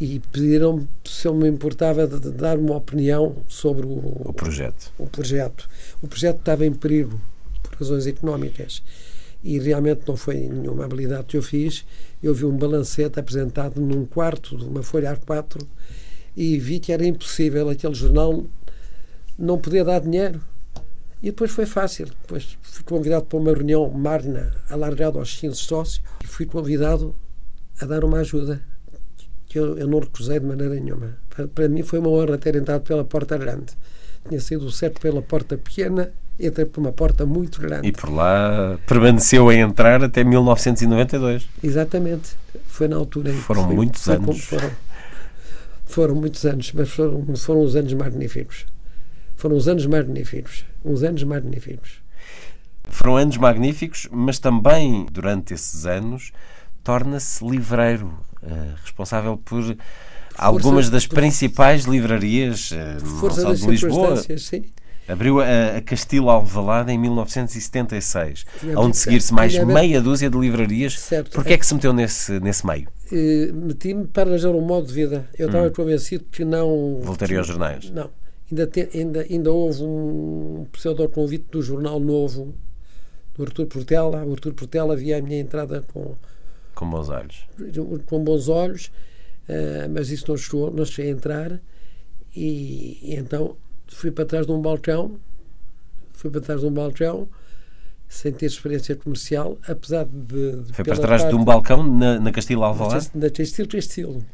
[0.00, 4.92] e pediram se eu me importava de, de, dar uma opinião sobre o, o projeto.
[4.98, 5.68] O projeto.
[6.02, 7.20] O projeto estava em perigo
[7.62, 8.82] por razões económicas
[9.42, 11.84] e realmente não foi nenhuma habilidade que eu fiz.
[12.22, 15.66] Eu vi um balancete apresentado num quarto de uma folha A4
[16.38, 18.44] e vi que era impossível aquele jornal
[19.36, 20.40] não poder dar dinheiro.
[21.20, 22.06] E depois foi fácil.
[22.06, 27.12] Depois fui convidado para uma reunião magna, alargada aos 15 sócios, e fui convidado
[27.80, 28.62] a dar uma ajuda
[29.46, 31.16] que eu, eu não recusei de maneira nenhuma.
[31.28, 33.72] Para, para, mim foi uma honra ter entrado pela porta grande.
[34.28, 37.88] Tinha sido certo pela porta pequena, entrei por uma porta muito grande.
[37.88, 41.48] E por lá permaneceu a entrar até 1992.
[41.64, 42.36] Exatamente.
[42.64, 44.44] Foi na altura em Foram foi, muitos anos.
[44.44, 44.70] Foram,
[45.88, 48.66] foram muitos anos, mas foram, foram uns anos magníficos.
[49.36, 50.64] Foram uns anos magníficos.
[50.84, 52.02] Uns anos magníficos.
[52.90, 56.30] Foram anos magníficos, mas também, durante esses anos,
[56.84, 58.06] torna-se livreiro,
[58.42, 59.76] uh, responsável por força,
[60.36, 62.70] algumas das principais livrarias,
[63.20, 64.16] força não só de Lisboa.
[64.38, 64.64] Sim.
[65.08, 68.44] Abriu a, a Castilo Alvalade em 1976,
[68.76, 71.00] onde seguir-se mais meia dúzia de livrarias.
[71.00, 71.30] Certo.
[71.30, 72.88] Porquê é que se meteu nesse, nesse meio?
[73.10, 75.26] Uh, Meti-me para arranjar um modo de vida.
[75.38, 75.72] Eu estava hum.
[75.72, 77.00] convencido que não.
[77.00, 77.90] Voltaria aos jornais?
[77.90, 78.10] Não.
[78.50, 82.54] Ainda, te, ainda, ainda houve um pseudo-convite do Jornal Novo,
[83.34, 84.22] do Artur Portela.
[84.26, 86.16] O Artur Portela via a minha entrada com.
[86.74, 87.46] Com bons olhos.
[88.04, 88.92] Com bons olhos,
[89.48, 91.60] uh, mas isso não chegou, não cheguei a entrar.
[92.36, 93.56] E, e então
[93.88, 95.18] fui para trás de um balcão,
[96.12, 97.28] fui para trás de um balcão,
[98.08, 100.62] sem ter experiência comercial, apesar de.
[100.62, 103.10] de Foi para trás parte, de um balcão na, na Castilo Alvalade?
[103.14, 104.24] Na Castilo Castilo.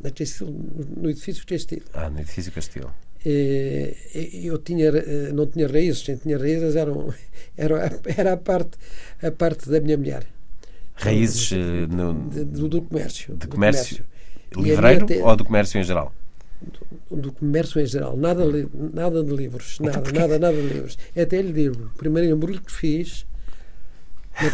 [0.00, 0.10] Na
[0.96, 1.82] no edifício Castilo.
[1.94, 2.92] Ah, no edifício Castilo.
[3.24, 4.92] Eu tinha,
[5.32, 7.12] não tinha raízes, quem tinha raízes eram,
[7.56, 8.72] era, era a, parte,
[9.22, 10.26] a parte da minha mulher.
[10.94, 11.50] Raízes
[11.90, 13.34] no, do, do, comércio.
[13.34, 14.04] De comércio,
[14.52, 14.76] comércio.
[14.76, 16.12] livreiro ou do comércio em geral?
[17.10, 18.44] Do, do, comércio em geral, nada,
[18.92, 20.98] nada de livros, nada, então, nada, nada de livros.
[21.16, 23.26] Até lhe digo, o primeiro embrulho que fiz.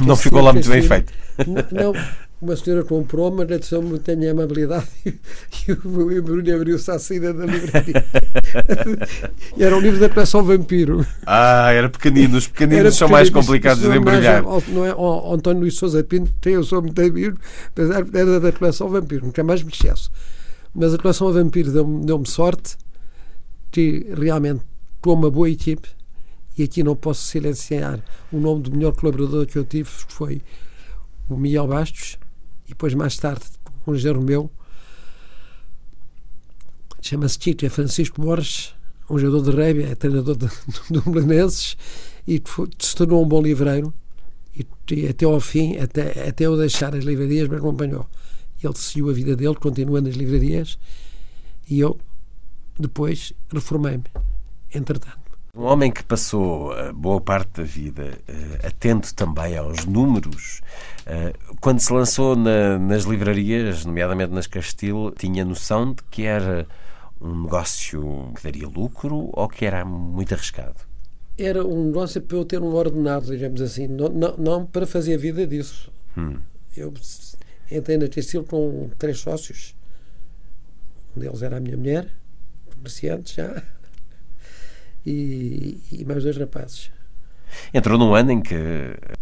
[0.05, 1.13] Não ficou lá muito bem feito.
[1.71, 1.93] Não,
[2.41, 7.45] uma senhora comprou, mas muito tenho a amabilidade e o embrulho abriu-se à saída da
[7.45, 8.05] livraria.
[9.61, 11.07] era um livro da coleção Vampiro.
[11.27, 12.39] Ah, era pequenino.
[12.39, 14.43] Os pequeninos são mais complicados de embrulhar.
[14.69, 18.51] Não é o António Luís Souza Pinto, tem eu sou muito amigo, apesar era da
[18.51, 20.11] coleção Vampiro, nunca mais me esqueço.
[20.75, 22.77] Mas a coleção Vampiro deu-me deu sorte
[23.71, 24.63] que realmente
[25.01, 25.89] com uma boa equipe
[26.57, 28.03] e aqui não posso silenciar.
[28.33, 30.43] O nome do melhor colaborador que eu tive foi
[31.29, 32.19] o Miguel Bastos
[32.67, 33.45] e depois mais tarde
[33.87, 34.51] um genro meu
[37.01, 38.75] chama-se Chico, é Francisco Borges
[39.09, 40.51] um jogador de rugby, é treinador do,
[40.91, 41.77] do Belenenses
[42.27, 43.93] e foi, se tornou um bom livreiro
[44.55, 48.07] e, e, até ao fim, até, até eu deixar as livrarias me acompanhou
[48.67, 50.79] ele seguiu a vida dele, continua nas livrarias
[51.69, 51.99] e eu
[52.79, 54.05] depois reformei-me
[54.73, 55.21] entretanto
[55.55, 60.61] um homem que passou boa parte da vida uh, atento também aos números,
[61.07, 66.67] uh, quando se lançou na, nas livrarias, nomeadamente nas Castil, tinha noção de que era
[67.21, 70.77] um negócio que daria lucro ou que era muito arriscado?
[71.37, 75.15] Era um negócio para eu ter um ordenado, digamos assim, não, não, não para fazer
[75.15, 75.91] a vida disso.
[76.17, 76.37] Hum.
[76.77, 76.93] Eu
[77.71, 79.75] entrei na Castil com três sócios.
[81.17, 82.09] Um deles era a minha mulher,
[82.75, 83.63] comerciante já
[85.05, 86.91] e, e mais dois rapazes.
[87.73, 88.55] Entrou num ano em que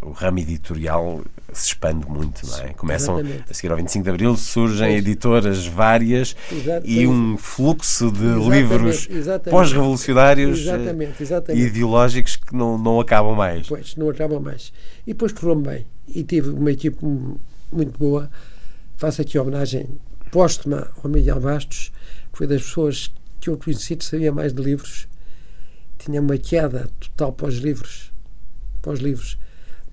[0.03, 2.75] o ramo editorial se expande muito, não é?
[2.75, 3.51] Começam Exatamente.
[3.51, 8.51] a seguir ao 25 de Abril, surgem editoras várias Exato, e um fluxo de Exatamente,
[8.51, 9.51] livros exatamente.
[9.51, 11.67] pós-revolucionários eh, Exatamente, e exatamente.
[11.67, 13.67] ideológicos que não, não acabam mais.
[13.67, 14.73] Pois, não acaba mais.
[15.07, 15.87] E depois correu-me bem.
[16.07, 16.99] E tive uma equipe
[17.73, 18.31] muito boa.
[18.97, 19.89] Faço aqui homenagem
[20.31, 21.93] póstuma ao Miguel Bastos,
[22.33, 25.09] que foi das pessoas que eu conheci que sabia mais de livros.
[25.99, 28.13] Tinha uma queda total para os livros,
[28.83, 29.39] para os livros,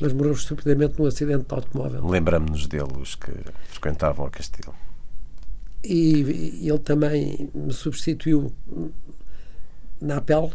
[0.01, 2.05] mas morreu estupidamente num acidente de automóvel.
[2.07, 3.31] Lembramos-nos deles que
[3.69, 4.75] frequentavam a Castelo.
[5.83, 8.51] E, e ele também me substituiu
[10.01, 10.51] na APEL.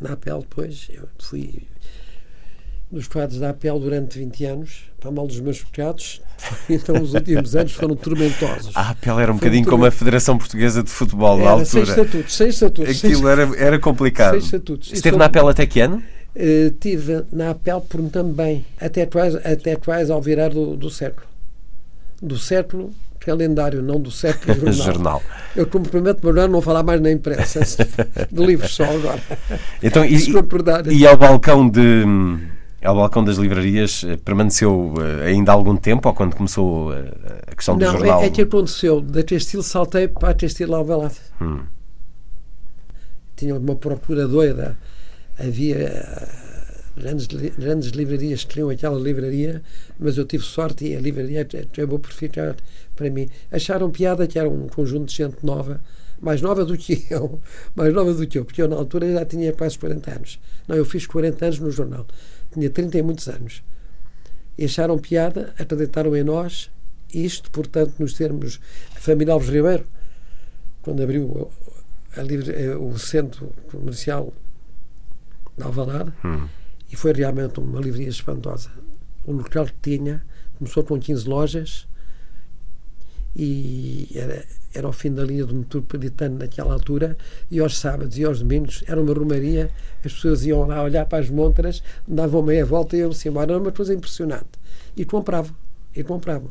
[0.00, 1.66] Na APEL, depois, eu fui
[2.90, 6.20] nos quadros da APEL durante 20 anos, para mal dos meus pecados.
[6.70, 8.74] Então, os últimos anos foram tormentosos.
[8.74, 9.90] A APEL era um Foi bocadinho como a.
[9.90, 12.06] Federação Portuguesa de Futebol na Era seis altura.
[12.06, 12.98] estatutos, seis estatutos.
[12.98, 14.32] seis- Aquilo era, era complicado.
[14.32, 14.90] Seis estatutos.
[14.90, 16.02] E Esteve sou- na APEL até que ano?
[16.34, 21.26] Eh, tive na APEL por também, até quase, até quase ao virar do, do século.
[22.22, 24.94] Do século calendário, não do século jornal.
[24.94, 25.22] Jornal.
[25.54, 27.60] Eu comprometo-me a não falar mais na imprensa,
[28.32, 29.20] de livros só agora.
[29.82, 30.90] Então, e, verdade.
[30.94, 32.04] e ao balcão de
[32.82, 37.12] ao balcão das livrarias eh, permaneceu eh, ainda há algum tempo ou quando começou eh,
[37.46, 38.22] a questão do Não, jornal?
[38.22, 39.00] é, é que aconteceu.
[39.00, 41.16] Da Textil saltei para a Textil Alvalade.
[41.40, 41.60] Hum.
[43.36, 44.78] Tinha uma procura doida.
[45.38, 46.02] Havia
[46.96, 49.62] grandes, grandes livrarias que queriam aquela livraria,
[49.98, 52.56] mas eu tive sorte e a livraria acabou por ficar
[52.96, 53.28] para mim.
[53.50, 55.80] Acharam piada que era um conjunto de gente nova,
[56.20, 57.40] mais nova do que eu,
[57.74, 60.40] mais nova do que eu, porque eu na altura já tinha quase 40 anos.
[60.68, 62.06] Não, eu fiz 40 anos no jornal.
[62.52, 63.62] Tinha 30 e muitos anos.
[64.58, 66.70] E acharam piada, acreditaram em nós,
[67.12, 68.60] isto, portanto, nos termos.
[68.94, 69.86] A família Alves Ribeiro,
[70.82, 71.50] quando abriu
[72.16, 74.32] a livre- eh, o centro comercial
[75.56, 76.48] de Alvalade, Hum.
[76.90, 78.70] e foi realmente uma livraria espantosa.
[79.24, 80.24] O local que tinha
[80.58, 81.86] começou com 15 lojas
[83.36, 84.44] e era,
[84.74, 87.16] era ao fim da linha do metropolitano naquela altura
[87.50, 89.70] e aos sábados e aos domingos era uma romaria
[90.04, 93.52] as pessoas iam lá olhar para as montras davam meia volta e iam-se embora.
[93.52, 94.48] Era uma coisa impressionante.
[94.96, 95.54] E compravam
[95.94, 96.50] e compravam.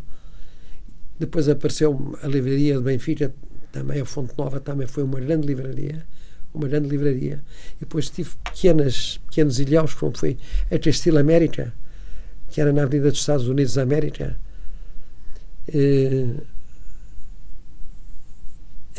[1.17, 3.33] Depois apareceu a livraria de Benfica
[3.71, 6.05] também a Fonte Nova também foi uma grande livraria
[6.51, 7.43] uma grande livraria.
[7.77, 10.37] E depois tive pequenas, pequenos ilhéus como foi
[10.71, 11.73] a Textil América
[12.49, 14.35] que era na Avenida dos Estados Unidos da América.
[15.67, 16.33] Eh,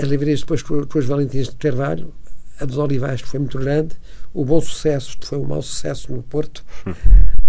[0.02, 2.12] as livrarias depois com, os Valentins de Carvalho,
[2.60, 3.94] a dos Olivais, que foi muito grande,
[4.34, 6.64] o Bom Sucesso, que foi um mau sucesso no Porto.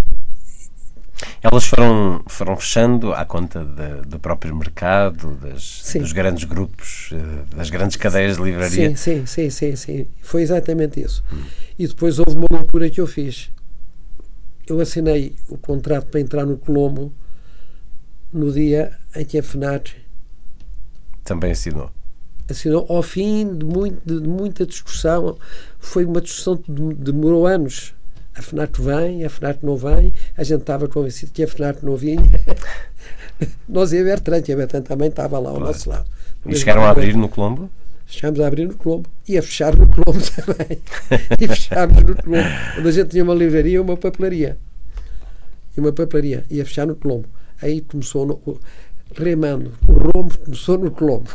[1.43, 7.55] Elas foram, foram fechando à conta da- do próprio mercado, das, dos grandes grupos, eh,
[7.55, 8.89] das grandes cadeias de livraria.
[8.89, 10.07] Sim, sim, sim, sim, sim.
[10.21, 11.23] Foi exatamente isso.
[11.77, 13.51] E depois houve uma loucura que eu fiz.
[14.67, 17.13] Eu assinei o contrato para entrar no Colombo
[18.33, 19.91] no dia em que a FNAC
[21.23, 21.91] Também assinou.
[22.51, 25.37] Assinou ao fim de, muito, de muita discussão.
[25.79, 27.93] Foi uma discussão que dem- demorou anos.
[28.35, 30.13] A FNAC vem, a FNAC não vem.
[30.37, 32.21] A gente estava convencido que a FNAC não vinha.
[33.67, 35.71] Nós e a Bertrand, que a Bertrand também estava lá ao Claro.
[35.73, 36.05] nosso lado.
[36.45, 37.69] E chegaram a abrir no Colombo?
[38.07, 40.79] Chegámos a abrir no Colombo e a fechar no Colombo também.
[41.39, 42.47] e fechámos no Colombo,
[42.79, 44.57] onde a gente tinha uma livraria e uma papelaria.
[45.75, 46.45] E uma papelaria.
[46.49, 47.27] E a fechar no Colombo.
[47.61, 48.59] Aí começou, no,
[49.15, 51.29] remando, o rombo começou no Colombo.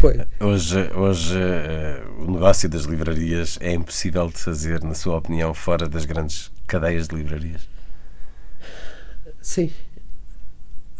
[0.00, 0.20] Foi.
[0.40, 5.88] Hoje, hoje eh, o negócio das livrarias é impossível de fazer, na sua opinião, fora
[5.88, 7.68] das grandes cadeias de livrarias.
[9.40, 9.70] Sim.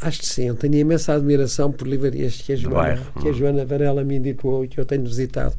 [0.00, 0.48] Acho que sim.
[0.48, 4.64] Eu tenho imensa admiração por livrarias que a Joana, que a Joana Varela me indicou
[4.64, 5.54] e que eu tenho visitado.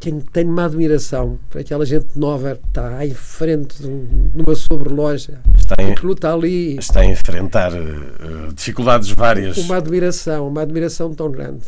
[0.00, 4.42] Tenho, tenho uma admiração por aquela gente nova que está em frente de, um- de
[4.42, 6.78] uma sobreloja Está em, que luta ali.
[6.78, 9.58] está a enfrentar eh, dificuldades várias.
[9.58, 11.66] Uma admiração, uma admiração tão grande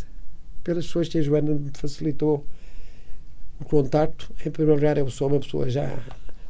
[0.65, 2.47] pelas pessoas que a Joana me facilitou
[3.61, 4.33] o contacto.
[4.47, 5.95] Em primeiro lugar, eu sou uma pessoa já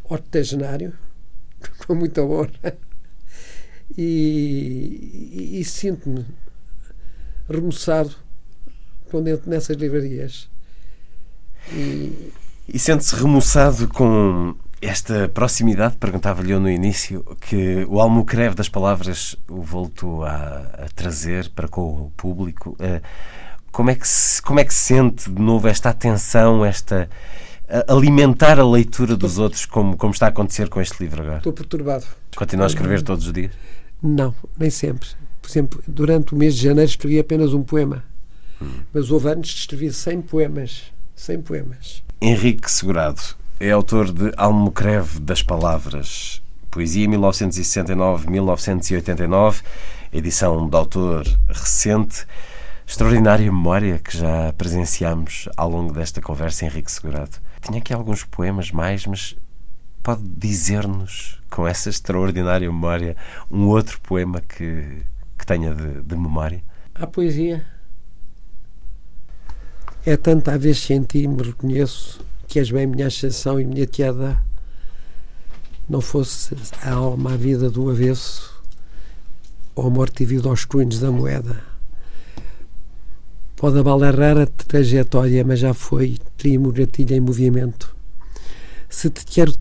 [0.05, 0.93] octogenário,
[1.87, 2.77] com muita honra,
[3.99, 6.25] e, e- e sinto-me
[7.49, 8.13] remoçado
[9.11, 10.49] quando entro nessas livrarias.
[11.71, 12.33] E,
[12.69, 15.97] E sente-se remoçado com esta proximidade?
[15.97, 20.35] Perguntava-lhe eu no início que o almocreve das palavras o voltou a,
[20.85, 22.77] a trazer para com o público.
[22.81, 23.01] Eh,
[23.71, 27.09] Como é, que se, como é que sente de novo esta atenção, esta
[27.69, 31.39] a- alimentar a leitura dos outros, como, como está a acontecer com este livro agora?
[31.39, 32.05] estou perturbado.
[32.37, 33.53] Continua a escrever todos os dias?
[34.03, 35.09] Não, nem sempre.
[35.41, 38.05] Por exemplo, durante o mês de janeiro escrevi apenas um poema.
[38.93, 40.93] Mas houve anos que escrevi 100 poemas.
[41.15, 42.03] 100 poemas.
[42.21, 43.23] Henrique Segurado,
[43.59, 49.63] é autor de Almocreve das Palavras, poesia 1969-1989,
[50.13, 52.27] edição de autor recente.
[52.87, 57.39] Extraordinária memória que já presenciamos ao longo desta conversa, Henrique Segurado.
[57.61, 59.37] Tinha aqui alguns poemas mais, mas
[60.03, 63.17] pode dizer-nos, com essa extraordinária memória,
[63.51, 65.03] um outro poema que,
[65.39, 66.63] que tenha de, de memória?
[66.95, 67.65] A poesia
[70.05, 74.37] é tanta a vez senti me reconheço que és bem minha exceção e minha queda.
[75.89, 78.53] Não fosse a alma a vida do avesso,
[79.75, 81.63] ou a morte vida aos cunhos da moeda.
[83.57, 87.95] Pode abalarrar a trajetória, mas já foi trimo gatilho em movimento.
[88.89, 89.55] Se te quero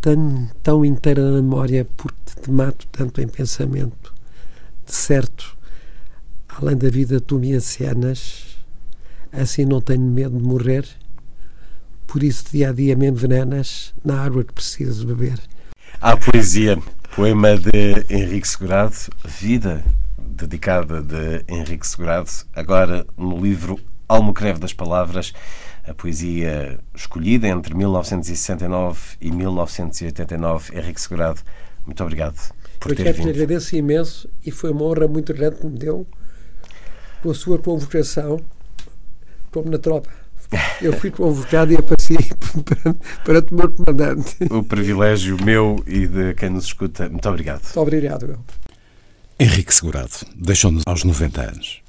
[0.00, 4.14] tão, tão inteira na memória, porque te mato tanto em pensamento.
[4.86, 5.56] De certo,
[6.48, 8.55] além da vida tu me acenas
[9.36, 10.86] assim não tenho medo de morrer.
[12.06, 15.38] Por isso, dia a dia me envenenas na água que preciso beber.
[16.00, 16.78] A poesia,
[17.14, 18.94] poema de Henrique Segurado,
[19.24, 19.84] Vida,
[20.18, 25.32] dedicada de Henrique Segurado, agora no livro Almocreve das Palavras,
[25.86, 30.78] a poesia escolhida entre 1969 e 1989.
[30.78, 31.40] Henrique Segurado,
[31.84, 32.36] muito obrigado
[32.78, 33.30] por Eu ter quero vindo.
[33.30, 36.06] agradeço imenso e foi uma honra muito grande que me deu
[37.22, 38.40] com a sua convocação
[39.56, 40.10] como na tropa.
[40.82, 42.16] Eu fui convocado e apareci
[42.62, 44.36] para, para tomar comandante.
[44.50, 47.08] O privilégio meu e de quem nos escuta.
[47.08, 47.62] Muito obrigado.
[47.62, 48.38] Muito obrigado, eu.
[49.40, 51.85] Henrique Segurado deixou-nos aos 90 anos.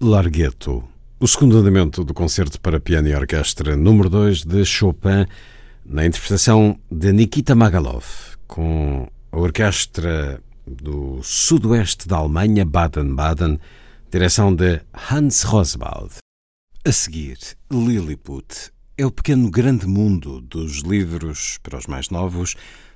[0.00, 0.84] Larghetto,
[1.18, 5.26] o segundo andamento do concerto para piano e orquestra número 2 de Chopin,
[5.84, 8.04] na interpretação de Nikita Magalov,
[8.46, 13.58] com a orquestra do sudoeste da Alemanha, Baden-Baden,
[14.08, 14.80] direção de
[15.10, 16.18] Hans Roswald.
[16.84, 17.36] A seguir,
[17.68, 22.54] Lilliput é o pequeno grande mundo dos livros para os mais novos,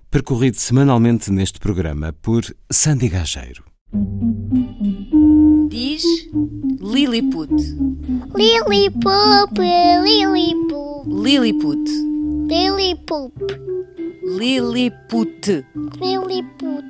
[0.09, 3.65] percorrido semanalmente neste programa por Sandy Gageiro.
[5.73, 6.05] Diz
[6.83, 7.49] Lilliput.
[8.37, 9.59] Lilliput,
[10.05, 11.07] Lilliput.
[11.07, 11.89] Lilliput.
[12.47, 13.33] Lilliput.
[14.23, 15.47] Lilliput.
[15.99, 16.85] Lilliput.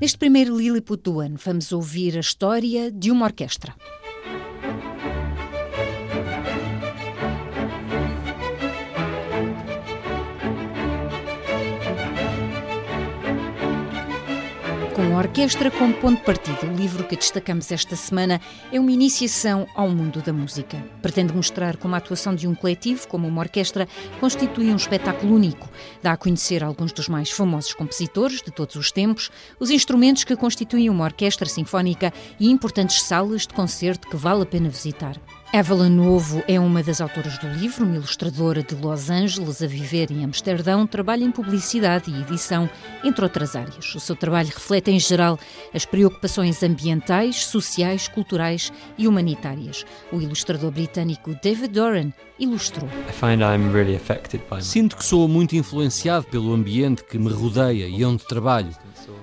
[0.00, 3.74] Neste primeiro Lilliput do ano, vamos ouvir a história de uma orquestra.
[15.14, 18.40] Com a orquestra como ponto de partida, o livro que destacamos esta semana
[18.72, 20.84] é uma iniciação ao mundo da música.
[21.00, 23.86] Pretende mostrar como a atuação de um coletivo, como uma orquestra,
[24.18, 25.70] constitui um espetáculo único.
[26.02, 29.30] Dá a conhecer alguns dos mais famosos compositores de todos os tempos,
[29.60, 34.46] os instrumentos que constituem uma orquestra sinfónica e importantes salas de concerto que vale a
[34.46, 35.16] pena visitar.
[35.56, 40.10] Evelyn Novo é uma das autoras do livro, uma ilustradora de Los Angeles a viver
[40.10, 42.68] em Amsterdão, trabalha em publicidade e edição,
[43.04, 43.94] entre outras áreas.
[43.94, 45.38] O seu trabalho reflete, em geral,
[45.72, 49.86] as preocupações ambientais, sociais, culturais e humanitárias.
[50.10, 52.90] O ilustrador britânico David Doran ilustrou.
[54.60, 58.74] Sinto que sou muito influenciado pelo ambiente que me rodeia e onde trabalho.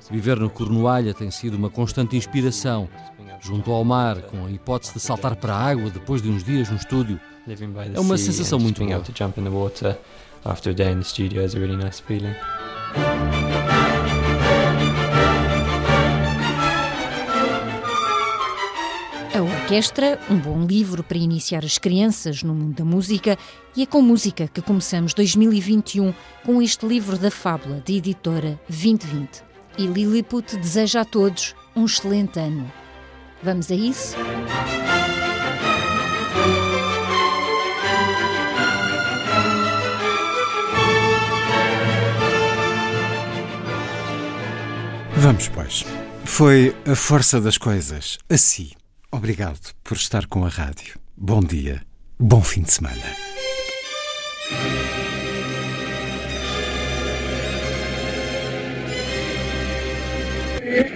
[0.10, 2.88] Viver no Cornualha tem sido uma constante inspiração
[3.42, 6.70] junto ao mar, com a hipótese de saltar para a água depois de uns dias
[6.70, 7.20] no estúdio.
[7.94, 9.00] É uma sensação muito boa.
[19.34, 23.38] A Orquestra, um bom livro para iniciar as crianças no mundo da música,
[23.76, 26.14] e é com música que começamos 2021
[26.46, 29.44] com este livro da fábula da editora 2020.
[29.78, 32.81] E Lilliput deseja a todos um excelente ano.
[33.44, 34.16] Vamos a isso?
[45.16, 45.86] Vamos, pois.
[46.26, 48.18] Foi a força das coisas.
[48.30, 48.72] Assim.
[49.12, 51.00] Obrigado por estar com a rádio.
[51.18, 51.82] Bom dia.
[52.20, 53.02] Bom fim de semana.